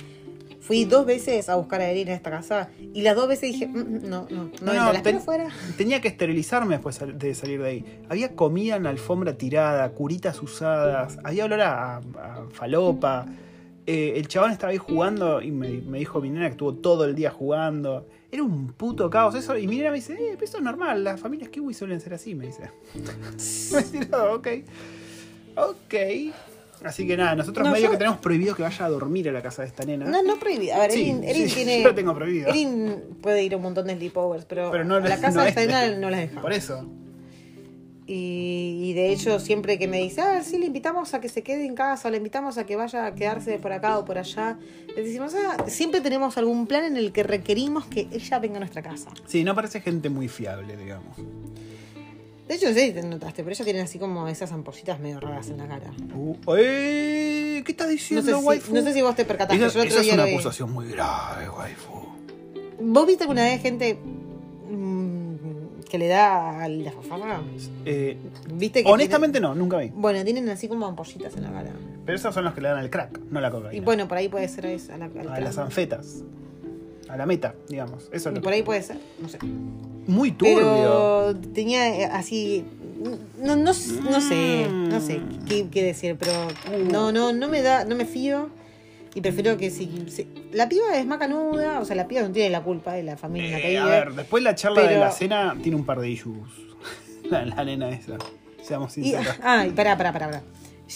Fui 0.59 0.85
dos 0.85 1.07
veces 1.07 1.49
a 1.49 1.55
buscar 1.55 1.81
a 1.81 1.89
Erin 1.89 2.09
en 2.09 2.13
esta 2.13 2.29
casa 2.29 2.69
y 2.93 3.01
las 3.01 3.15
dos 3.15 3.27
veces 3.27 3.51
dije, 3.51 3.67
"Mm, 3.67 3.77
mm, 3.79 4.09
no, 4.09 4.27
no, 4.29 4.43
no, 4.61 4.73
No, 4.73 4.93
no, 4.93 5.01
ten- 5.01 5.19
fuera. 5.19 5.49
Tenía 5.75 5.99
que 6.01 6.07
esterilizarme 6.07 6.75
después 6.75 6.99
de 7.15 7.33
salir 7.35 7.61
de 7.63 7.67
ahí. 7.67 7.99
Había 8.09 8.35
comida 8.35 8.75
en 8.75 8.83
la 8.83 8.91
alfombra 8.91 9.33
tirada, 9.37 9.89
curitas 9.91 10.41
usadas, 10.41 11.17
había 11.23 11.45
olor 11.45 11.61
a, 11.61 11.97
a 11.97 12.01
falopa. 12.51 13.25
Eh, 13.87 14.13
el 14.17 14.27
chabón 14.27 14.51
estaba 14.51 14.71
ahí 14.71 14.77
jugando 14.77 15.41
y 15.41 15.51
me, 15.51 15.69
me 15.81 15.97
dijo 15.97 16.21
mi 16.21 16.29
nena 16.29 16.45
que 16.45 16.51
estuvo 16.51 16.75
todo 16.75 17.05
el 17.05 17.15
día 17.15 17.31
jugando. 17.31 18.07
Era 18.31 18.43
un 18.43 18.71
puto 18.73 19.09
caos 19.09 19.35
eso. 19.35 19.57
Y 19.57 19.67
mi 19.67 19.77
nena 19.77 19.89
me 19.91 19.97
dice, 19.97 20.13
eh, 20.13 20.31
pero 20.33 20.45
eso 20.45 20.57
es 20.57 20.63
normal, 20.63 21.03
las 21.03 21.19
familias 21.19 21.49
kiwi 21.49 21.73
suelen 21.73 21.99
ser 21.99 22.13
así, 22.13 22.33
me 22.33 22.47
dice. 22.47 22.69
me 22.95 23.81
dice, 23.81 24.07
"No, 24.09 24.33
ok. 24.33 24.47
Ok. 25.55 26.33
Así 26.83 27.05
que 27.05 27.15
nada, 27.15 27.35
nosotros 27.35 27.63
No, 27.67 27.73
medio 27.73 27.85
yo- 27.85 27.91
que 27.91 27.97
tenemos 27.97 28.19
prohibido 28.19 28.55
que 28.55 28.63
vaya 28.63 28.85
a 28.85 28.89
dormir 28.89 29.29
a 29.29 29.31
la 29.31 29.41
casa 29.43 29.61
de 29.61 29.67
esta 29.67 29.83
nena. 29.85 30.05
No, 30.05 30.23
no 30.23 30.37
prohibido. 30.39 30.73
A 30.75 30.79
ver, 30.79 30.91
Sí, 30.91 31.01
Erin, 31.01 31.23
Erin 31.23 31.47
sí, 31.49 31.55
tiene. 31.63 31.81
yo 31.83 31.89
lo 31.89 31.93
tengo 31.95 32.15
prohibido. 32.15 32.47
Erin 32.49 32.95
puede 33.21 33.43
ir 33.43 33.53
a 33.53 33.57
un 33.57 33.63
montón 33.63 33.85
de 33.85 33.95
sleepovers, 33.95 34.45
pero, 34.45 34.71
Pero 34.71 34.83
no 34.85 34.95
a 34.95 34.99
la 35.01 35.19
casa 35.19 35.37
no 35.37 35.43
de 35.43 35.49
es- 35.49 35.57
esta 35.57 35.81
nena 35.85 35.97
no 35.99 36.09
las 36.09 36.21
deja. 36.21 36.41
Por 36.41 36.53
eso. 36.53 36.89
Y, 38.13 38.89
y 38.89 38.93
de 38.93 39.13
hecho, 39.13 39.39
siempre 39.39 39.79
que 39.79 39.87
me 39.87 40.01
dice, 40.01 40.19
ah, 40.19 40.43
sí, 40.43 40.57
le 40.57 40.65
invitamos 40.65 41.13
a 41.13 41.21
que 41.21 41.29
se 41.29 41.43
quede 41.43 41.65
en 41.65 41.75
casa, 41.75 42.09
le 42.09 42.17
invitamos 42.17 42.57
a 42.57 42.65
que 42.65 42.75
vaya 42.75 43.05
a 43.05 43.15
quedarse 43.15 43.57
por 43.57 43.71
acá 43.71 43.97
o 43.99 44.03
por 44.03 44.17
allá, 44.17 44.59
le 44.93 45.01
decimos, 45.01 45.33
ah, 45.33 45.63
siempre 45.67 46.01
tenemos 46.01 46.37
algún 46.37 46.67
plan 46.67 46.83
en 46.83 46.97
el 46.97 47.13
que 47.13 47.23
requerimos 47.23 47.85
que 47.85 48.09
ella 48.11 48.39
venga 48.39 48.57
a 48.57 48.59
nuestra 48.59 48.81
casa. 48.81 49.11
Sí, 49.27 49.45
no 49.45 49.55
parece 49.55 49.79
gente 49.79 50.09
muy 50.09 50.27
fiable, 50.27 50.75
digamos. 50.75 51.15
De 52.49 52.55
hecho, 52.55 52.67
no 52.67 52.73
sé 52.73 52.87
si 52.87 52.91
te 52.91 53.01
notaste, 53.01 53.43
pero 53.45 53.53
ella 53.55 53.63
tiene 53.63 53.79
así 53.79 53.97
como 53.97 54.27
esas 54.27 54.51
ampollitas 54.51 54.99
medio 54.99 55.21
raras 55.21 55.49
en 55.49 55.59
la 55.59 55.69
cara. 55.69 55.93
Uh, 56.13 56.35
eh, 56.57 57.63
¿Qué 57.65 57.71
estás 57.71 57.87
No 57.87 57.91
diciendo, 57.93 58.23
sé, 58.29 58.37
si, 58.37 58.43
waifu? 58.45 58.73
no 58.73 58.81
sé 58.81 58.93
si 58.93 59.01
vos 59.01 59.15
te 59.15 59.23
percataste, 59.23 59.65
Esa, 59.65 59.73
yo 59.73 59.83
esa 59.83 60.01
es 60.01 60.11
una 60.11 60.23
acusación 60.25 60.69
muy 60.73 60.89
grave, 60.89 61.47
waifu. 61.49 61.93
¿Vos 62.81 63.07
viste 63.07 63.23
alguna 63.23 63.43
vez 63.45 63.61
gente 63.61 63.97
mm, 64.69 65.10
que 65.91 65.97
le 65.97 66.07
da 66.07 66.63
a 66.63 66.69
la 66.69 66.89
fafaga? 66.89 67.41
Eh, 67.83 68.17
¿Viste 68.53 68.81
que 68.81 68.89
honestamente 68.89 69.41
no, 69.41 69.53
nunca 69.53 69.77
vi. 69.77 69.89
bueno, 69.89 70.23
tienen 70.23 70.47
así 70.47 70.69
como 70.69 70.87
ampollitas 70.87 71.35
en 71.35 71.43
la 71.43 71.51
cara. 71.51 71.71
Pero 72.05 72.17
esos 72.17 72.33
son 72.33 72.45
los 72.45 72.53
que 72.53 72.61
le 72.61 72.69
dan 72.69 72.77
al 72.77 72.89
crack, 72.89 73.19
no 73.29 73.39
a 73.39 73.41
la 73.41 73.51
cocaína. 73.51 73.75
Y 73.75 73.81
bueno, 73.81 74.07
por 74.07 74.17
ahí 74.17 74.29
puede 74.29 74.47
ser 74.47 74.67
eso. 74.67 74.93
A, 74.93 74.97
la, 74.97 75.09
las 75.41 75.57
anfetas. 75.57 76.23
A 77.09 77.17
la 77.17 77.25
meta, 77.25 77.55
digamos. 77.67 78.09
Eso 78.13 78.29
es 78.29 78.33
y 78.33 78.35
lo 78.37 78.41
por 78.41 78.53
ahí 78.53 78.63
puede 78.63 78.81
ser, 78.81 78.99
no 79.19 79.27
sé. 79.27 79.39
Muy 80.07 80.31
turbio. 80.31 80.59
Pero 80.59 81.35
tenía 81.53 81.89
eh, 81.89 82.05
así. 82.05 82.63
No, 83.37 83.57
no, 83.57 83.65
no 83.65 83.73
sé, 83.73 84.67
no 84.69 85.01
sé 85.01 85.21
qué, 85.45 85.67
qué 85.69 85.83
decir, 85.83 86.15
pero 86.17 86.31
no, 86.89 87.11
no, 87.11 87.33
no 87.33 87.49
me 87.49 87.61
da, 87.61 87.83
no 87.83 87.95
me 87.95 88.05
fío. 88.05 88.49
Y 89.13 89.21
prefiero 89.21 89.57
que 89.57 89.69
si, 89.69 90.05
si- 90.09 90.27
La 90.53 90.69
piba 90.69 90.97
es 90.97 91.05
macanuda, 91.05 91.79
o 91.79 91.85
sea, 91.85 91.95
la 91.95 92.07
piba 92.07 92.21
no 92.21 92.31
tiene 92.31 92.49
la 92.49 92.61
culpa 92.63 92.93
de 92.93 93.03
la 93.03 93.17
familia 93.17 93.47
en 93.47 93.53
la 93.53 93.59
que 93.61 93.73
Eh, 93.73 93.77
a 93.77 93.83
vive. 93.85 93.95
ver, 93.99 94.13
después 94.13 94.43
la 94.43 94.55
charla 94.55 94.83
de 94.83 94.97
la 94.97 95.11
cena 95.11 95.55
tiene 95.61 95.75
un 95.77 95.85
par 95.85 95.99
de 95.99 96.09
issues. 96.09 96.49
La, 97.29 97.45
la 97.45 97.63
nena 97.63 97.89
esa. 97.89 98.17
Seamos 98.61 98.93
sinceros. 98.93 99.35
ah, 99.43 99.65
y 99.65 99.71
pará, 99.71 99.95
pará, 99.97 100.11
pará, 100.11 100.27
pará. 100.27 100.41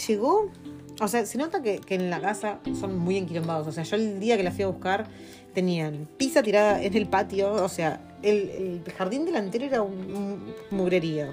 Llegó. 0.07 0.51
O 1.01 1.07
sea, 1.09 1.25
se 1.25 1.37
nota 1.37 1.61
que, 1.61 1.79
que 1.79 1.95
en 1.95 2.09
la 2.09 2.19
casa 2.21 2.59
son 2.79 2.97
muy 2.97 3.17
enquilombados. 3.17 3.67
O 3.67 3.71
sea, 3.71 3.83
yo 3.83 3.95
el 3.97 4.19
día 4.19 4.37
que 4.37 4.43
la 4.43 4.51
fui 4.51 4.63
a 4.63 4.67
buscar 4.67 5.07
tenían 5.53 6.07
pizza 6.17 6.41
tirada 6.43 6.81
en 6.83 6.95
el 6.95 7.07
patio. 7.07 7.51
O 7.53 7.69
sea, 7.69 8.01
el, 8.21 8.81
el 8.85 8.93
jardín 8.97 9.25
delantero 9.25 9.65
era 9.65 9.81
un, 9.81 9.93
un 9.93 10.53
mugrerío. 10.71 11.27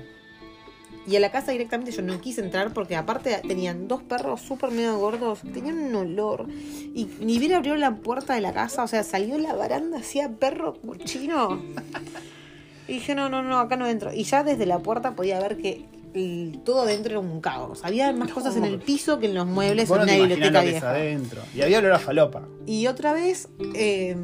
Y 1.06 1.16
a 1.16 1.20
la 1.20 1.32
casa 1.32 1.50
directamente 1.52 1.90
yo 1.90 2.00
no 2.02 2.20
quise 2.20 2.40
entrar 2.42 2.72
porque 2.72 2.94
aparte 2.94 3.40
tenían 3.46 3.88
dos 3.88 4.02
perros 4.04 4.40
súper 4.40 4.70
medio 4.70 4.96
gordos, 4.98 5.40
tenían 5.52 5.78
un 5.78 5.94
olor. 5.96 6.46
Y 6.94 7.08
ni 7.20 7.38
bien 7.38 7.54
abrió 7.54 7.74
la 7.76 7.96
puerta 7.96 8.34
de 8.34 8.40
la 8.40 8.52
casa, 8.52 8.84
o 8.84 8.88
sea, 8.88 9.02
salió 9.02 9.36
la 9.38 9.52
baranda, 9.54 9.98
hacía 9.98 10.28
perro 10.30 10.74
cochino. 10.80 11.60
Y 12.88 12.94
dije, 12.94 13.14
no, 13.14 13.28
no, 13.28 13.42
no, 13.42 13.58
acá 13.58 13.76
no 13.76 13.86
entro. 13.86 14.12
Y 14.12 14.24
ya 14.24 14.44
desde 14.44 14.66
la 14.66 14.78
puerta 14.80 15.14
podía 15.16 15.40
ver 15.40 15.56
que 15.56 15.86
el- 16.14 16.60
todo 16.64 16.82
adentro 16.82 17.10
era 17.12 17.20
un 17.20 17.40
caos. 17.40 17.80
Había 17.84 18.12
más 18.12 18.28
No. 18.28 18.34
cosas 18.34 18.56
en 18.56 18.64
el 18.64 18.78
piso 18.78 19.18
que 19.18 19.26
en 19.26 19.34
los 19.34 19.46
muebles 19.46 19.90
en 19.90 19.96
no 19.96 20.02
una 20.02 20.14
biblioteca 20.14 20.60
vieja. 20.62 20.90
adentro. 20.90 21.42
Y 21.54 21.62
había 21.62 21.78
olor 21.78 21.92
a 21.92 21.98
falopa. 21.98 22.42
Y 22.66 22.86
otra 22.86 23.12
vez, 23.12 23.48
eh, 23.74 24.16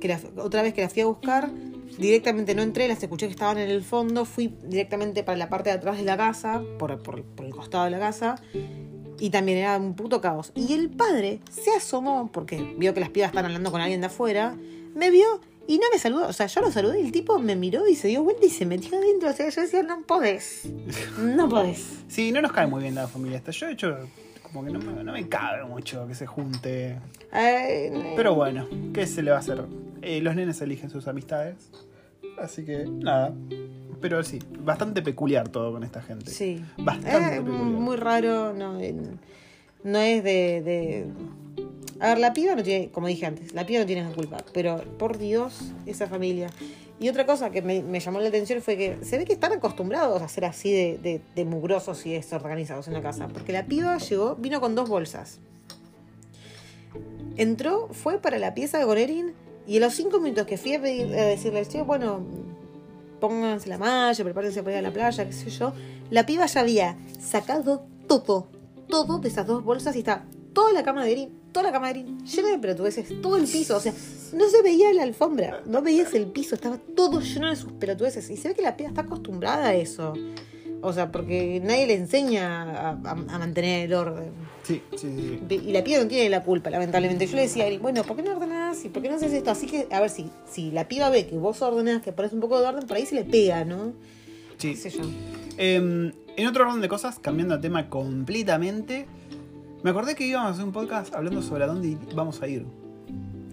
que 0.00 0.08
la- 0.08 0.20
otra 0.42 0.62
vez 0.62 0.74
que 0.74 0.82
la 0.82 0.88
fui 0.88 1.02
a 1.02 1.06
buscar, 1.06 1.50
directamente 1.98 2.54
no 2.54 2.62
entré, 2.62 2.88
las 2.88 3.02
escuché 3.02 3.26
que 3.26 3.32
estaban 3.32 3.58
en 3.58 3.70
el 3.70 3.82
fondo, 3.82 4.24
fui 4.24 4.54
directamente 4.64 5.22
para 5.24 5.36
la 5.36 5.48
parte 5.48 5.70
de 5.70 5.76
atrás 5.76 5.96
de 5.98 6.04
la 6.04 6.16
casa, 6.16 6.62
por, 6.78 7.02
por- 7.02 7.22
por 7.22 7.44
el 7.46 7.52
costado 7.54 7.84
de 7.84 7.90
la 7.90 7.98
casa, 7.98 8.36
y 9.20 9.30
también 9.30 9.58
era 9.58 9.76
un 9.76 9.94
puto 9.94 10.20
caos. 10.20 10.52
Y 10.54 10.72
el 10.74 10.90
padre 10.90 11.40
se 11.50 11.70
asomó, 11.76 12.30
porque 12.32 12.74
vio 12.78 12.94
que 12.94 13.00
las 13.00 13.10
pibas 13.10 13.28
estaban 13.30 13.46
hablando 13.46 13.70
con 13.72 13.80
alguien 13.80 14.00
de 14.00 14.06
afuera, 14.06 14.56
me 14.94 15.10
vio 15.10 15.40
y 15.66 15.78
no 15.78 15.84
me 15.92 15.98
saludó. 15.98 16.28
O 16.28 16.32
sea, 16.32 16.46
yo 16.46 16.60
lo 16.60 16.70
saludé 16.72 17.00
y 17.00 17.06
el 17.06 17.12
tipo 17.12 17.38
me 17.38 17.54
miró 17.56 17.86
y 17.88 17.94
se 17.96 18.08
dio 18.08 18.22
vuelta 18.22 18.46
y 18.46 18.50
se 18.50 18.64
metió 18.64 18.96
adentro. 18.96 19.28
O 19.28 19.32
sea, 19.32 19.48
yo 19.50 19.60
decía, 19.60 19.82
no 19.82 20.00
podés. 20.02 20.62
No 21.20 21.48
podés. 21.48 21.84
Sí, 22.08 22.32
no 22.32 22.40
nos 22.40 22.52
cae 22.52 22.66
muy 22.66 22.80
bien 22.80 22.94
la 22.94 23.06
familia 23.06 23.36
esta. 23.36 23.50
Yo, 23.50 23.66
de 23.66 23.72
hecho, 23.74 23.98
como 24.42 24.64
que 24.64 24.70
no 24.70 24.78
me, 24.78 25.04
no 25.04 25.12
me 25.12 25.28
cabe 25.28 25.64
mucho 25.66 26.06
que 26.08 26.14
se 26.14 26.24
junte. 26.26 26.96
Pero 28.16 28.34
bueno, 28.34 28.66
¿qué 28.94 29.06
se 29.06 29.20
le 29.22 29.30
va 29.30 29.36
a 29.36 29.40
hacer? 29.40 29.62
Eh, 30.08 30.20
los 30.22 30.34
nenes 30.34 30.60
eligen 30.62 30.88
sus 30.90 31.06
amistades. 31.06 31.70
Así 32.38 32.64
que, 32.64 32.86
nada. 32.86 33.34
Pero 34.00 34.22
sí, 34.22 34.38
bastante 34.60 35.02
peculiar 35.02 35.48
todo 35.48 35.72
con 35.72 35.82
esta 35.84 36.00
gente. 36.00 36.30
Sí. 36.30 36.64
Bastante 36.78 37.36
Es 37.36 37.42
peculiar. 37.42 37.62
muy 37.64 37.96
raro, 37.96 38.52
no, 38.54 38.80
en- 38.80 39.18
no 39.84 39.98
es 39.98 40.22
de, 40.24 40.62
de- 40.62 41.06
A 42.00 42.08
ver, 42.10 42.18
la 42.20 42.32
piba 42.32 42.54
no 42.54 42.62
tiene, 42.62 42.90
como 42.90 43.08
dije 43.08 43.26
antes, 43.26 43.52
la 43.52 43.66
piba 43.66 43.80
no 43.80 43.86
tiene 43.86 44.02
la 44.04 44.12
culpa, 44.14 44.38
pero 44.54 44.82
por 44.98 45.18
Dios, 45.18 45.72
esa 45.84 46.06
familia. 46.06 46.48
Y 47.00 47.08
otra 47.08 47.26
cosa 47.26 47.50
que 47.50 47.60
me, 47.60 47.82
me 47.82 48.00
llamó 48.00 48.20
la 48.20 48.28
atención 48.28 48.62
fue 48.62 48.76
que 48.76 48.98
se 49.02 49.18
ve 49.18 49.24
que 49.24 49.32
están 49.32 49.52
acostumbrados 49.52 50.22
a 50.22 50.28
ser 50.28 50.44
así 50.44 50.72
de, 50.72 50.98
de, 50.98 51.20
de 51.34 51.44
mugrosos 51.44 52.06
y 52.06 52.12
desorganizados 52.12 52.86
en 52.88 52.94
la 52.94 53.02
casa, 53.02 53.28
porque 53.28 53.52
la 53.52 53.66
piba 53.66 53.98
llegó, 53.98 54.36
vino 54.36 54.60
con 54.60 54.74
dos 54.74 54.88
bolsas. 54.88 55.38
Entró, 57.36 57.88
fue 57.92 58.18
para 58.20 58.38
la 58.38 58.54
pieza 58.54 58.78
de 58.78 58.84
Gonerin 58.84 59.32
Y 59.68 59.76
a 59.76 59.80
los 59.80 59.92
cinco 59.92 60.18
minutos 60.18 60.46
que 60.46 60.56
fui 60.56 60.74
a, 60.74 60.80
pedir, 60.80 61.14
a 61.14 61.26
decirle, 61.26 61.66
che, 61.66 61.82
bueno, 61.82 62.24
pónganse 63.20 63.68
la 63.68 63.76
malla, 63.76 64.24
prepárense 64.24 64.62
para 64.62 64.78
ir 64.78 64.78
a 64.78 64.88
la 64.88 64.94
playa, 64.94 65.26
qué 65.26 65.32
sé 65.32 65.50
yo, 65.50 65.74
la 66.10 66.24
piba 66.24 66.46
ya 66.46 66.62
había 66.62 66.96
sacado 67.20 67.84
todo, 68.06 68.48
todo 68.88 69.18
de 69.18 69.28
esas 69.28 69.46
dos 69.46 69.62
bolsas 69.62 69.94
y 69.94 69.98
está 69.98 70.24
toda 70.54 70.72
la 70.72 70.82
cama 70.82 71.04
de 71.04 71.12
Erin, 71.12 71.38
toda 71.52 71.64
la 71.64 71.72
cama 71.72 71.92
de 71.92 72.00
Erin 72.00 72.24
llena 72.24 72.48
de 72.48 72.58
pelotudeces, 72.58 73.20
todo 73.20 73.36
el 73.36 73.44
piso, 73.46 73.76
o 73.76 73.80
sea, 73.80 73.92
no 74.32 74.48
se 74.48 74.62
veía 74.62 74.90
la 74.94 75.02
alfombra, 75.02 75.62
no 75.66 75.82
veías 75.82 76.14
el 76.14 76.28
piso, 76.28 76.54
estaba 76.54 76.78
todo 76.78 77.20
lleno 77.20 77.50
de 77.50 77.56
sus 77.56 77.72
pelotudeces. 77.72 78.30
Y 78.30 78.38
se 78.38 78.48
ve 78.48 78.54
que 78.54 78.62
la 78.62 78.74
piba 78.74 78.88
está 78.88 79.02
acostumbrada 79.02 79.68
a 79.68 79.74
eso. 79.74 80.14
O 80.80 80.92
sea, 80.92 81.10
porque 81.10 81.60
nadie 81.64 81.86
le 81.88 81.94
enseña 81.94 82.62
a, 82.62 82.90
a- 82.90 83.10
a 83.10 83.38
mantener 83.38 83.86
el 83.86 83.94
orden. 83.94 84.30
Sí, 84.62 84.82
sí, 84.96 85.40
sí. 85.48 85.54
Y 85.66 85.72
la 85.72 85.82
piba 85.82 85.98
no 85.98 86.06
tiene 86.06 86.28
la 86.28 86.42
culpa, 86.44 86.70
lamentablemente. 86.70 87.26
Yo 87.26 87.36
le 87.36 87.42
decía 87.42 87.64
a 87.64 87.66
Erin, 87.66 87.82
bueno, 87.82 88.04
¿por 88.04 88.16
qué 88.16 88.22
no 88.22 88.32
ordenás? 88.36 88.84
¿Y 88.84 88.88
por 88.88 89.02
qué 89.02 89.08
no 89.08 89.16
haces 89.16 89.32
esto? 89.32 89.50
Así 89.50 89.66
que, 89.66 89.88
a 89.90 90.00
ver, 90.00 90.10
si, 90.10 90.30
si 90.48 90.70
la 90.70 90.86
piba 90.86 91.10
ve 91.10 91.26
que 91.26 91.36
vos 91.36 91.60
ordenás, 91.62 92.02
que 92.02 92.12
pones 92.12 92.32
un 92.32 92.40
poco 92.40 92.60
de 92.60 92.66
orden, 92.68 92.86
por 92.86 92.96
ahí 92.96 93.06
se 93.06 93.14
le 93.16 93.24
pega, 93.24 93.64
¿no? 93.64 93.92
Sí. 94.58 94.70
¿Qué 94.70 94.76
sé 94.76 94.90
yo? 94.90 95.02
Em, 95.56 96.12
en 96.36 96.46
otro 96.46 96.68
orden 96.68 96.80
de 96.80 96.88
cosas, 96.88 97.18
cambiando 97.18 97.56
de 97.56 97.62
tema 97.62 97.88
completamente, 97.88 99.06
me 99.82 99.90
acordé 99.90 100.14
que 100.14 100.26
íbamos 100.26 100.48
a 100.50 100.52
hacer 100.52 100.64
un 100.64 100.72
podcast 100.72 101.14
hablando 101.14 101.42
sobre 101.42 101.64
a 101.64 101.66
dónde 101.66 101.96
vamos 102.14 102.40
a 102.42 102.46
ir. 102.46 102.64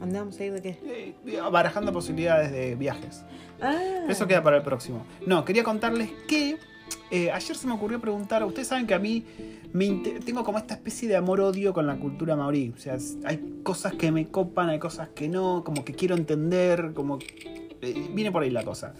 ¿Andamos 0.01 0.39
a 0.39 0.43
ir 0.45 0.53
de 0.53 0.61
qué? 0.61 0.79
Eh, 0.85 1.15
barajando 1.51 1.91
posibilidades 1.91 2.51
de 2.51 2.75
viajes. 2.75 3.23
Ah, 3.61 4.05
Eso 4.09 4.27
queda 4.27 4.43
para 4.43 4.57
el 4.57 4.63
próximo. 4.63 5.05
No, 5.25 5.45
quería 5.45 5.63
contarles 5.63 6.09
que 6.27 6.57
eh, 7.11 7.31
ayer 7.31 7.55
se 7.55 7.67
me 7.67 7.73
ocurrió 7.73 7.99
preguntar, 7.99 8.43
ustedes 8.43 8.67
saben 8.67 8.87
que 8.87 8.93
a 8.93 8.99
mí 8.99 9.23
me 9.73 9.87
tengo 10.25 10.43
como 10.43 10.57
esta 10.57 10.73
especie 10.73 11.07
de 11.07 11.15
amor-odio 11.15 11.73
con 11.73 11.85
la 11.87 11.97
cultura 11.97 12.35
maorí. 12.35 12.73
O 12.75 12.79
sea, 12.79 12.97
hay 13.25 13.59
cosas 13.63 13.93
que 13.93 14.11
me 14.11 14.27
copan, 14.27 14.69
hay 14.69 14.79
cosas 14.79 15.09
que 15.09 15.29
no, 15.29 15.63
como 15.63 15.85
que 15.85 15.93
quiero 15.93 16.15
entender, 16.15 16.91
como... 16.93 17.19
eh, 17.81 18.09
viene 18.13 18.31
por 18.31 18.43
ahí 18.43 18.49
la 18.49 18.63
cosa. 18.63 18.93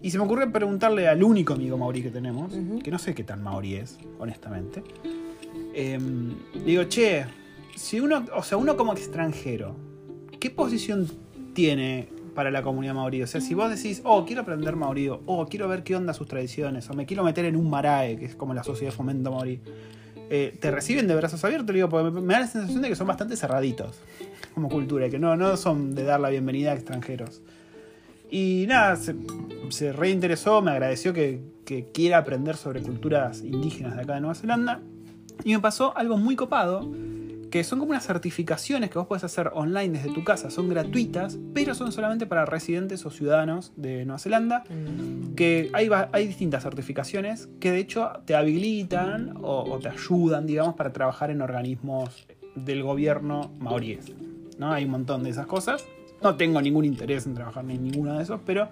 Y 0.00 0.10
se 0.10 0.18
me 0.18 0.24
ocurrió 0.24 0.50
preguntarle 0.52 1.08
al 1.08 1.22
único 1.22 1.54
amigo 1.54 1.76
maorí 1.76 2.02
que 2.02 2.10
tenemos, 2.10 2.52
que 2.84 2.90
no 2.90 2.98
sé 2.98 3.14
qué 3.14 3.24
tan 3.24 3.42
maorí 3.42 3.74
es, 3.74 3.98
honestamente. 4.20 4.84
Le 5.74 6.64
digo, 6.64 6.84
che, 6.84 7.24
si 7.74 7.98
uno, 7.98 8.24
o 8.34 8.42
sea, 8.42 8.58
uno 8.58 8.76
como 8.76 8.92
extranjero, 8.92 9.74
¿qué 10.38 10.50
posición 10.50 11.08
tiene 11.52 12.08
para 12.38 12.52
la 12.52 12.62
comunidad 12.62 12.94
maorí? 12.94 13.20
O 13.20 13.26
sea, 13.26 13.40
si 13.40 13.52
vos 13.52 13.68
decís, 13.68 14.00
oh, 14.04 14.24
quiero 14.24 14.42
aprender 14.42 14.76
maorí, 14.76 15.08
o 15.08 15.46
quiero 15.50 15.66
ver 15.66 15.82
qué 15.82 15.96
onda 15.96 16.14
sus 16.14 16.28
tradiciones, 16.28 16.88
o 16.88 16.94
me 16.94 17.04
quiero 17.04 17.24
meter 17.24 17.44
en 17.46 17.56
un 17.56 17.68
marae, 17.68 18.16
que 18.16 18.26
es 18.26 18.36
como 18.36 18.54
la 18.54 18.62
sociedad 18.62 18.92
de 18.92 18.96
fomento 18.96 19.32
maorí, 19.32 19.60
eh, 20.30 20.56
¿te 20.60 20.70
reciben 20.70 21.08
de 21.08 21.16
brazos 21.16 21.42
abiertos? 21.42 21.74
Digo, 21.74 21.88
porque 21.88 22.12
me 22.12 22.34
da 22.34 22.38
la 22.38 22.46
sensación 22.46 22.80
de 22.80 22.90
que 22.90 22.94
son 22.94 23.08
bastante 23.08 23.36
cerraditos 23.36 23.98
como 24.54 24.68
cultura, 24.68 25.10
que 25.10 25.18
no, 25.18 25.34
no 25.34 25.56
son 25.56 25.96
de 25.96 26.04
dar 26.04 26.20
la 26.20 26.28
bienvenida 26.28 26.70
a 26.70 26.74
extranjeros. 26.74 27.42
Y 28.30 28.66
nada, 28.68 28.94
se, 28.94 29.16
se 29.70 29.92
reinteresó, 29.92 30.62
me 30.62 30.70
agradeció 30.70 31.12
que, 31.12 31.40
que 31.64 31.90
quiera 31.90 32.18
aprender 32.18 32.54
sobre 32.54 32.82
culturas 32.82 33.42
indígenas 33.42 33.96
de 33.96 34.02
acá 34.02 34.14
de 34.14 34.20
Nueva 34.20 34.36
Zelanda. 34.36 34.80
Y 35.42 35.54
me 35.54 35.58
pasó 35.58 35.92
algo 35.96 36.16
muy 36.16 36.36
copado, 36.36 36.88
que 37.50 37.64
son 37.64 37.78
como 37.78 37.90
unas 37.90 38.06
certificaciones 38.06 38.90
que 38.90 38.98
vos 38.98 39.06
podés 39.06 39.24
hacer 39.24 39.50
online 39.54 39.98
desde 39.98 40.12
tu 40.12 40.24
casa, 40.24 40.50
son 40.50 40.68
gratuitas, 40.68 41.38
pero 41.54 41.74
son 41.74 41.92
solamente 41.92 42.26
para 42.26 42.44
residentes 42.44 43.04
o 43.06 43.10
ciudadanos 43.10 43.72
de 43.76 44.04
Nueva 44.04 44.18
Zelanda, 44.18 44.64
mm, 44.68 45.34
que 45.34 45.70
hay, 45.72 45.88
hay 46.12 46.26
distintas 46.26 46.62
certificaciones 46.62 47.48
que 47.60 47.70
de 47.70 47.78
hecho 47.78 48.10
te 48.24 48.34
habilitan 48.34 49.34
o, 49.42 49.64
o 49.70 49.78
te 49.78 49.88
ayudan, 49.88 50.46
digamos, 50.46 50.74
para 50.74 50.92
trabajar 50.92 51.30
en 51.30 51.40
organismos 51.40 52.26
del 52.54 52.82
gobierno 52.82 53.50
maoríes. 53.58 54.12
¿no? 54.58 54.72
Hay 54.72 54.84
un 54.84 54.90
montón 54.90 55.22
de 55.22 55.30
esas 55.30 55.46
cosas. 55.46 55.84
No 56.22 56.36
tengo 56.36 56.60
ningún 56.60 56.84
interés 56.84 57.26
en 57.26 57.34
trabajar 57.34 57.64
en 57.70 57.82
ninguno 57.82 58.16
de 58.16 58.22
esos, 58.22 58.40
pero 58.44 58.68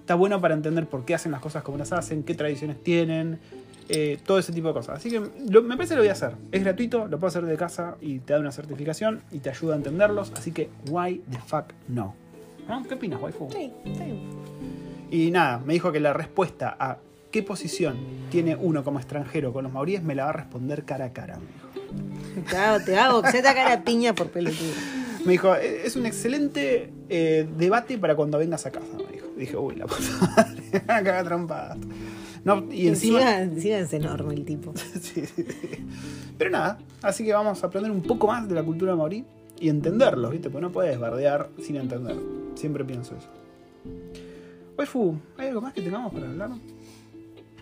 está 0.00 0.14
bueno 0.14 0.40
para 0.40 0.54
entender 0.54 0.86
por 0.86 1.04
qué 1.04 1.14
hacen 1.14 1.32
las 1.32 1.40
cosas 1.40 1.62
como 1.62 1.78
las 1.78 1.92
hacen, 1.92 2.22
qué 2.22 2.34
tradiciones 2.34 2.82
tienen, 2.82 3.40
eh, 3.88 4.18
todo 4.24 4.38
ese 4.38 4.52
tipo 4.52 4.68
de 4.68 4.74
cosas. 4.74 4.98
Así 4.98 5.10
que 5.10 5.20
lo- 5.50 5.62
me 5.62 5.76
parece 5.76 5.90
que 5.90 5.96
lo 5.96 6.02
voy 6.02 6.08
a 6.08 6.12
hacer. 6.12 6.32
Es 6.50 6.62
gratuito, 6.62 7.06
lo 7.08 7.18
puedo 7.18 7.28
hacer 7.28 7.44
de 7.44 7.56
casa 7.56 7.96
y 8.00 8.18
te 8.20 8.32
da 8.32 8.40
una 8.40 8.52
certificación 8.52 9.22
y 9.30 9.38
te 9.38 9.50
ayuda 9.50 9.74
a 9.74 9.76
entenderlos. 9.76 10.32
Así 10.36 10.52
que, 10.52 10.68
why 10.88 11.22
the 11.30 11.38
fuck 11.38 11.66
no? 11.88 12.14
¿No? 12.68 12.82
¿Qué 12.86 12.94
opinas, 12.94 13.20
waifu? 13.20 13.48
sí, 13.50 13.72
sí. 13.84 14.20
Y 15.10 15.30
nada, 15.30 15.58
me 15.58 15.74
dijo 15.74 15.92
que 15.92 16.00
la 16.00 16.12
respuesta 16.12 16.74
a 16.78 16.98
qué 17.30 17.42
posición 17.42 17.96
tiene 18.30 18.56
uno 18.56 18.82
como 18.84 18.98
extranjero 18.98 19.52
con 19.52 19.64
los 19.64 19.72
maoríes 19.72 20.02
me 20.02 20.14
la 20.14 20.24
va 20.24 20.30
a 20.30 20.34
responder 20.34 20.84
cara 20.84 21.06
a 21.06 21.12
cara. 21.12 21.38
me 21.38 21.46
dijo. 21.46 22.48
Te 22.50 22.56
hago, 22.56 22.84
te 22.84 22.96
hago, 22.98 23.22
se 23.30 23.42
te 23.42 23.54
la 23.54 23.82
piña 23.84 24.14
por 24.14 24.28
pelotudo. 24.30 24.72
Me 25.24 25.32
dijo, 25.32 25.54
"E- 25.54 25.86
es 25.86 25.94
un 25.94 26.04
excelente 26.04 26.92
eh, 27.08 27.46
debate 27.56 27.96
para 27.96 28.16
cuando 28.16 28.38
vengas 28.38 28.66
a 28.66 28.72
casa. 28.72 28.86
Me 28.96 29.12
dijo. 29.12 29.26
Dije, 29.36 29.56
uy, 29.56 29.76
la 29.76 29.86
puta 29.86 30.02
madre, 30.36 30.62
me 30.72 30.78
van 30.80 30.90
a 30.98 31.02
cagar 31.04 31.24
trompadas. 31.26 31.78
No, 32.44 32.66
y 32.72 32.88
encima. 32.88 33.40
Encima, 33.40 33.76
es 33.78 33.92
enorme 33.92 34.34
el 34.34 34.44
tipo. 34.44 34.72
Sí, 35.00 35.24
sí, 35.26 35.26
sí. 35.26 35.44
Pero 36.38 36.50
nada, 36.50 36.78
así 37.02 37.24
que 37.24 37.32
vamos 37.32 37.62
a 37.62 37.66
aprender 37.66 37.90
un 37.92 38.02
poco 38.02 38.26
más 38.26 38.48
de 38.48 38.54
la 38.54 38.62
cultura 38.64 38.96
maorí 38.96 39.24
y 39.60 39.68
entenderlos, 39.68 40.30
¿viste? 40.32 40.50
Porque 40.50 40.66
no 40.66 40.72
puedes 40.72 40.98
bardear 40.98 41.50
sin 41.60 41.76
entender. 41.76 42.16
Siempre 42.56 42.84
pienso 42.84 43.14
eso. 43.16 43.28
Waifu, 44.76 45.14
¿hay 45.38 45.48
algo 45.48 45.60
más 45.60 45.72
que 45.74 45.82
tengamos 45.82 46.12
para 46.12 46.28
hablar? 46.28 46.50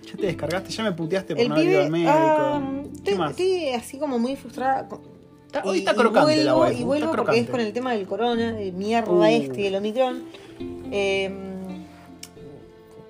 Ya 0.07 0.17
te 0.17 0.27
descargaste, 0.27 0.71
ya 0.71 0.85
me 0.85 0.93
puteaste 0.93 1.35
por 1.35 1.43
El 1.43 1.49
no 1.51 1.55
haber 1.57 1.67
ido 1.69 1.83
al 1.83 1.91
médico. 1.91 2.83
¿Qué 2.83 2.97
estoy, 2.99 3.15
más? 3.17 3.31
estoy 3.33 3.69
así 3.71 3.99
como 3.99 4.19
muy 4.19 4.37
frustrada. 4.37 4.89
Está- 5.47 5.63
hoy 5.65 5.77
y- 5.77 5.79
está 5.81 5.93
y 5.93 5.95
crocante 5.97 6.21
vuelvo, 6.35 6.45
la 6.45 6.57
waifu. 6.57 6.81
Y 6.81 6.85
vuelvo 6.85 7.11
porque 7.15 7.39
es 7.41 7.51
con 7.51 7.61
el 7.61 7.73
tema 7.73 7.93
del 7.93 8.07
corona, 8.07 8.53
de 8.53 8.73
mierda 8.73 9.11
Uh. 9.13 9.25
este 9.25 9.61
y 9.63 9.67
el 9.67 9.75
Omicron. 9.77 10.23
Eh, 10.93 11.50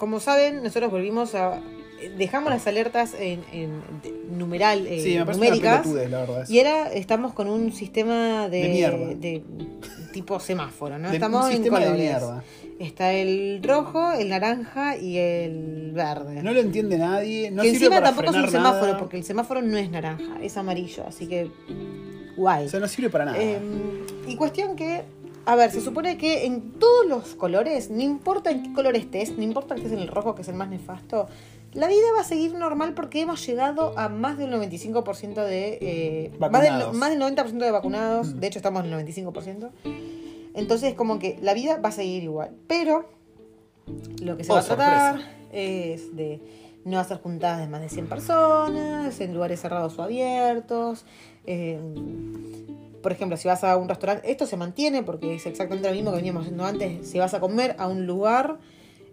como 0.00 0.18
saben, 0.18 0.62
nosotros 0.64 0.90
volvimos 0.90 1.36
a. 1.36 1.60
Dejamos 2.16 2.50
las 2.50 2.66
alertas 2.66 3.12
en, 3.18 3.44
en 3.52 3.82
numeral, 4.38 4.86
eh, 4.86 5.02
Sí, 5.02 5.10
me 5.16 5.22
una 5.22 5.32
numéricas. 5.32 5.80
pelotudez, 5.82 6.10
la 6.10 6.20
verdad. 6.20 6.48
Y 6.48 6.58
ahora 6.58 6.90
estamos 6.92 7.34
con 7.34 7.46
un 7.46 7.72
sistema 7.74 8.48
de, 8.48 9.16
De 9.20 9.42
tipo 10.10 10.40
semáforo, 10.40 10.98
¿no? 10.98 11.10
De- 11.10 11.16
estamos 11.16 11.44
un 11.44 11.50
en 11.50 11.56
sistema 11.58 11.78
de 11.80 11.90
mierda. 11.90 12.42
Está 12.78 13.12
el 13.12 13.60
rojo, 13.62 14.12
el 14.12 14.30
naranja 14.30 14.96
y 14.96 15.18
el 15.18 15.92
verde. 15.92 16.42
No 16.42 16.52
lo 16.54 16.60
entiende 16.60 16.96
nadie. 16.96 17.50
No 17.50 17.60
que 17.62 17.68
sirve 17.72 17.84
encima 17.86 17.96
para 18.00 18.06
tampoco 18.16 18.30
es 18.38 18.44
un 18.44 18.50
semáforo, 18.50 18.86
nada. 18.86 18.98
porque 18.98 19.16
el 19.18 19.24
semáforo 19.24 19.60
no 19.60 19.76
es 19.76 19.90
naranja, 19.90 20.38
es 20.42 20.56
amarillo, 20.56 21.04
así 21.06 21.26
que 21.26 21.50
guay. 22.38 22.64
O 22.64 22.68
sea, 22.70 22.80
no 22.80 22.88
sirve 22.88 23.10
para 23.10 23.26
nada. 23.26 23.36
Eh, 23.38 23.58
y 24.26 24.36
cuestión 24.36 24.74
que, 24.74 25.02
a 25.46 25.56
ver, 25.56 25.70
se 25.70 25.80
supone 25.80 26.16
que 26.18 26.44
en 26.46 26.72
todos 26.72 27.06
los 27.06 27.34
colores, 27.34 27.90
no 27.90 28.00
importa 28.02 28.50
en 28.50 28.62
qué 28.62 28.72
color 28.72 28.96
estés, 28.96 29.36
no 29.36 29.42
importa 29.42 29.74
que 29.74 29.80
estés 29.82 29.94
en 29.94 30.00
el 30.00 30.08
rojo, 30.08 30.34
que 30.34 30.42
es 30.42 30.48
el 30.48 30.54
más 30.54 30.68
nefasto, 30.68 31.26
la 31.72 31.86
vida 31.86 32.00
va 32.16 32.22
a 32.22 32.24
seguir 32.24 32.54
normal 32.54 32.94
porque 32.94 33.20
hemos 33.20 33.46
llegado 33.46 33.96
a 33.98 34.08
más 34.08 34.36
del 34.38 34.50
95% 34.52 35.34
de... 35.44 35.78
eh, 35.80 36.32
más, 36.38 36.50
del, 36.62 36.92
más 36.94 37.10
del 37.10 37.20
90% 37.20 37.58
de 37.58 37.70
vacunados, 37.70 38.34
Mm. 38.34 38.40
de 38.40 38.46
hecho 38.46 38.58
estamos 38.58 38.84
en 38.84 38.92
el 38.92 39.06
95%. 39.06 39.70
Entonces 40.54 40.94
como 40.94 41.18
que 41.20 41.38
la 41.42 41.54
vida 41.54 41.78
va 41.78 41.90
a 41.90 41.92
seguir 41.92 42.24
igual. 42.24 42.50
Pero 42.66 43.08
lo 44.22 44.36
que 44.36 44.42
se 44.44 44.50
Oh, 44.50 44.56
va 44.56 44.60
a 44.60 44.64
tratar 44.64 45.12
sorpresa. 45.12 45.32
es 45.52 46.16
de 46.16 46.40
no 46.84 46.98
hacer 46.98 47.18
juntadas 47.20 47.60
de 47.60 47.68
más 47.68 47.80
de 47.82 47.88
100 47.88 48.06
personas, 48.08 49.20
en 49.20 49.32
lugares 49.34 49.60
cerrados 49.60 49.96
o 49.98 50.02
abiertos. 50.02 51.04
eh, 51.46 51.78
por 53.02 53.12
ejemplo, 53.12 53.36
si 53.36 53.48
vas 53.48 53.64
a 53.64 53.76
un 53.76 53.88
restaurante, 53.88 54.30
esto 54.30 54.46
se 54.46 54.56
mantiene 54.56 55.02
porque 55.02 55.34
es 55.34 55.46
exactamente 55.46 55.88
lo 55.88 55.94
mismo 55.94 56.10
que 56.10 56.16
veníamos 56.16 56.42
haciendo 56.42 56.64
antes. 56.64 57.08
Si 57.08 57.18
vas 57.18 57.34
a 57.34 57.40
comer 57.40 57.76
a 57.78 57.86
un 57.88 58.06
lugar, 58.06 58.58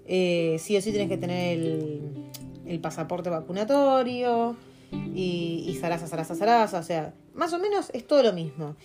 eh, 0.06 0.58
sí 0.60 0.76
o 0.78 0.82
sí 0.82 0.92
tienes 0.92 1.10
que 1.10 1.18
tener 1.18 1.58
el, 1.58 2.80
pasaporte 2.82 3.30
vacunatorio 3.30 4.58
y, 4.92 5.66
y 5.68 5.76
zaraza, 5.80 6.08
zaraza, 6.08 6.36
zaraza. 6.36 6.80
O 6.80 6.84
sea, 6.84 7.14
más 7.34 7.54
o 7.54 7.60
menos 7.60 7.90
es 7.94 8.06
todo 8.06 8.24
lo 8.24 8.34
mismo. 8.34 8.76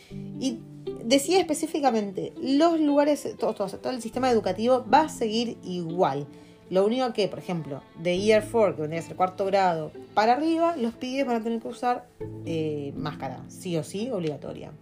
Y 0.40 0.58
decía 1.04 1.40
específicamente, 1.40 2.32
los 2.40 2.78
lugares, 2.80 3.28
todo 3.38 3.66
el 3.90 4.02
sistema 4.02 4.30
educativo 4.30 4.84
va 4.92 5.02
a 5.02 5.08
seguir 5.08 5.58
igual. 5.64 6.26
Lo 6.70 6.86
único 6.86 7.12
que, 7.12 7.28
por 7.28 7.38
ejemplo, 7.38 7.82
de 7.98 8.18
Year 8.18 8.46
4, 8.50 8.76
que 8.76 8.82
vendría 8.82 9.02
a 9.02 9.04
ser 9.04 9.16
cuarto 9.16 9.44
grado, 9.44 9.92
para 10.14 10.32
arriba, 10.32 10.74
los 10.76 10.94
pibes 10.94 11.26
van 11.26 11.36
a 11.36 11.42
tener 11.42 11.60
que 11.60 11.68
usar 11.68 12.06
eh, 12.46 12.94
máscara, 12.96 13.44
sí 13.48 13.76
o 13.76 13.82
sí, 13.84 14.10
obligatoria. 14.10 14.72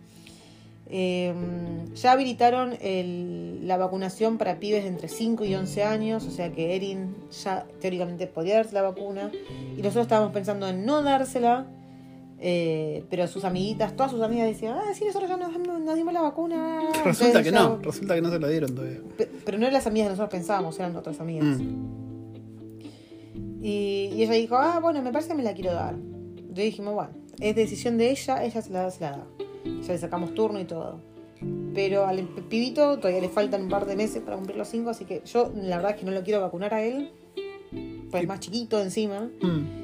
Eh, 0.92 1.32
ya 1.94 2.12
habilitaron 2.12 2.74
el- 2.80 3.66
la 3.68 3.76
vacunación 3.76 4.38
para 4.38 4.58
pibes 4.58 4.82
de 4.82 4.88
entre 4.88 5.08
5 5.08 5.44
y 5.44 5.54
11 5.54 5.84
años, 5.84 6.26
o 6.26 6.30
sea 6.30 6.50
que 6.52 6.74
Erin 6.74 7.14
ya 7.44 7.64
teóricamente 7.80 8.26
podía 8.26 8.56
darse 8.56 8.74
la 8.74 8.82
vacuna. 8.82 9.30
Y 9.76 9.82
nosotros 9.82 10.02
estábamos 10.06 10.32
pensando 10.32 10.66
en 10.68 10.84
no 10.84 11.02
dársela, 11.02 11.66
eh, 12.40 13.04
pero 13.10 13.28
sus 13.28 13.44
amiguitas, 13.44 13.94
todas 13.94 14.10
sus 14.10 14.20
amigas 14.22 14.48
decían, 14.48 14.74
ah, 14.78 14.92
sí, 14.94 15.04
nosotros 15.04 15.28
ya 15.30 15.36
nos, 15.36 15.56
nos 15.58 15.94
dimos 15.94 16.12
la 16.12 16.22
vacuna. 16.22 16.80
resulta 17.04 17.38
Entonces 17.38 17.42
que 17.44 17.50
ya- 17.52 17.60
no, 17.60 17.78
resulta 17.82 18.14
que 18.16 18.22
no 18.22 18.30
se 18.30 18.38
lo 18.40 18.48
dieron 18.48 18.74
todavía. 18.74 18.98
Pe- 19.16 19.28
Pero 19.44 19.58
no 19.58 19.64
eran 19.64 19.74
las 19.74 19.86
amigas 19.86 20.06
que 20.08 20.10
nosotros 20.10 20.30
pensábamos, 20.30 20.76
eran 20.80 20.96
otras 20.96 21.20
amigas. 21.20 21.44
Mm. 21.44 22.00
Y, 23.62 24.10
y 24.16 24.22
ella 24.22 24.32
dijo, 24.32 24.56
ah, 24.56 24.80
bueno, 24.80 25.02
me 25.02 25.12
parece 25.12 25.28
que 25.30 25.34
me 25.36 25.42
la 25.42 25.54
quiero 25.54 25.72
dar. 25.74 25.94
Yo 26.52 26.62
dijimos, 26.62 26.94
bueno, 26.94 27.10
es 27.38 27.54
decisión 27.54 27.98
de 27.98 28.10
ella, 28.10 28.42
ella 28.44 28.62
se 28.62 28.70
la, 28.70 28.90
se 28.90 29.00
la 29.02 29.10
da. 29.12 29.26
Ya 29.64 29.92
le 29.92 29.98
sacamos 29.98 30.34
turno 30.34 30.60
y 30.60 30.64
todo. 30.64 31.00
Pero 31.74 32.06
al 32.06 32.22
pibito 32.48 32.98
todavía 32.98 33.20
le 33.20 33.28
faltan 33.28 33.62
un 33.62 33.68
par 33.68 33.86
de 33.86 33.96
meses 33.96 34.22
para 34.22 34.36
cumplir 34.36 34.56
los 34.58 34.68
5, 34.68 34.90
así 34.90 35.04
que 35.04 35.22
yo 35.24 35.50
la 35.54 35.76
verdad 35.76 35.92
es 35.92 35.96
que 35.98 36.04
no 36.06 36.12
lo 36.12 36.22
quiero 36.22 36.40
vacunar 36.40 36.74
a 36.74 36.82
él. 36.82 37.10
Pues 38.10 38.22
es 38.22 38.28
más 38.28 38.40
chiquito 38.40 38.80
encima. 38.82 39.30
Mm. 39.40 39.80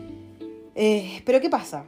Eh, 0.74 1.22
pero 1.24 1.40
¿qué 1.40 1.48
pasa? 1.48 1.86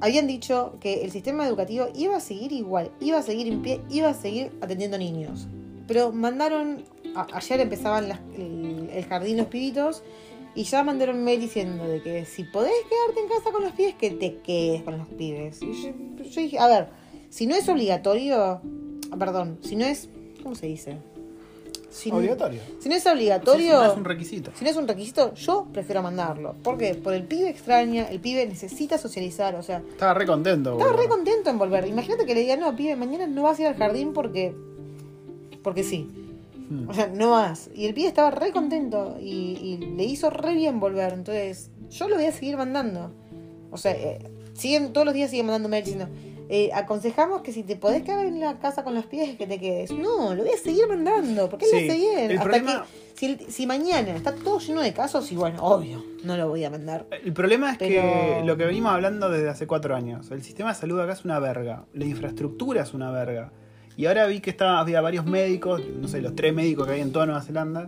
Habían 0.00 0.26
dicho 0.26 0.76
que 0.80 1.04
el 1.04 1.10
sistema 1.10 1.46
educativo 1.46 1.86
iba 1.94 2.16
a 2.16 2.20
seguir 2.20 2.52
igual, 2.52 2.90
iba 3.00 3.18
a 3.18 3.22
seguir 3.22 3.46
en 3.48 3.62
pie, 3.62 3.80
iba 3.90 4.08
a 4.08 4.14
seguir 4.14 4.50
atendiendo 4.60 4.96
niños. 4.98 5.46
Pero 5.86 6.12
mandaron, 6.12 6.84
a- 7.14 7.26
ayer 7.34 7.60
empezaban 7.60 8.08
las- 8.08 8.20
el, 8.36 8.88
el 8.92 9.04
jardín 9.04 9.36
los 9.36 9.46
pibitos 9.46 10.02
y 10.54 10.64
ya 10.64 10.82
mandaron 10.82 11.22
mail 11.24 11.40
diciendo 11.40 11.84
de 11.86 12.00
que 12.02 12.24
si 12.24 12.44
podés 12.44 12.72
quedarte 12.88 13.20
en 13.20 13.28
casa 13.28 13.52
con 13.52 13.62
los 13.62 13.72
pibes, 13.72 13.94
que 13.96 14.10
te 14.12 14.38
quedes 14.38 14.82
con 14.82 14.96
los 14.98 15.08
pibes. 15.08 15.60
Y 15.62 15.72
yo, 15.72 15.90
yo 16.24 16.40
dije, 16.40 16.58
a 16.58 16.68
ver, 16.68 16.88
si 17.32 17.46
no 17.46 17.54
es 17.56 17.66
obligatorio, 17.70 18.60
perdón, 19.18 19.56
si 19.62 19.74
no 19.74 19.86
es, 19.86 20.08
¿cómo 20.42 20.54
se 20.54 20.66
dice? 20.66 20.98
Si 21.90 22.10
no- 22.10 22.18
Obligatorio. 22.18 22.60
Si 22.78 22.88
no 22.90 22.94
es 22.94 23.06
obligatorio... 23.06 23.72
no 23.82 23.90
es 23.92 23.96
un 23.96 24.04
requisito. 24.04 24.50
Si 24.54 24.64
no 24.64 24.70
es 24.70 24.76
un 24.76 24.86
requisito, 24.86 25.32
yo 25.34 25.66
prefiero 25.72 26.02
mandarlo. 26.02 26.54
¿Por 26.62 26.76
qué? 26.78 26.94
Por 26.94 27.14
el 27.14 27.24
pibe 27.24 27.48
extraña, 27.48 28.04
el 28.10 28.20
pibe 28.20 28.46
necesita 28.46 28.98
socializar, 28.98 29.54
o 29.56 29.62
sea, 29.62 29.78
Estaba 29.90 30.12
re 30.14 30.26
contento. 30.26 30.72
estaba 30.72 30.90
boludo. 30.90 31.02
re 31.02 31.08
contento 31.08 31.48
en 31.50 31.58
volver. 31.58 31.86
Imagínate 31.86 32.24
que 32.26 32.34
le 32.34 32.40
diga, 32.40 32.56
no, 32.56 32.74
pibe, 32.76 32.96
mañana 32.96 33.26
no 33.26 33.42
vas 33.44 33.58
a 33.58 33.62
ir 33.62 33.68
al 33.68 33.76
jardín 33.76 34.12
porque. 34.14 34.54
porque 35.62 35.84
sí. 35.84 36.08
Mm. 36.70 36.88
O 36.88 36.94
sea, 36.94 37.08
no 37.08 37.30
vas. 37.30 37.68
Y 37.74 37.84
el 37.86 37.92
pibe 37.94 38.08
estaba 38.08 38.30
re 38.30 38.52
contento 38.52 39.16
y, 39.20 39.58
y 39.60 39.76
le 39.96 40.04
hizo 40.04 40.30
re 40.30 40.54
bien 40.54 40.80
volver. 40.80 41.12
Entonces, 41.12 41.70
yo 41.90 42.08
lo 42.08 42.16
voy 42.16 42.24
a 42.24 42.32
seguir 42.32 42.56
mandando. 42.56 43.10
O 43.70 43.76
sea, 43.76 43.92
eh, 43.92 44.18
siguen, 44.54 44.92
todos 44.94 45.04
los 45.04 45.14
días 45.14 45.28
siguen 45.30 45.46
mandándome 45.46 45.82
diciendo. 45.82 46.08
Eh, 46.48 46.70
aconsejamos 46.74 47.42
que 47.42 47.52
si 47.52 47.62
te 47.62 47.76
podés 47.76 48.02
quedar 48.02 48.26
en 48.26 48.40
la 48.40 48.58
casa 48.58 48.84
con 48.84 48.94
los 48.94 49.06
pies 49.06 49.36
que 49.36 49.46
te 49.46 49.58
quedes. 49.58 49.90
No, 49.90 50.34
lo 50.34 50.42
voy 50.44 50.52
a 50.52 50.58
seguir 50.58 50.86
mandando, 50.88 51.48
porque 51.48 51.64
él 51.66 51.70
Sí, 51.70 51.76
le 51.86 51.90
hace 51.90 51.98
bien. 52.00 52.30
el 52.30 52.38
Hasta 52.38 52.42
problema- 52.50 52.84
que, 53.18 53.36
si, 53.46 53.52
si 53.52 53.66
mañana 53.66 54.14
está 54.16 54.34
todo 54.34 54.58
lleno 54.58 54.80
de 54.82 54.92
casos, 54.92 55.30
y 55.32 55.36
bueno, 55.36 55.62
obvio, 55.62 56.04
no 56.24 56.36
lo 56.36 56.48
voy 56.48 56.64
a 56.64 56.70
mandar. 56.70 57.06
El 57.24 57.32
problema 57.32 57.72
es 57.72 57.78
Pero- 57.78 57.90
que 58.02 58.42
lo 58.44 58.56
que 58.56 58.64
venimos 58.66 58.92
hablando 58.92 59.30
desde 59.30 59.48
hace 59.48 59.66
cuatro 59.66 59.94
años, 59.94 60.30
el 60.30 60.42
sistema 60.42 60.70
de 60.70 60.74
salud 60.80 60.98
acá 61.00 61.12
es 61.12 61.24
una 61.24 61.38
verga, 61.38 61.84
la 61.94 62.04
infraestructura 62.04 62.82
es 62.82 62.92
una 62.94 63.10
verga. 63.10 63.52
Y 63.96 64.06
ahora 64.06 64.26
vi 64.26 64.40
que 64.40 64.50
estaba, 64.50 64.80
había 64.80 65.00
varios 65.02 65.26
médicos, 65.26 65.82
no 66.00 66.08
sé, 66.08 66.22
los 66.22 66.34
tres 66.34 66.54
médicos 66.54 66.86
que 66.86 66.94
hay 66.94 67.00
en 67.02 67.12
toda 67.12 67.26
Nueva 67.26 67.42
Zelanda, 67.42 67.86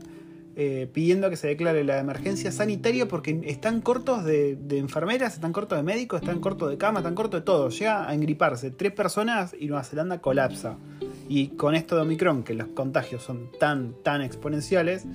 eh, 0.57 0.89
pidiendo 0.93 1.31
que 1.31 1.37
se 1.37 1.49
declare 1.49 1.85
la 1.85 1.99
emergencia 1.99 2.53
sanitaria 2.53 3.07
porque 3.07 3.41
están 3.45 3.81
cortos 3.81 4.25
de, 4.25 4.57
de 4.57 4.79
enfermeras, 4.79 5.35
están 5.35 5.53
cortos 5.53 5.79
de 5.79 5.83
médicos, 5.83 6.21
están 6.21 6.41
cortos 6.41 6.71
de 6.71 6.79
cama, 6.79 7.01
están 7.01 7.15
cortos 7.15 7.41
de 7.41 7.45
todo. 7.45 7.71
Llega 7.71 8.09
a 8.09 8.15
engriparse 8.15 8.71
tres 8.71 8.93
personas 8.93 9.55
y 9.59 9.67
Nueva 9.67 9.85
Zelanda 9.85 10.21
colapsa. 10.21 10.77
Y 11.29 11.49
con 11.49 11.75
esto 11.75 11.97
de 11.97 12.03
Omicron, 12.03 12.45
que 12.45 12.55
los 12.55 12.69
contagios 12.69 13.23
son 13.23 13.51
tan, 13.59 13.95
tan 14.03 14.23
exponenciales, 14.23 15.07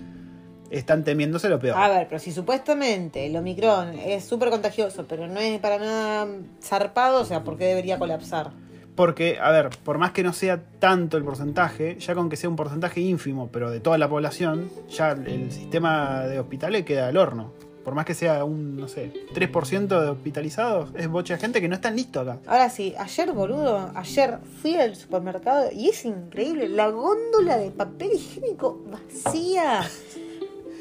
están 0.71 1.03
temiéndose 1.03 1.49
lo 1.49 1.59
peor. 1.59 1.77
A 1.77 1.89
ver, 1.89 2.07
pero 2.07 2.19
si 2.19 2.31
supuestamente 2.31 3.25
el 3.25 3.35
Omicron 3.35 3.93
es 3.93 4.23
súper 4.23 4.49
contagioso, 4.49 5.05
pero 5.07 5.27
no 5.27 5.39
es 5.39 5.59
para 5.59 5.77
nada 5.79 6.27
zarpado, 6.61 7.21
o 7.21 7.25
sea, 7.25 7.43
¿por 7.43 7.57
qué 7.57 7.65
debería 7.65 7.97
colapsar? 7.97 8.51
Porque, 8.95 9.37
a 9.41 9.49
ver, 9.51 9.69
por 9.83 9.97
más 9.97 10.11
que 10.11 10.23
no 10.23 10.33
sea 10.33 10.61
tanto 10.79 11.17
el 11.17 11.23
porcentaje, 11.23 11.97
ya 11.99 12.15
con 12.15 12.29
que 12.29 12.35
sea 12.35 12.49
un 12.49 12.55
porcentaje 12.57 12.99
ínfimo, 12.99 13.49
pero 13.51 13.71
de 13.71 13.79
toda 13.79 13.97
la 13.97 14.09
población, 14.09 14.69
ya 14.89 15.11
el 15.11 15.51
sistema 15.51 16.21
de 16.25 16.39
hospitales 16.39 16.83
queda 16.83 17.07
al 17.07 17.17
horno. 17.17 17.53
Por 17.85 17.95
más 17.95 18.05
que 18.05 18.13
sea 18.13 18.43
un, 18.43 18.75
no 18.75 18.87
sé, 18.89 19.13
3% 19.33 19.87
de 19.87 20.09
hospitalizados, 20.09 20.89
es 20.95 21.07
bocha 21.07 21.35
de 21.35 21.39
gente 21.39 21.61
que 21.61 21.69
no 21.69 21.75
están 21.75 21.95
listos 21.95 22.27
acá. 22.27 22.39
Ahora 22.45 22.69
sí, 22.69 22.93
ayer, 22.99 23.31
boludo, 23.31 23.91
ayer 23.95 24.37
fui 24.61 24.75
al 24.75 24.95
supermercado 24.95 25.69
y 25.71 25.89
es 25.89 26.03
increíble, 26.05 26.67
la 26.67 26.89
góndola 26.89 27.57
de 27.57 27.71
papel 27.71 28.11
higiénico 28.13 28.83
vacía. 28.91 29.81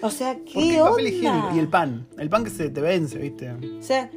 O 0.03 0.11
sea, 0.11 0.35
¿qué, 0.35 0.53
¿Por 0.55 0.63
qué 0.63 0.75
el 0.75 0.81
onda? 0.81 0.91
papel 0.91 1.07
higiénico? 1.07 1.55
Y 1.55 1.59
el 1.61 1.69
pan. 1.69 2.07
El 2.19 2.29
pan 2.29 2.45
que 2.45 2.51
se 2.51 2.69
te 2.69 2.81
vence, 2.81 3.19
¿viste? 3.19 3.53
O 3.53 3.83
sea, 3.83 4.11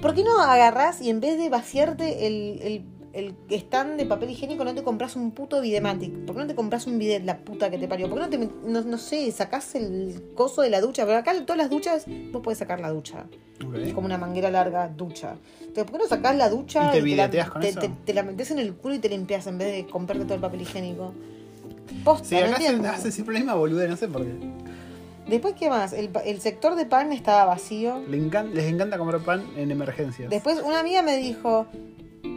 ¿por 0.00 0.14
qué 0.14 0.24
no 0.24 0.40
agarrás 0.40 1.00
y 1.00 1.10
en 1.10 1.20
vez 1.20 1.38
de 1.38 1.48
vaciarte 1.48 2.26
el, 2.26 2.60
el, 2.62 2.84
el 3.12 3.34
stand 3.50 3.96
de 3.98 4.06
papel 4.06 4.30
higiénico 4.30 4.64
no 4.64 4.74
te 4.74 4.82
compras 4.82 5.16
un 5.16 5.30
puto 5.32 5.60
Vidematic? 5.60 6.12
¿Por 6.24 6.34
qué 6.34 6.40
no 6.42 6.46
te 6.46 6.54
compras 6.54 6.86
un 6.86 6.98
bidet, 6.98 7.24
la 7.24 7.38
puta 7.38 7.70
que 7.70 7.78
te 7.78 7.86
parió? 7.88 8.08
¿Por 8.08 8.18
qué 8.18 8.24
no 8.24 8.30
te, 8.30 8.68
no, 8.68 8.80
no 8.82 8.98
sé, 8.98 9.30
sacás 9.32 9.74
el 9.74 10.22
coso 10.34 10.62
de 10.62 10.70
la 10.70 10.80
ducha? 10.80 11.04
Pero 11.04 11.18
acá 11.18 11.32
todas 11.44 11.58
las 11.58 11.70
duchas 11.70 12.06
vos 12.32 12.42
podés 12.42 12.58
sacar 12.58 12.80
la 12.80 12.90
ducha. 12.90 13.26
Es 13.60 13.88
Ok. 13.90 13.94
como 13.94 14.06
una 14.06 14.18
manguera 14.18 14.50
larga, 14.50 14.88
ducha. 14.88 15.36
Entonces, 15.60 15.84
¿por 15.84 15.92
qué 15.92 15.98
no 15.98 16.08
sacás 16.08 16.36
la 16.36 16.48
ducha 16.48 16.88
¿Y 16.88 16.90
te 16.92 16.98
la, 16.98 17.04
videteas 17.04 17.50
con 17.50 17.60
te, 17.62 17.68
eso? 17.68 17.80
te- 17.80 17.90
te 18.04 18.14
la 18.14 18.22
metes 18.22 18.50
en 18.50 18.58
el 18.58 18.74
culo 18.74 18.94
y 18.94 18.98
te 18.98 19.08
limpias 19.08 19.46
en 19.46 19.58
vez 19.58 19.72
de 19.72 19.86
comprarte 19.90 20.24
todo 20.24 20.34
el 20.34 20.40
papel 20.40 20.62
higiénico? 20.62 21.12
Posta, 22.04 22.26
Sí, 22.28 22.36
acá 22.36 22.56
hace 22.92 23.12
siempre 23.12 23.34
la 23.34 23.40
misma 23.40 23.54
no 23.88 23.96
sé 23.96 24.08
por 24.08 24.22
qué. 24.24 24.32
Después, 25.28 25.54
¿qué 25.54 25.70
más? 25.70 25.92
El, 25.92 26.10
el 26.24 26.40
sector 26.40 26.74
de 26.74 26.84
pan 26.84 27.12
estaba 27.12 27.44
vacío. 27.44 28.00
Le 28.08 28.18
encan- 28.18 28.50
les 28.52 28.64
encanta 28.64 28.98
comer 28.98 29.18
pan 29.20 29.44
en 29.56 29.70
emergencias. 29.70 30.28
Después 30.30 30.60
una 30.64 30.80
amiga 30.80 31.02
me 31.02 31.16
dijo, 31.16 31.66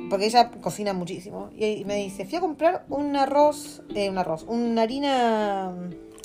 porque 0.09 0.25
ella 0.25 0.49
cocina 0.49 0.93
muchísimo, 0.93 1.49
y 1.55 1.83
me 1.85 1.97
dice, 1.97 2.25
fui 2.25 2.37
a 2.37 2.41
comprar 2.41 2.85
un 2.89 3.15
arroz, 3.15 3.83
eh, 3.93 4.09
un 4.09 4.17
arroz, 4.17 4.45
una 4.47 4.83
harina 4.83 5.73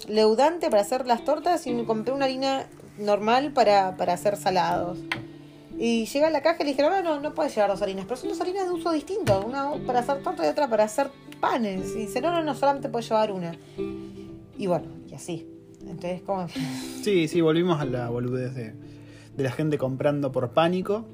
leudante 0.09 0.71
para 0.71 0.83
hacer 0.83 1.07
las 1.07 1.25
tortas 1.25 1.67
y 1.67 1.73
me 1.73 1.85
compré 1.85 2.13
una 2.13 2.25
harina 2.27 2.67
normal 2.99 3.53
para, 3.53 3.97
para 3.97 4.15
hacer 4.15 4.37
salados. 4.37 4.99
Y 5.79 6.05
llega 6.07 6.27
a 6.27 6.31
la 6.31 6.43
caja 6.43 6.59
y 6.61 6.65
le 6.65 6.71
dijeron, 6.73 6.93
no, 7.03 7.21
no, 7.21 7.35
puedes 7.35 7.55
llevar 7.55 7.71
dos 7.71 7.81
harinas, 7.81 8.05
pero 8.05 8.17
son 8.17 8.29
dos 8.29 8.41
harinas 8.41 8.67
de 8.67 8.73
uso 8.73 8.93
distinto, 8.93 9.43
una 9.47 9.73
para 9.87 10.01
hacer 10.01 10.23
tortas 10.23 10.47
y 10.47 10.49
otra 10.51 10.69
para 10.69 10.85
hacer 10.85 11.11
panes. 11.41 11.95
Y 11.97 12.01
dice, 12.01 12.21
no, 12.21 12.31
no, 12.33 12.43
no, 12.43 12.55
solamente 12.55 12.91
puedes 12.91 13.09
llevar 13.09 13.33
una. 13.33 13.57
Y 14.59 14.67
bueno, 14.67 14.89
y 15.09 15.15
así. 15.15 15.47
Entonces, 15.81 16.21
como... 16.21 16.47
Sí, 17.03 17.29
sí, 17.29 17.41
volvimos 17.41 17.81
a 17.81 17.87
la 17.87 18.11
boludez 18.11 18.55
de, 18.55 18.75
de 19.35 19.43
la 19.43 19.51
gente 19.51 19.79
comprando 19.79 20.33
por 20.33 20.51
pánico. 20.51 21.07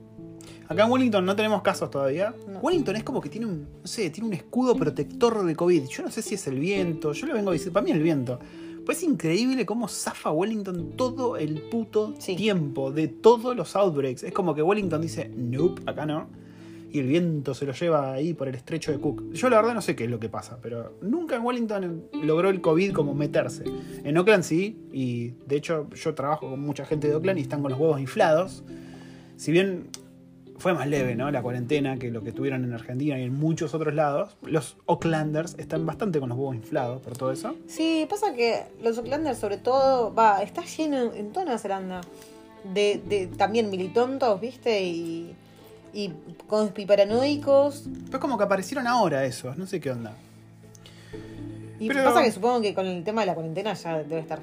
Acá 0.68 0.84
en 0.84 0.90
Wellington 0.90 1.24
no 1.24 1.36
tenemos 1.36 1.62
casos 1.62 1.90
todavía. 1.90 2.34
No. 2.48 2.58
Wellington 2.60 2.96
es 2.96 3.04
como 3.04 3.20
que 3.20 3.28
tiene 3.28 3.46
un, 3.46 3.66
no 3.82 3.86
sé, 3.86 4.10
tiene 4.10 4.28
un 4.28 4.34
escudo 4.34 4.74
protector 4.76 5.44
de 5.44 5.54
COVID. 5.54 5.84
Yo 5.86 6.02
no 6.02 6.10
sé 6.10 6.22
si 6.22 6.34
es 6.34 6.46
el 6.46 6.58
viento, 6.58 7.12
yo 7.12 7.26
lo 7.26 7.34
vengo 7.34 7.50
a 7.50 7.52
decir, 7.52 7.72
para 7.72 7.84
mí 7.84 7.90
es 7.90 7.96
el 7.96 8.02
viento. 8.02 8.38
Pues 8.84 8.98
es 8.98 9.04
increíble 9.04 9.66
cómo 9.66 9.88
zafa 9.88 10.30
Wellington 10.30 10.92
todo 10.96 11.36
el 11.36 11.60
puto 11.62 12.14
Sí. 12.18 12.36
tiempo 12.36 12.92
de 12.92 13.08
todos 13.08 13.56
los 13.56 13.74
outbreaks. 13.74 14.22
Es 14.22 14.32
como 14.32 14.54
que 14.54 14.62
Wellington 14.62 15.00
dice, 15.02 15.28
nope, 15.36 15.82
acá 15.86 16.06
no. 16.06 16.28
Y 16.92 17.00
el 17.00 17.08
viento 17.08 17.52
se 17.52 17.66
lo 17.66 17.72
lleva 17.72 18.12
ahí 18.12 18.32
por 18.32 18.46
el 18.48 18.54
estrecho 18.54 18.92
de 18.92 18.98
Cook. 18.98 19.32
Yo 19.32 19.50
la 19.50 19.56
verdad 19.56 19.74
no 19.74 19.82
sé 19.82 19.96
qué 19.96 20.04
es 20.04 20.10
lo 20.10 20.20
que 20.20 20.28
pasa, 20.28 20.58
pero 20.62 20.96
nunca 21.02 21.34
en 21.34 21.42
Wellington 21.44 22.04
logró 22.22 22.48
el 22.48 22.60
COVID 22.60 22.92
como 22.92 23.12
meterse. 23.12 23.64
En 24.04 24.16
Oakland 24.16 24.44
sí, 24.44 24.78
y 24.92 25.32
de 25.46 25.56
hecho 25.56 25.90
yo 25.90 26.14
trabajo 26.14 26.48
con 26.48 26.60
mucha 26.60 26.86
gente 26.86 27.08
de 27.08 27.14
Oakland 27.16 27.38
y 27.40 27.42
están 27.42 27.62
con 27.62 27.72
los 27.72 27.80
huevos 27.80 28.00
inflados. 28.00 28.62
Si 29.36 29.50
bien 29.50 29.88
fue 30.58 30.74
más 30.74 30.86
leve, 30.86 31.14
¿no? 31.14 31.30
La 31.30 31.42
cuarentena 31.42 31.98
que 31.98 32.10
lo 32.10 32.22
que 32.22 32.32
tuvieron 32.32 32.64
en 32.64 32.72
Argentina 32.72 33.18
y 33.18 33.22
en 33.22 33.34
muchos 33.34 33.74
otros 33.74 33.94
lados, 33.94 34.36
los 34.42 34.76
Oaklanders 34.86 35.56
están 35.58 35.86
bastante 35.86 36.20
con 36.20 36.28
los 36.28 36.38
huevos 36.38 36.56
inflados 36.56 37.02
por 37.02 37.16
todo 37.16 37.32
eso. 37.32 37.54
Sí, 37.66 38.06
pasa 38.08 38.34
que 38.34 38.64
los 38.82 38.98
Oaklanders 38.98 39.38
sobre 39.38 39.58
todo, 39.58 40.14
va, 40.14 40.42
está 40.42 40.62
lleno 40.64 41.12
en 41.14 41.32
toda 41.32 41.44
Nueva 41.44 41.58
Zelanda 41.58 42.00
de, 42.74 43.00
de 43.06 43.26
también 43.26 43.70
militontos, 43.70 44.40
¿viste? 44.40 44.82
Y, 44.82 45.34
y 45.92 46.12
conspiparanoicos. 46.46 47.84
Pero 48.06 48.18
es 48.18 48.20
como 48.20 48.38
que 48.38 48.44
aparecieron 48.44 48.86
ahora 48.86 49.24
esos, 49.24 49.56
no 49.56 49.66
sé 49.66 49.80
qué 49.80 49.90
onda. 49.90 50.14
Y 51.78 51.88
Pero- 51.88 52.04
pasa 52.04 52.22
que 52.22 52.32
supongo 52.32 52.60
que 52.60 52.74
con 52.74 52.86
el 52.86 53.04
tema 53.04 53.22
de 53.22 53.26
la 53.26 53.34
cuarentena 53.34 53.74
ya 53.74 53.98
debe 53.98 54.20
estar... 54.20 54.40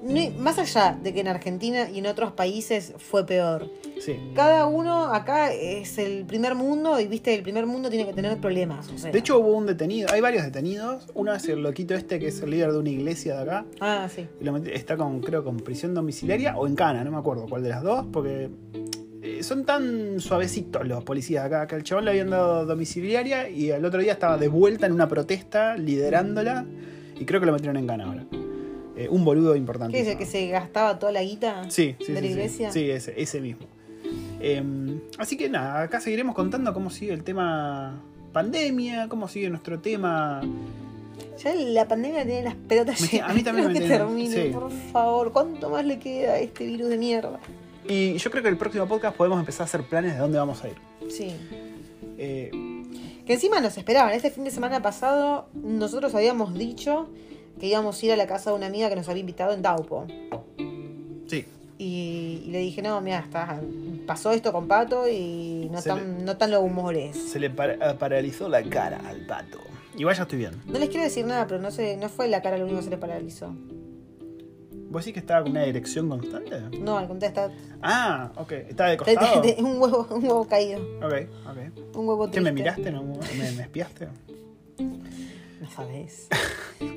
No 0.00 0.14
hay- 0.14 0.30
más 0.30 0.58
allá 0.58 0.96
de 1.02 1.12
que 1.12 1.20
en 1.20 1.28
Argentina 1.28 1.90
y 1.90 1.98
en 1.98 2.06
otros 2.06 2.30
países 2.32 2.94
fue 2.98 3.26
peor. 3.26 3.68
Sí. 4.00 4.16
Cada 4.34 4.66
uno 4.66 5.06
acá 5.12 5.52
es 5.52 5.98
el 5.98 6.24
primer 6.24 6.54
mundo 6.54 7.00
y, 7.00 7.08
viste, 7.08 7.34
el 7.34 7.42
primer 7.42 7.66
mundo 7.66 7.90
tiene 7.90 8.06
que 8.06 8.12
tener 8.12 8.38
problemas. 8.38 8.88
o 8.90 8.96
sea. 8.98 9.10
De 9.10 9.18
hecho 9.18 9.38
hubo 9.40 9.56
un 9.56 9.66
detenido, 9.66 10.08
hay 10.12 10.20
varios 10.20 10.44
detenidos. 10.44 11.08
Uno 11.14 11.34
es 11.34 11.48
el 11.48 11.62
loquito 11.62 11.94
este 11.94 12.20
que 12.20 12.28
es 12.28 12.40
el 12.42 12.50
líder 12.50 12.70
de 12.72 12.78
una 12.78 12.90
iglesia 12.90 13.34
de 13.36 13.42
acá. 13.42 13.64
Ah, 13.80 14.08
sí. 14.14 14.28
Y 14.40 14.44
lo 14.44 14.56
está 14.58 14.96
con, 14.96 15.20
creo, 15.20 15.42
con 15.42 15.56
prisión 15.56 15.94
domiciliaria 15.94 16.56
o 16.56 16.68
en 16.68 16.76
cana, 16.76 17.02
no 17.02 17.10
me 17.10 17.16
acuerdo 17.18 17.46
cuál 17.48 17.64
de 17.64 17.70
las 17.70 17.82
dos, 17.82 18.06
porque 18.12 18.50
son 19.42 19.64
tan 19.64 20.20
suavecitos 20.20 20.86
los 20.86 21.04
policías 21.04 21.44
acá, 21.44 21.66
que 21.66 21.74
al 21.74 21.82
chabón 21.82 22.04
le 22.04 22.10
habían 22.12 22.30
dado 22.30 22.64
domiciliaria 22.66 23.48
y 23.48 23.70
al 23.70 23.84
otro 23.84 24.00
día 24.00 24.12
estaba 24.12 24.36
de 24.38 24.48
vuelta 24.48 24.86
en 24.86 24.92
una 24.92 25.08
protesta, 25.08 25.76
liderándola, 25.76 26.64
y 27.18 27.24
creo 27.24 27.40
que 27.40 27.46
lo 27.46 27.52
metieron 27.52 27.76
en 27.76 27.86
cana 27.86 28.04
ahora. 28.04 28.24
Eh, 28.96 29.08
un 29.08 29.24
boludo 29.24 29.54
importante. 29.54 29.96
¿Qué 29.96 30.02
es 30.02 30.08
el 30.08 30.18
que 30.18 30.26
se 30.26 30.48
gastaba 30.48 30.98
toda 30.98 31.12
la 31.12 31.22
guita 31.22 31.62
Sí, 31.70 31.94
sí, 32.00 32.12
de 32.12 32.14
la 32.14 32.20
sí. 32.20 32.26
iglesia? 32.26 32.72
Sí, 32.72 32.90
ese, 32.90 33.20
ese 33.20 33.40
mismo. 33.40 33.66
Eh, 34.40 34.62
así 35.18 35.36
que 35.36 35.48
nada, 35.48 35.82
acá 35.82 36.00
seguiremos 36.00 36.34
contando 36.34 36.72
cómo 36.74 36.90
sigue 36.90 37.12
el 37.12 37.22
tema 37.24 38.00
pandemia, 38.32 39.08
cómo 39.08 39.26
sigue 39.28 39.48
nuestro 39.50 39.78
tema 39.80 40.40
Ya 41.42 41.54
la 41.54 41.86
pandemia 41.88 42.24
tiene 42.24 42.42
las 42.42 42.54
pelotas 42.54 43.12
llenas. 43.12 43.30
a 43.30 43.34
mí 43.34 43.42
también 43.42 43.68
me 43.72 43.74
que 43.80 43.86
termine, 43.86 44.34
sí. 44.46 44.50
por 44.52 44.70
favor. 44.92 45.32
¿Cuánto 45.32 45.70
más 45.70 45.84
le 45.84 45.98
queda 45.98 46.32
a 46.34 46.38
este 46.38 46.66
virus 46.66 46.88
de 46.88 46.98
mierda? 46.98 47.38
Y 47.88 48.16
yo 48.18 48.30
creo 48.30 48.42
que 48.42 48.48
el 48.50 48.56
próximo 48.58 48.86
podcast 48.86 49.16
podemos 49.16 49.38
empezar 49.40 49.62
a 49.62 49.64
hacer 49.64 49.82
planes 49.82 50.12
de 50.14 50.18
dónde 50.18 50.38
vamos 50.38 50.62
a 50.62 50.68
ir. 50.68 50.76
Sí. 51.10 51.34
Eh, 52.18 52.50
Que 53.26 53.34
encima 53.34 53.60
nos 53.60 53.76
esperaban. 53.78 54.12
Este 54.12 54.30
fin 54.30 54.44
de 54.44 54.50
semana 54.50 54.80
pasado 54.82 55.48
nosotros 55.54 56.14
habíamos 56.14 56.54
dicho 56.54 57.08
que 57.60 57.66
íbamos 57.66 58.00
a 58.02 58.06
ir 58.06 58.12
a 58.12 58.16
la 58.16 58.26
casa 58.26 58.50
de 58.50 58.56
una 58.56 58.66
amiga 58.66 58.88
que 58.88 58.96
nos 58.96 59.08
había 59.08 59.20
invitado 59.20 59.52
en 59.52 59.62
Taupo. 59.62 60.06
Sí. 61.26 61.44
Y, 61.78 62.42
y 62.46 62.50
le 62.50 62.58
dije, 62.58 62.82
no, 62.82 63.00
mira, 63.00 63.20
está, 63.20 63.60
pasó 64.06 64.32
esto 64.32 64.52
con 64.52 64.66
Pato 64.68 65.08
y 65.08 65.68
no 65.70 65.80
Se 65.80 65.90
tan, 65.90 66.24
no 66.24 66.36
tan 66.36 66.50
los 66.50 66.62
humores. 66.62 67.16
Se 67.16 67.38
le 67.38 67.50
para- 67.50 67.96
paralizó 67.98 68.48
la 68.48 68.62
cara 68.64 69.00
al 69.06 69.26
pato. 69.26 69.58
Igual 69.96 70.16
ya 70.16 70.22
estoy 70.22 70.38
bien. 70.38 70.52
No 70.66 70.78
les 70.78 70.88
quiero 70.88 71.04
decir 71.04 71.24
nada, 71.26 71.46
pero 71.46 71.60
no 71.60 71.70
sé, 71.70 71.96
no 71.96 72.08
fue 72.08 72.28
la 72.28 72.40
cara 72.42 72.56
lo 72.58 72.64
único 72.64 72.78
que 72.78 72.84
se 72.84 72.90
le 72.90 72.98
paralizó. 72.98 73.54
¿Vos 74.90 75.04
decís 75.04 75.14
que 75.14 75.20
estaba 75.20 75.42
con 75.42 75.50
una 75.52 75.64
erección 75.64 76.08
constante? 76.08 76.60
No, 76.78 76.96
al 76.98 77.06
contrario, 77.08 77.46
está 77.50 77.78
Ah, 77.82 78.32
ok. 78.36 78.52
¿Estaba 78.52 78.90
de 78.90 78.96
te- 78.96 79.04
te- 79.04 79.14
costado? 79.16 79.42
te- 79.42 79.56
un 79.62 79.80
huevo, 79.80 80.06
un 80.10 80.22
huevo 80.24 80.46
caído. 80.48 80.80
Ok, 81.04 81.12
ok. 81.46 81.96
Un 81.96 82.08
huevo 82.08 82.24
¿Qué 82.26 82.32
triste. 82.32 82.40
me 82.40 82.52
miraste? 82.52 82.90
¿No? 82.90 83.02
¿Me, 83.04 83.52
me 83.52 83.62
espiaste? 83.62 84.08
No 84.78 85.70
sabes. 85.74 86.28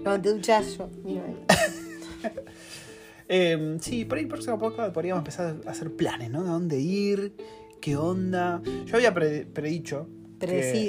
Cuando 0.03 0.21
te 0.21 0.33
duchas 0.33 0.77
yo, 0.77 0.89
miro 1.03 1.23
ahí. 1.25 1.35
Eh, 3.33 3.77
sí, 3.79 4.03
por 4.03 4.17
ahí 4.17 4.23
el 4.25 4.27
próximo 4.29 4.59
podcast 4.59 4.93
podríamos 4.93 5.21
empezar 5.21 5.55
a 5.65 5.71
hacer 5.71 5.95
planes, 5.95 6.29
¿no? 6.31 6.43
¿De 6.43 6.49
dónde 6.49 6.79
ir? 6.81 7.33
¿Qué 7.79 7.95
onda? 7.95 8.61
Yo 8.85 8.97
había 8.97 9.13
pre- 9.13 9.45
predicho. 9.45 10.09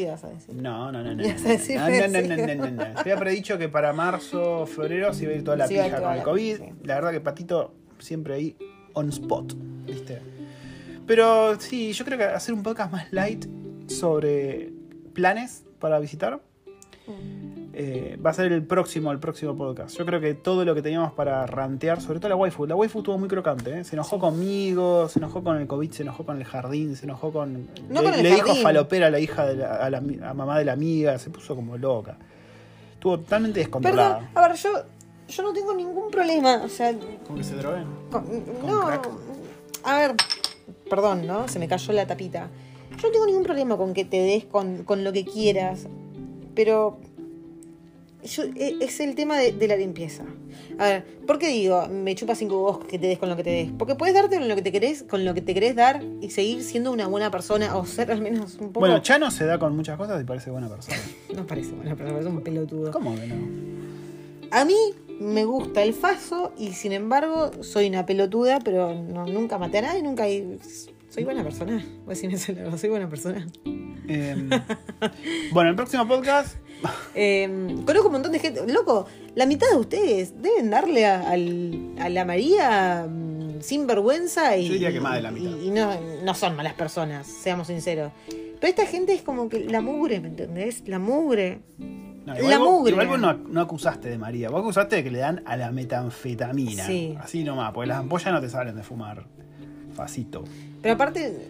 Vas 0.08 0.24
a 0.24 0.28
decir. 0.28 0.54
No, 0.54 0.92
no, 0.92 1.02
no, 1.02 1.14
no. 1.14 1.22
No, 1.22 1.88
no, 1.88 2.08
no, 2.08 2.20
no, 2.22 2.36
no, 2.36 2.54
no, 2.54 2.70
no. 2.70 2.94
Yo 2.94 3.00
había 3.00 3.16
predicho 3.16 3.58
que 3.58 3.68
para 3.68 3.92
marzo, 3.92 4.66
febrero 4.66 5.12
se 5.12 5.24
iba 5.24 5.32
a 5.32 5.36
ir 5.36 5.44
toda 5.44 5.56
la 5.56 5.66
Se 5.66 5.74
pija 5.74 6.00
con 6.00 6.12
el 6.14 6.22
COVID. 6.22 6.60
La 6.84 6.94
verdad 6.96 7.12
que 7.12 7.20
Patito 7.20 7.74
siempre 7.98 8.34
ahí 8.34 8.56
on 8.94 9.08
spot, 9.08 9.54
¿viste? 9.86 10.20
Pero 11.06 11.58
sí, 11.60 11.92
yo 11.92 12.04
creo 12.04 12.18
que 12.18 12.24
hacer 12.24 12.54
un 12.54 12.62
podcast 12.62 12.92
más 12.92 13.12
light 13.12 13.46
sobre 13.88 14.72
planes 15.12 15.64
para 15.78 15.98
visitar 15.98 16.40
eh, 17.74 18.18
va 18.24 18.30
a 18.30 18.34
ser 18.34 18.52
el 18.52 18.62
próximo, 18.64 19.10
el 19.12 19.18
próximo 19.18 19.56
podcast. 19.56 19.96
Yo 19.96 20.04
creo 20.04 20.20
que 20.20 20.34
todo 20.34 20.64
lo 20.64 20.74
que 20.74 20.82
teníamos 20.82 21.12
para 21.12 21.46
rantear, 21.46 22.00
sobre 22.00 22.18
todo 22.20 22.28
la 22.28 22.36
waifu, 22.36 22.66
la 22.66 22.76
waifu 22.76 22.98
estuvo 22.98 23.18
muy 23.18 23.28
crocante, 23.28 23.80
¿eh? 23.80 23.84
se 23.84 23.96
enojó 23.96 24.18
conmigo, 24.18 25.08
se 25.08 25.18
enojó 25.18 25.42
con 25.42 25.56
el 25.56 25.66
COVID, 25.66 25.90
se 25.90 26.02
enojó 26.02 26.24
con 26.24 26.36
el 26.36 26.44
jardín, 26.44 26.96
se 26.96 27.06
enojó 27.06 27.32
con... 27.32 27.68
No 27.88 28.02
le 28.02 28.10
con 28.10 28.14
el 28.18 28.22
le 28.22 28.34
dijo 28.34 28.54
falopera 28.56 29.06
a 29.06 29.10
la 29.10 29.20
hija 29.20 29.46
de 29.46 29.56
la, 29.56 29.76
a 29.76 29.90
la, 29.90 29.98
a 29.98 30.34
mamá 30.34 30.58
de 30.58 30.64
la 30.66 30.72
amiga, 30.72 31.18
se 31.18 31.30
puso 31.30 31.54
como 31.56 31.76
loca. 31.78 32.16
Estuvo 32.94 33.18
totalmente 33.18 33.60
descontrolada. 33.60 34.18
Perdón, 34.18 34.30
a 34.36 34.48
ver, 34.48 34.56
yo, 34.56 34.70
yo 35.28 35.42
no 35.42 35.52
tengo 35.52 35.74
ningún 35.74 36.10
problema. 36.10 36.62
O 36.64 36.68
sea, 36.68 36.92
que 36.94 37.42
se 37.42 37.56
droguen. 37.56 37.84
con- 38.10 38.24
Con 38.24 38.66
no. 38.66 38.86
crack. 38.86 39.08
A 39.84 39.98
ver, 39.98 40.14
perdón, 40.88 41.26
¿no? 41.26 41.48
Se 41.48 41.58
me 41.58 41.66
cayó 41.66 41.92
la 41.94 42.06
tapita. 42.06 42.48
Yo 42.98 43.08
no 43.08 43.12
tengo 43.12 43.26
ningún 43.26 43.42
problema 43.42 43.76
con 43.76 43.92
que 43.94 44.04
te 44.04 44.18
des 44.20 44.44
con, 44.44 44.84
con 44.84 45.02
lo 45.02 45.12
que 45.12 45.24
quieras. 45.24 45.88
Pero. 46.54 46.98
Yo- 48.24 48.44
e- 48.56 48.76
es 48.80 49.00
el 49.00 49.14
tema 49.14 49.36
de, 49.38 49.52
de 49.52 49.68
la 49.68 49.76
limpieza. 49.76 50.24
A 50.78 50.84
ver, 50.86 51.04
¿por 51.26 51.38
qué 51.38 51.48
digo 51.48 51.86
me 51.88 52.14
chupa 52.14 52.34
cinco 52.34 52.58
vos 52.60 52.84
que 52.84 52.98
te 52.98 53.06
des 53.06 53.18
con 53.18 53.28
lo 53.28 53.36
que 53.36 53.44
te 53.44 53.50
des? 53.50 53.70
Porque 53.78 53.94
puedes 53.94 54.14
darte 54.14 54.38
con 54.38 54.48
lo 54.48 54.54
que 54.54 54.62
te 54.62 54.72
querés, 54.72 55.02
con 55.02 55.24
lo 55.24 55.34
que 55.34 55.40
te 55.42 55.54
querés 55.54 55.74
dar 55.76 56.02
y 56.20 56.30
seguir 56.30 56.62
siendo 56.62 56.92
una 56.92 57.06
buena 57.06 57.30
persona 57.30 57.76
o 57.76 57.84
ser 57.86 58.10
al 58.12 58.20
menos 58.20 58.54
un 58.54 58.68
poco. 58.68 58.80
Bueno, 58.80 58.98
Chano 59.00 59.30
se 59.30 59.44
da 59.44 59.58
con 59.58 59.74
muchas 59.76 59.96
cosas 59.98 60.20
y 60.20 60.24
parece 60.24 60.50
buena 60.50 60.68
persona. 60.68 60.96
no 61.34 61.46
parece 61.46 61.72
buena 61.72 61.96
persona, 61.96 62.12
parece 62.18 62.30
un 62.30 62.40
pelotudo. 62.42 62.90
¿Cómo 62.92 63.14
que 63.14 63.26
no? 63.26 63.72
A 64.50 64.64
mí 64.64 64.76
me 65.20 65.44
gusta 65.44 65.82
el 65.82 65.94
faso 65.94 66.52
y 66.58 66.72
sin 66.72 66.92
embargo 66.92 67.50
soy 67.62 67.88
una 67.88 68.04
pelotuda, 68.06 68.58
pero 68.60 68.94
no- 68.94 69.26
nunca 69.26 69.56
maté 69.58 69.78
a 69.78 69.82
nadie, 69.82 70.02
nunca... 70.02 70.24
Soy 71.08 71.24
buena 71.24 71.42
persona. 71.42 71.84
Vos 72.06 72.08
decime 72.08 72.34
eso, 72.34 72.52
Laura, 72.52 72.76
soy 72.78 72.88
buena 72.90 73.08
persona. 73.08 73.46
Eh, 74.08 74.48
bueno, 75.52 75.70
el 75.70 75.76
próximo 75.76 76.08
podcast 76.08 76.56
Eh, 77.14 77.76
conozco 77.86 78.08
un 78.08 78.12
montón 78.14 78.32
de 78.32 78.38
gente. 78.38 78.66
Loco, 78.72 79.06
la 79.34 79.46
mitad 79.46 79.68
de 79.70 79.76
ustedes 79.76 80.40
deben 80.42 80.70
darle 80.70 81.06
a, 81.06 81.30
al- 81.30 81.94
a 82.00 82.08
la 82.08 82.24
María 82.24 83.06
mm, 83.08 83.60
sin 83.60 83.86
vergüenza 83.86 84.56
y, 84.56 84.66
Yo 84.66 84.72
diría 84.74 84.92
que 84.92 85.00
más 85.00 85.14
de 85.16 85.22
la 85.22 85.30
mitad. 85.30 85.50
y, 85.58 85.68
y 85.68 85.70
no, 85.70 85.90
no 86.24 86.34
son 86.34 86.56
malas 86.56 86.74
personas, 86.74 87.26
seamos 87.26 87.66
sinceros. 87.68 88.12
Pero 88.28 88.68
esta 88.70 88.86
gente 88.86 89.12
es 89.12 89.22
como 89.22 89.48
que 89.48 89.64
la 89.64 89.80
mugre, 89.80 90.20
¿me 90.20 90.28
entendés? 90.28 90.82
La 90.86 90.98
mugre. 90.98 91.60
No, 92.24 92.34
La 92.34 92.58
vos- 92.58 92.70
mugre. 92.70 92.92
igual 92.92 93.08
vos 93.08 93.18
no, 93.20 93.32
no 93.34 93.60
acusaste 93.60 94.08
de 94.08 94.16
María, 94.18 94.48
vos 94.50 94.60
acusaste 94.60 94.96
de 94.96 95.04
que 95.04 95.10
le 95.10 95.18
dan 95.18 95.42
a 95.46 95.56
la 95.56 95.72
metanfetamina. 95.72 96.86
Sí. 96.86 97.16
Así 97.20 97.42
nomás, 97.44 97.72
porque 97.72 97.88
las 97.88 97.98
ampollas 97.98 98.32
no 98.32 98.40
te 98.40 98.48
salen 98.48 98.76
de 98.76 98.82
fumar. 98.84 99.24
Facito. 99.94 100.44
Pero 100.80 100.94
aparte, 100.94 101.48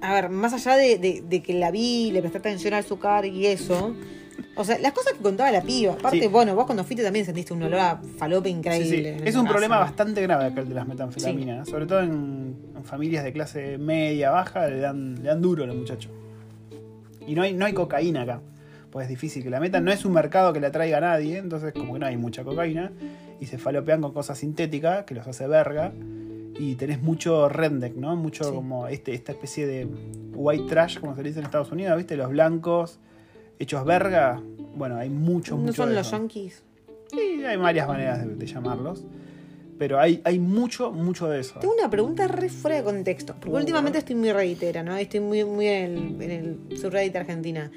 a 0.00 0.14
ver, 0.14 0.30
más 0.30 0.52
allá 0.52 0.76
de, 0.76 0.96
de- 0.98 1.22
de 1.28 1.42
que 1.42 1.54
la 1.54 1.70
vi, 1.70 2.10
le 2.12 2.20
presté 2.20 2.38
atención 2.38 2.72
al 2.74 2.80
azúcar 2.80 3.26
y 3.26 3.46
eso. 3.46 3.94
O 4.56 4.64
sea, 4.64 4.78
las 4.78 4.92
cosas 4.92 5.12
que 5.14 5.20
contaba 5.20 5.50
la 5.50 5.62
piba. 5.62 5.92
Aparte, 5.94 6.20
Sí. 6.20 6.26
bueno, 6.28 6.54
vos 6.54 6.66
cuando 6.66 6.84
fuiste 6.84 7.02
también 7.02 7.24
sentiste 7.24 7.52
un 7.52 7.62
olor 7.62 7.78
a 7.80 8.00
falope 8.18 8.48
Sí, 8.48 8.52
sí. 8.54 8.58
increíble. 8.58 9.16
Es 9.24 9.34
un 9.36 9.42
casa. 9.42 9.52
problema 9.52 9.78
bastante 9.78 10.22
grave 10.22 10.44
acá 10.46 10.60
el 10.60 10.68
de 10.68 10.74
las 10.74 10.86
metanfetaminas. 10.88 11.68
Sobre 11.68 11.86
todo 11.86 12.00
en, 12.02 12.56
en 12.76 12.84
familias 12.84 13.24
de 13.24 13.32
clase 13.32 13.78
media, 13.78 14.30
baja, 14.30 14.68
le 14.68 14.78
dan, 14.78 15.16
le 15.16 15.22
dan 15.28 15.40
duro 15.40 15.64
a 15.64 15.66
los 15.66 15.76
muchachos. 15.76 16.10
Y 17.26 17.34
no 17.34 17.42
hay, 17.42 17.52
no 17.54 17.66
hay 17.66 17.72
cocaína 17.72 18.22
acá. 18.22 18.40
Pues 18.90 19.04
es 19.04 19.08
difícil 19.10 19.42
que 19.42 19.50
la 19.50 19.60
metan. 19.60 19.84
No 19.84 19.92
es 19.92 20.04
un 20.04 20.12
mercado 20.12 20.52
que 20.52 20.60
la 20.60 20.72
traiga 20.72 20.98
a 20.98 21.00
nadie, 21.00 21.38
entonces 21.38 21.72
como 21.72 21.92
que 21.94 22.00
no 22.00 22.06
hay 22.06 22.16
mucha 22.16 22.42
cocaína. 22.42 22.90
Y 23.40 23.46
se 23.46 23.56
falopean 23.58 24.00
con 24.00 24.12
cosas 24.12 24.38
sintéticas 24.38 25.04
que 25.04 25.14
los 25.14 25.26
hace 25.26 25.46
verga. 25.46 25.92
Y 26.58 26.74
tenés 26.74 27.00
mucho 27.00 27.48
redneck, 27.48 27.94
¿no? 27.94 28.16
Mucho 28.16 28.52
como 28.54 28.86
este, 28.88 29.14
esta 29.14 29.32
especie 29.32 29.66
de 29.66 29.86
white 30.34 30.64
trash, 30.68 30.98
como 30.98 31.14
se 31.14 31.22
dice 31.22 31.38
en 31.38 31.44
Estados 31.46 31.70
Unidos, 31.72 31.96
¿viste? 31.96 32.16
Los 32.16 32.28
blancos 32.30 32.98
hechos 33.60 33.84
verga. 33.84 34.42
Bueno, 34.74 34.96
hay 34.96 35.10
mucho, 35.10 35.54
¿No 35.54 35.62
mucho 35.62 35.74
son 35.84 35.94
los 35.94 36.10
yankees? 36.10 36.64
Sí, 37.12 37.44
hay 37.44 37.56
varias 37.56 37.86
maneras 37.86 38.26
de, 38.26 38.34
de 38.34 38.46
llamarlos. 38.46 39.04
Pero 39.78 39.98
hay, 39.98 40.20
hay 40.24 40.38
mucho, 40.38 40.90
mucho 40.92 41.28
de 41.28 41.40
eso. 41.40 41.58
Tengo 41.60 41.72
una 41.74 41.88
pregunta 41.88 42.28
re 42.28 42.48
fuera 42.50 42.76
de 42.76 42.82
contexto. 42.82 43.34
Porque 43.34 43.50
Uh, 43.50 43.56
últimamente 43.56 43.98
estoy 43.98 44.14
muy 44.16 44.30
reitera, 44.30 44.82
¿no? 44.82 44.96
Estoy 44.96 45.20
muy, 45.20 45.44
muy 45.44 45.66
en 45.68 45.96
el, 45.96 46.22
en 46.22 46.30
el 46.68 46.78
subreddit 46.78 47.16
argentina. 47.16 47.70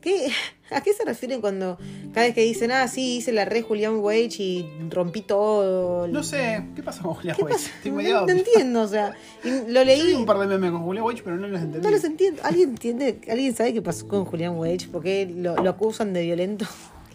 ¿Qué, 0.00 0.30
¿A 0.70 0.80
qué 0.82 0.92
se 0.92 1.04
refieren 1.04 1.40
cuando 1.40 1.78
cada 2.14 2.26
vez 2.26 2.34
que 2.34 2.42
dicen, 2.42 2.70
ah, 2.72 2.86
sí, 2.88 3.16
hice 3.16 3.32
la 3.32 3.44
re 3.44 3.62
Julián 3.62 3.96
Wage 3.98 4.36
y 4.42 4.68
rompí 4.88 5.20
todo? 5.22 6.06
No 6.08 6.22
sé, 6.22 6.64
¿qué 6.74 6.82
pasa 6.82 7.02
con 7.02 7.14
Julián 7.14 7.36
¿Qué 7.36 7.42
Weich? 7.44 7.56
Estoy 7.84 7.90
No, 7.90 8.26
no 8.26 8.28
entiendo, 8.32 8.82
o 8.82 8.88
sea, 8.88 9.14
lo 9.44 9.66
Yo 9.80 9.84
leí. 9.84 10.06
vi 10.06 10.12
un 10.14 10.26
par 10.26 10.38
de 10.38 10.46
memes 10.46 10.70
con 10.70 10.82
Julián 10.82 11.04
Weich, 11.04 11.22
pero 11.22 11.36
no 11.36 11.46
los 11.48 11.60
entendí. 11.60 11.84
No 11.86 11.90
los 11.90 12.04
entiendo. 12.04 12.42
¿Alguien 12.44 12.70
entiende? 12.70 13.20
¿Alguien 13.28 13.54
sabe 13.54 13.72
qué 13.74 13.82
pasó 13.82 14.06
con 14.08 14.24
Julián 14.24 14.56
Wage? 14.56 14.88
¿Por 14.90 15.02
qué 15.02 15.26
lo, 15.34 15.56
lo 15.56 15.70
acusan 15.70 16.12
de 16.12 16.22
violento? 16.22 16.66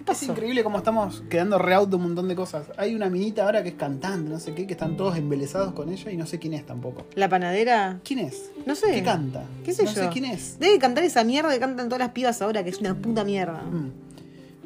¿Qué 0.05 0.11
Es 0.11 0.23
increíble 0.23 0.63
cómo 0.63 0.77
estamos 0.77 1.23
quedando 1.29 1.57
re 1.57 1.73
out 1.73 1.89
de 1.89 1.95
un 1.95 2.03
montón 2.03 2.27
de 2.27 2.35
cosas. 2.35 2.67
Hay 2.77 2.93
una 2.93 3.09
minita 3.09 3.43
ahora 3.45 3.63
que 3.63 3.69
es 3.69 3.75
cantante, 3.75 4.29
no 4.29 4.39
sé 4.39 4.53
qué, 4.53 4.67
que 4.67 4.73
están 4.73 4.95
todos 4.97 5.17
embelesados 5.17 5.73
con 5.73 5.89
ella 5.91 6.11
y 6.11 6.17
no 6.17 6.25
sé 6.27 6.37
quién 6.39 6.53
es 6.53 6.65
tampoco. 6.65 7.05
¿La 7.15 7.27
panadera? 7.27 7.99
¿Quién 8.03 8.19
es? 8.19 8.51
No 8.67 8.75
sé. 8.75 8.91
¿Qué 8.91 9.03
canta? 9.03 9.43
¿Qué 9.63 9.73
sé 9.73 9.83
no 9.83 9.91
yo? 9.91 10.03
sé 10.03 10.09
quién 10.09 10.25
es. 10.25 10.59
Debe 10.59 10.77
cantar 10.77 11.03
esa 11.03 11.23
mierda 11.23 11.51
que 11.51 11.59
cantan 11.59 11.87
todas 11.89 11.99
las 11.99 12.09
pibas 12.11 12.39
ahora, 12.41 12.63
que 12.63 12.69
es 12.69 12.79
una 12.79 12.93
puta 12.95 13.23
mierda. 13.23 13.61
Mm. 13.63 13.91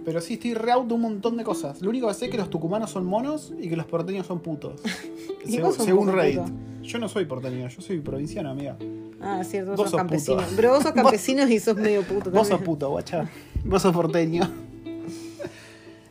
Pero 0.05 0.21
sí, 0.21 0.33
estoy 0.33 0.53
re 0.55 0.71
out 0.71 0.87
de 0.87 0.93
un 0.93 1.01
montón 1.01 1.37
de 1.37 1.43
cosas. 1.43 1.81
Lo 1.81 1.89
único 1.89 2.07
que 2.07 2.13
sé 2.15 2.25
es 2.25 2.31
que 2.31 2.37
los 2.37 2.49
tucumanos 2.49 2.89
son 2.91 3.05
monos 3.05 3.53
y 3.59 3.69
que 3.69 3.75
los 3.77 3.85
porteños 3.85 4.27
son 4.27 4.39
putos. 4.41 4.81
¿Y 5.45 5.53
Segu- 5.57 5.61
vos 5.61 5.75
sos 5.75 5.85
según 5.85 6.09
un 6.09 6.15
Reddit. 6.15 6.39
puto? 6.39 6.51
Yo 6.83 6.99
no 6.99 7.07
soy 7.07 7.25
porteño, 7.25 7.67
yo 7.67 7.81
soy 7.81 7.99
provinciano, 7.99 8.49
amiga. 8.49 8.75
Ah, 9.21 9.43
cierto, 9.43 9.71
vos, 9.71 9.77
Vos 9.77 9.85
sos 9.85 9.91
sos 9.91 9.97
campesino. 9.99 10.37
puto. 10.37 10.49
Pero 10.55 10.71
vos 10.73 10.83
sos 10.83 10.91
campesino 10.93 11.47
y 11.47 11.59
sos 11.59 11.75
medio 11.77 12.01
puto 12.03 12.29
Vos 12.31 12.39
sos 12.41 12.49
también. 12.49 12.65
puto, 12.65 12.89
guacha. 12.89 13.29
Vos 13.63 13.81
sos 13.81 13.93
porteño. 13.93 14.49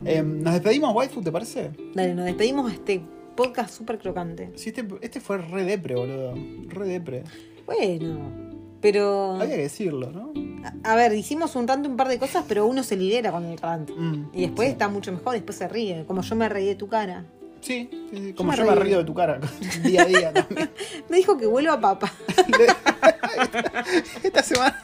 Em, 0.05 0.41
Nos 0.41 0.53
despedimos, 0.53 0.95
waifu, 0.95 1.21
¿te 1.21 1.31
parece? 1.31 1.71
Dale, 1.93 2.13
nos 2.13 2.25
despedimos 2.25 2.67
de 2.67 2.73
este 2.73 3.01
podcast 3.35 3.73
súper 3.73 3.97
crocante. 3.99 4.51
Sí, 4.55 4.69
este, 4.69 4.85
este 5.01 5.19
fue 5.19 5.37
re 5.39 5.63
depre, 5.63 5.95
boludo. 5.95 6.33
Re 6.67 6.87
depre. 6.87 7.23
Bueno, 7.65 8.31
pero... 8.81 9.35
Había 9.35 9.55
que 9.57 9.61
decirlo, 9.63 10.11
¿no? 10.11 10.31
A, 10.83 10.93
a 10.93 10.95
ver, 10.95 11.13
hicimos 11.13 11.55
un 11.55 11.67
rant 11.67 11.85
un 11.85 11.97
par 11.97 12.07
de 12.07 12.17
cosas, 12.17 12.45
pero 12.47 12.65
uno 12.65 12.83
se 12.83 12.95
lidera 12.95 13.31
con 13.31 13.45
el 13.45 13.57
rant. 13.57 13.89
Mm, 13.91 14.29
Y 14.33 14.41
después 14.41 14.67
sí. 14.67 14.71
está 14.73 14.87
mucho 14.87 15.11
mejor, 15.11 15.33
después 15.33 15.57
se 15.57 15.67
ríe. 15.67 16.05
Como 16.05 16.21
yo 16.21 16.35
me 16.35 16.47
reí 16.49 16.65
de 16.67 16.75
tu 16.75 16.87
cara. 16.87 17.25
Sí, 17.61 17.89
sí, 17.91 18.07
sí, 18.27 18.33
como 18.33 18.51
me 18.51 18.57
yo 18.57 18.63
me 18.65 18.73
reí. 18.75 18.83
río 18.89 18.97
de 18.99 19.03
tu 19.03 19.13
cara 19.13 19.37
día 19.83 20.03
a 20.03 20.05
día 20.05 20.33
también. 20.33 20.69
Me 21.09 21.17
dijo 21.17 21.37
que 21.37 21.45
vuelvo 21.45 21.73
a 21.73 21.81
papa. 21.81 22.09
esta 24.23 24.41
semana 24.43 24.81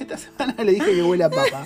esta 0.00 0.16
semana 0.16 0.64
le 0.64 0.72
dije 0.72 0.94
que 0.94 1.02
huele 1.02 1.24
a 1.24 1.30
papa. 1.30 1.62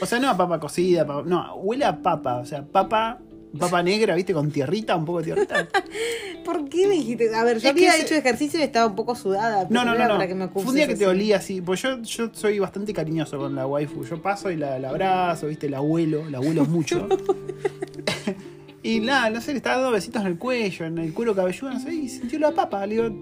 O 0.00 0.06
sea, 0.06 0.18
no 0.20 0.28
a 0.30 0.36
papa 0.36 0.58
cocida, 0.60 1.06
papa- 1.06 1.24
no, 1.26 1.54
huele 1.56 1.84
a 1.84 2.00
papa, 2.02 2.36
o 2.38 2.44
sea, 2.46 2.64
papa 2.64 3.18
papa 3.58 3.82
negra, 3.82 4.14
¿viste? 4.14 4.34
Con 4.34 4.50
tierrita, 4.50 4.94
un 4.94 5.06
poco 5.06 5.18
de 5.20 5.24
tierrita. 5.24 5.66
¿Por 6.44 6.68
qué 6.68 6.86
me 6.86 6.94
dijiste? 6.96 7.34
A 7.34 7.44
ver, 7.44 7.54
yo 7.58 7.68
Es 7.70 7.74
que 7.74 7.80
había 7.80 7.94
ese- 7.94 8.02
hecho 8.02 8.14
ejercicio 8.14 8.60
y 8.60 8.62
estaba 8.62 8.86
un 8.86 8.94
poco 8.94 9.14
sudada. 9.14 9.66
pero 9.66 9.72
No, 9.84 9.84
no, 9.90 9.98
no, 9.98 10.04
no. 10.06 10.14
para 10.16 10.26
que 10.28 10.34
me 10.34 10.48
Fue 10.48 10.62
un 10.64 10.74
día 10.74 10.86
que 10.86 10.94
te 10.94 11.06
olía 11.06 11.38
así, 11.38 11.62
pues 11.62 11.80
yo, 11.80 11.98
yo 12.02 12.28
soy 12.32 12.58
bastante 12.58 12.92
cariñoso 12.92 13.38
con 13.38 13.54
la 13.54 13.66
waifu. 13.66 14.04
Yo 14.04 14.20
paso 14.20 14.50
y 14.50 14.56
la, 14.56 14.78
la 14.78 14.90
abrazo, 14.90 15.46
¿viste? 15.46 15.70
La 15.70 15.78
abuelo, 15.78 16.28
la 16.28 16.38
abuelo 16.38 16.66
mucho. 16.66 17.08
y 18.82 19.00
nada, 19.00 19.30
no 19.30 19.40
sé, 19.40 19.52
le 19.52 19.56
estaba 19.58 19.76
dando 19.76 19.92
besitos 19.92 20.20
en 20.22 20.28
el 20.28 20.38
cuello, 20.38 20.84
en 20.86 20.98
el 20.98 21.12
cuero 21.14 21.34
cabelludo, 21.34 21.72
no 21.72 21.80
sé, 21.80 21.94
y 21.94 22.08
sintió 22.08 22.38
la 22.38 22.52
papa. 22.52 22.86
Le 22.86 22.94
digo, 23.02 23.16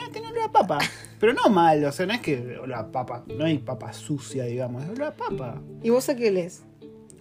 mira, 0.00 0.12
tiene 0.12 0.28
olor 0.28 0.42
a 0.44 0.52
papa. 0.52 0.78
Pero 1.18 1.32
no 1.32 1.48
mal, 1.50 1.84
o 1.84 1.92
sea, 1.92 2.06
no 2.06 2.12
es 2.14 2.20
que 2.20 2.56
olor 2.58 2.74
a 2.74 2.92
papa, 2.92 3.24
no 3.26 3.44
hay 3.44 3.58
papa 3.58 3.92
sucia, 3.92 4.44
digamos, 4.44 4.82
es 4.84 4.90
olor 4.90 5.04
a 5.04 5.14
papa. 5.14 5.60
¿Y 5.82 5.90
vos 5.90 6.08
a 6.08 6.14
qué 6.16 6.30
lees? 6.30 6.62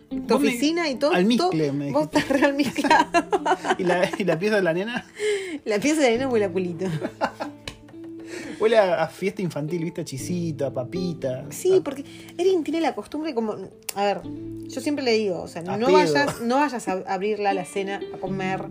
Tu 0.09 0.17
me- 0.17 0.47
oficina 0.49 0.89
y 0.89 0.95
todo. 0.95 1.11
al 1.13 1.25
miscle, 1.25 1.71
me 1.71 1.91
Vos 1.91 2.03
estás 2.03 2.29
real 2.29 2.53
mezclado. 2.53 3.07
¿Y 3.79 3.83
la, 3.83 4.09
y 4.17 4.23
la 4.23 4.37
pieza 4.39 4.55
de 4.57 4.61
la 4.61 4.73
nena? 4.73 5.05
La 5.65 5.79
pieza 5.79 6.01
de 6.01 6.07
arena 6.07 6.27
huele 6.29 6.45
a 6.45 6.51
culito. 6.51 6.85
Huele 8.59 8.77
a, 8.77 9.07
fiesta 9.07 9.41
infantil, 9.41 9.83
¿viste? 9.83 10.01
A 10.01 10.05
chisito, 10.05 10.65
a 10.65 10.73
papita. 10.73 11.45
Sí, 11.49 11.77
a- 11.77 11.81
porque 11.83 12.05
Erin 12.37 12.63
tiene 12.63 12.79
la 12.81 12.93
costumbre 12.95 13.33
como. 13.33 13.55
A 13.95 14.03
ver, 14.03 14.21
yo 14.67 14.79
siempre 14.81 15.03
le 15.03 15.11
digo, 15.13 15.41
o 15.41 15.47
sea, 15.47 15.61
A 15.67 15.77
no 15.77 15.87
pedo. 15.87 15.97
vayas, 15.97 16.41
no 16.41 16.55
vayas 16.57 16.87
a 16.87 17.03
abrirla 17.07 17.49
a 17.49 17.53
la 17.53 17.65
cena, 17.65 17.99
a 18.13 18.17
comer. 18.17 18.61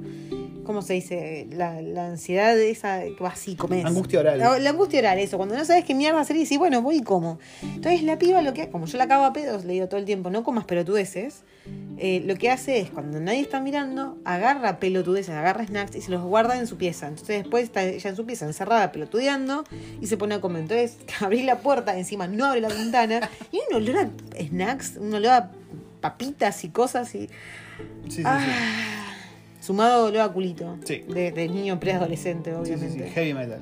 ¿Cómo 0.64 0.82
se 0.82 0.94
dice? 0.94 1.46
La, 1.50 1.80
la 1.82 2.06
ansiedad 2.06 2.54
de 2.54 2.70
esa 2.70 3.02
que 3.02 3.16
vas 3.20 3.34
así, 3.34 3.54
comes. 3.56 3.84
Angustia 3.84 4.20
oral. 4.20 4.38
La, 4.38 4.58
la 4.58 4.70
angustia 4.70 4.98
oral, 5.00 5.18
eso. 5.18 5.36
Cuando 5.36 5.56
no 5.56 5.64
sabes 5.64 5.84
qué 5.84 5.94
mierda 5.94 6.20
hacer 6.20 6.36
y 6.36 6.40
decís, 6.40 6.58
bueno, 6.58 6.82
voy 6.82 6.96
y 6.96 7.02
como. 7.02 7.38
Entonces 7.62 8.02
la 8.02 8.18
piba 8.18 8.42
lo 8.42 8.54
que, 8.54 8.68
como 8.70 8.86
yo 8.86 8.98
la 8.98 9.06
cago 9.06 9.24
a 9.24 9.32
pedos, 9.32 9.64
le 9.64 9.74
digo 9.74 9.88
todo 9.88 10.00
el 10.00 10.06
tiempo, 10.06 10.30
no 10.30 10.42
comas 10.42 10.64
pelotudeces. 10.64 11.42
eh, 11.98 12.22
lo 12.26 12.36
que 12.36 12.50
hace 12.50 12.80
es, 12.80 12.90
cuando 12.90 13.20
nadie 13.20 13.40
está 13.40 13.60
mirando, 13.60 14.18
agarra 14.24 14.78
pelotudeces, 14.80 15.34
agarra 15.34 15.66
snacks 15.66 15.94
y 15.96 16.00
se 16.00 16.10
los 16.10 16.22
guarda 16.22 16.58
en 16.58 16.66
su 16.66 16.76
pieza. 16.76 17.06
Entonces 17.08 17.42
después 17.42 17.64
está 17.64 17.82
ella 17.84 18.10
en 18.10 18.16
su 18.16 18.26
pieza 18.26 18.44
encerrada 18.46 18.90
pelotudeando 18.92 19.64
y 20.00 20.06
se 20.06 20.16
pone 20.16 20.34
a 20.34 20.40
comer. 20.40 20.62
Entonces 20.62 20.96
abrís 21.20 21.44
la 21.44 21.58
puerta, 21.58 21.96
encima 21.98 22.26
no 22.26 22.46
abre 22.46 22.60
la 22.60 22.68
ventana 22.68 23.28
y 23.52 23.60
un 23.68 23.76
olor 23.82 23.96
a 23.98 24.42
snacks, 24.42 24.96
un 24.98 25.14
olor 25.14 25.32
a 25.32 25.50
papitas 26.00 26.64
y 26.64 26.68
cosas 26.70 27.14
y... 27.14 27.28
Sí, 28.08 28.16
sí, 28.16 28.22
sí. 28.22 28.24
Ah, 29.64 29.66
Sumado 29.66 30.06
olor 30.06 30.20
a 30.20 30.28
culito. 30.32 30.76
Sí. 30.84 31.02
De, 31.08 31.32
de 31.32 31.48
niño 31.48 31.80
preadolescente, 31.80 32.50
Sí, 32.50 32.56
sí, 32.56 32.66
sí, 32.66 32.74
obviamente. 32.76 33.10
heavy 33.10 33.34
metal. 33.34 33.60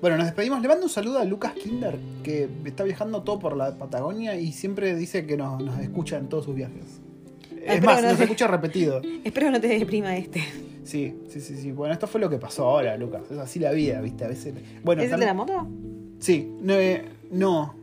Bueno, 0.00 0.16
nos 0.16 0.26
despedimos. 0.26 0.62
Le 0.62 0.68
mando 0.68 0.84
un 0.84 0.90
saludo 0.90 1.18
a 1.18 1.24
Lucas 1.24 1.52
Kinder, 1.54 1.98
que 2.22 2.48
está 2.64 2.84
viajando 2.84 3.22
todo 3.22 3.38
por 3.38 3.56
la 3.56 3.76
Patagonia 3.76 4.36
y 4.38 4.52
siempre 4.52 4.94
dice 4.94 5.26
que 5.26 5.36
nos, 5.36 5.62
nos 5.62 5.78
escucha 5.80 6.16
en 6.18 6.28
todos 6.28 6.44
sus 6.46 6.54
viajes. 6.54 7.00
Es 7.50 7.74
espero 7.74 7.86
más, 7.92 8.02
no 8.02 8.08
nos 8.08 8.16
te- 8.16 8.24
escucha 8.24 8.46
repetido. 8.46 9.02
Espero 9.24 9.46
que 9.48 9.52
no 9.52 9.60
te 9.60 9.68
deprima 9.68 10.16
este. 10.16 10.40
Sí, 10.84 11.14
sí, 11.28 11.40
sí, 11.42 11.56
sí. 11.56 11.72
Bueno, 11.72 11.92
esto 11.92 12.06
fue 12.06 12.20
lo 12.20 12.30
que 12.30 12.38
pasó 12.38 12.64
ahora, 12.64 12.96
Lucas. 12.96 13.22
Es 13.30 13.36
así 13.38 13.58
la 13.58 13.72
vida, 13.72 14.00
¿viste? 14.00 14.24
A 14.24 14.28
veces. 14.28 14.54
Bueno, 14.82 15.02
¿Es 15.02 15.12
el 15.12 15.20
de 15.20 15.26
la 15.26 15.34
moto? 15.34 15.66
Sí, 16.20 16.50
no, 16.62 16.72
eh, 16.74 17.04
no. 17.30 17.74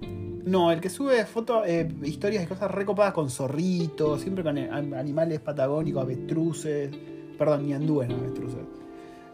No, 0.45 0.71
el 0.71 0.79
que 0.81 0.89
sube 0.89 1.23
fotos, 1.25 1.63
eh, 1.67 1.87
historias 2.03 2.43
y 2.43 2.47
cosas 2.47 2.71
recopadas 2.71 3.13
con 3.13 3.29
zorritos, 3.29 4.21
siempre 4.21 4.43
con 4.43 4.57
eh, 4.57 4.69
an- 4.71 4.93
animales 4.95 5.39
patagónicos, 5.41 6.01
avestruces. 6.01 6.89
Perdón, 7.37 7.67
ñandúes, 7.67 8.09
no 8.09 8.15
avestruces. 8.15 8.59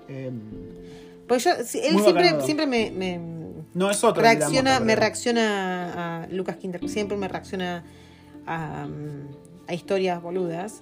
Eh, 0.10 0.32
Pues 1.28 1.44
yo, 1.44 1.52
él 1.52 1.66
siempre, 2.00 2.42
siempre 2.42 2.68
me, 2.68 2.92
me 2.92 3.20
no 3.74 3.90
es 3.90 4.04
otro. 4.04 4.22
reacciona, 4.22 4.80
me 4.80 4.96
reacciona 4.96 6.24
a 6.24 6.28
Lucas 6.28 6.58
Kinder, 6.58 6.88
siempre 6.90 7.18
me 7.18 7.28
reacciona 7.28 7.84
a, 8.46 8.86
um, 8.88 9.28
a 9.68 9.74
historias 9.74 10.22
boludas. 10.22 10.82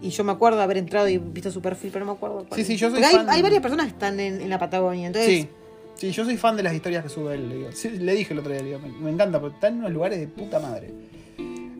Y 0.00 0.10
yo 0.10 0.24
me 0.24 0.32
acuerdo 0.32 0.58
de 0.58 0.64
haber 0.64 0.76
entrado 0.78 1.08
y 1.08 1.18
visto 1.18 1.50
su 1.50 1.60
perfil, 1.60 1.90
pero 1.92 2.04
no 2.04 2.12
me 2.12 2.16
acuerdo. 2.16 2.44
cuál. 2.48 2.60
Sí, 2.60 2.64
sí, 2.64 2.76
yo 2.76 2.90
soy 2.90 3.02
hay, 3.02 3.14
fan- 3.16 3.28
hay 3.30 3.42
varias 3.42 3.60
personas 3.62 3.86
que 3.86 3.92
están 3.92 4.20
en, 4.20 4.40
en 4.40 4.48
la 4.50 4.58
Patagonia, 4.58 5.08
entonces 5.08 5.28
Sí, 5.30 5.48
sí, 5.96 6.10
yo 6.12 6.24
soy 6.24 6.36
fan 6.36 6.56
de 6.56 6.62
las 6.62 6.74
historias 6.74 7.02
que 7.02 7.08
sube 7.08 7.34
él. 7.34 7.48
Le, 7.48 7.54
digo. 7.56 7.72
Sí, 7.72 7.90
le 7.90 8.14
dije 8.14 8.32
el 8.34 8.38
otro 8.40 8.52
día, 8.52 8.60
le 8.62 8.68
digo, 8.68 8.78
me, 8.80 8.88
me 8.90 9.10
encanta, 9.10 9.40
porque 9.40 9.54
están 9.56 9.72
en 9.74 9.78
unos 9.80 9.92
lugares 9.92 10.20
de 10.20 10.28
puta 10.28 10.60
madre. 10.60 10.90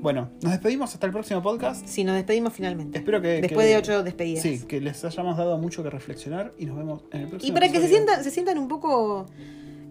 Bueno, 0.06 0.28
nos 0.40 0.52
despedimos 0.52 0.94
hasta 0.94 1.04
el 1.06 1.12
próximo 1.12 1.42
podcast. 1.42 1.84
sí, 1.84 2.04
nos 2.04 2.14
despedimos 2.14 2.52
finalmente. 2.52 2.98
Espero 2.98 3.20
que. 3.20 3.40
Después 3.40 3.66
que- 3.66 3.72
de 3.72 3.76
ocho 3.76 4.04
despedidas. 4.04 4.40
Sí, 4.40 4.60
que 4.68 4.80
les 4.80 5.04
hayamos 5.04 5.36
dado 5.36 5.58
mucho 5.58 5.82
que 5.82 5.90
reflexionar 5.90 6.52
y 6.56 6.64
nos 6.66 6.76
vemos 6.76 7.02
en 7.10 7.22
el 7.22 7.26
próximo 7.28 7.50
Y 7.50 7.52
para 7.52 7.72
que 7.72 7.80
se 7.80 7.88
sientan, 7.88 8.22
se 8.22 8.30
sientan 8.30 8.56
un 8.56 8.68
poco 8.68 9.26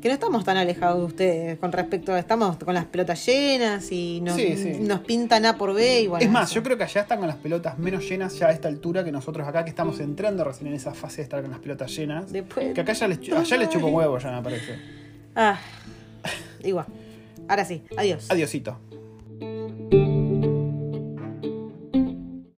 que 0.02 0.08
no 0.08 0.14
estamos 0.14 0.46
tan 0.46 0.56
alejados 0.56 1.00
de 1.00 1.06
ustedes 1.06 1.60
con 1.60 1.74
respecto 1.74 2.14
a 2.14 2.20
estamos 2.20 2.56
con 2.56 2.74
las 2.74 2.86
pelotas 2.86 3.26
llenas 3.26 3.92
y 3.92 4.22
nos, 4.22 4.38
Sí, 4.38 4.56
sí. 4.56 4.78
nos 4.80 5.02
pintan 5.02 5.46
A 5.48 5.58
por 5.58 5.74
B 5.74 6.04
y 6.04 6.08
bueno. 6.08 6.24
es 6.24 6.32
más, 6.32 6.46
eso. 6.50 6.56
yo 6.62 6.64
creo 6.64 6.78
que 6.78 6.86
allá 6.86 7.02
están 7.02 7.20
con 7.20 7.28
las 7.28 7.36
pelotas 7.36 7.78
menos 7.78 8.08
llenas 8.08 8.40
ya 8.40 8.48
a 8.48 8.52
esta 8.54 8.70
altura 8.70 9.04
que 9.04 9.12
nosotros 9.12 9.46
acá 9.46 9.66
que 9.66 9.70
estamos 9.72 10.00
entrando 10.00 10.46
recién 10.46 10.68
en 10.68 10.76
esa 10.76 10.94
fase 10.94 11.18
de 11.18 11.24
estar 11.24 11.42
con 11.42 11.52
las 11.52 11.60
pelotas 11.60 11.94
llenas. 11.94 12.32
Después- 12.32 12.74
Que 12.74 12.80
acá 12.80 12.94
ya 12.94 13.10
les, 13.10 13.20
allá 13.34 13.58
les 13.58 13.68
chupo 13.68 13.88
huevo 13.88 14.18
ya 14.18 14.32
me 14.32 14.42
parece. 14.42 14.80
Ah, 15.36 15.60
igual. 16.64 16.86
Ahora 17.50 17.66
sí, 17.66 17.84
adiós. 17.98 18.32
Adiosito. 18.32 18.80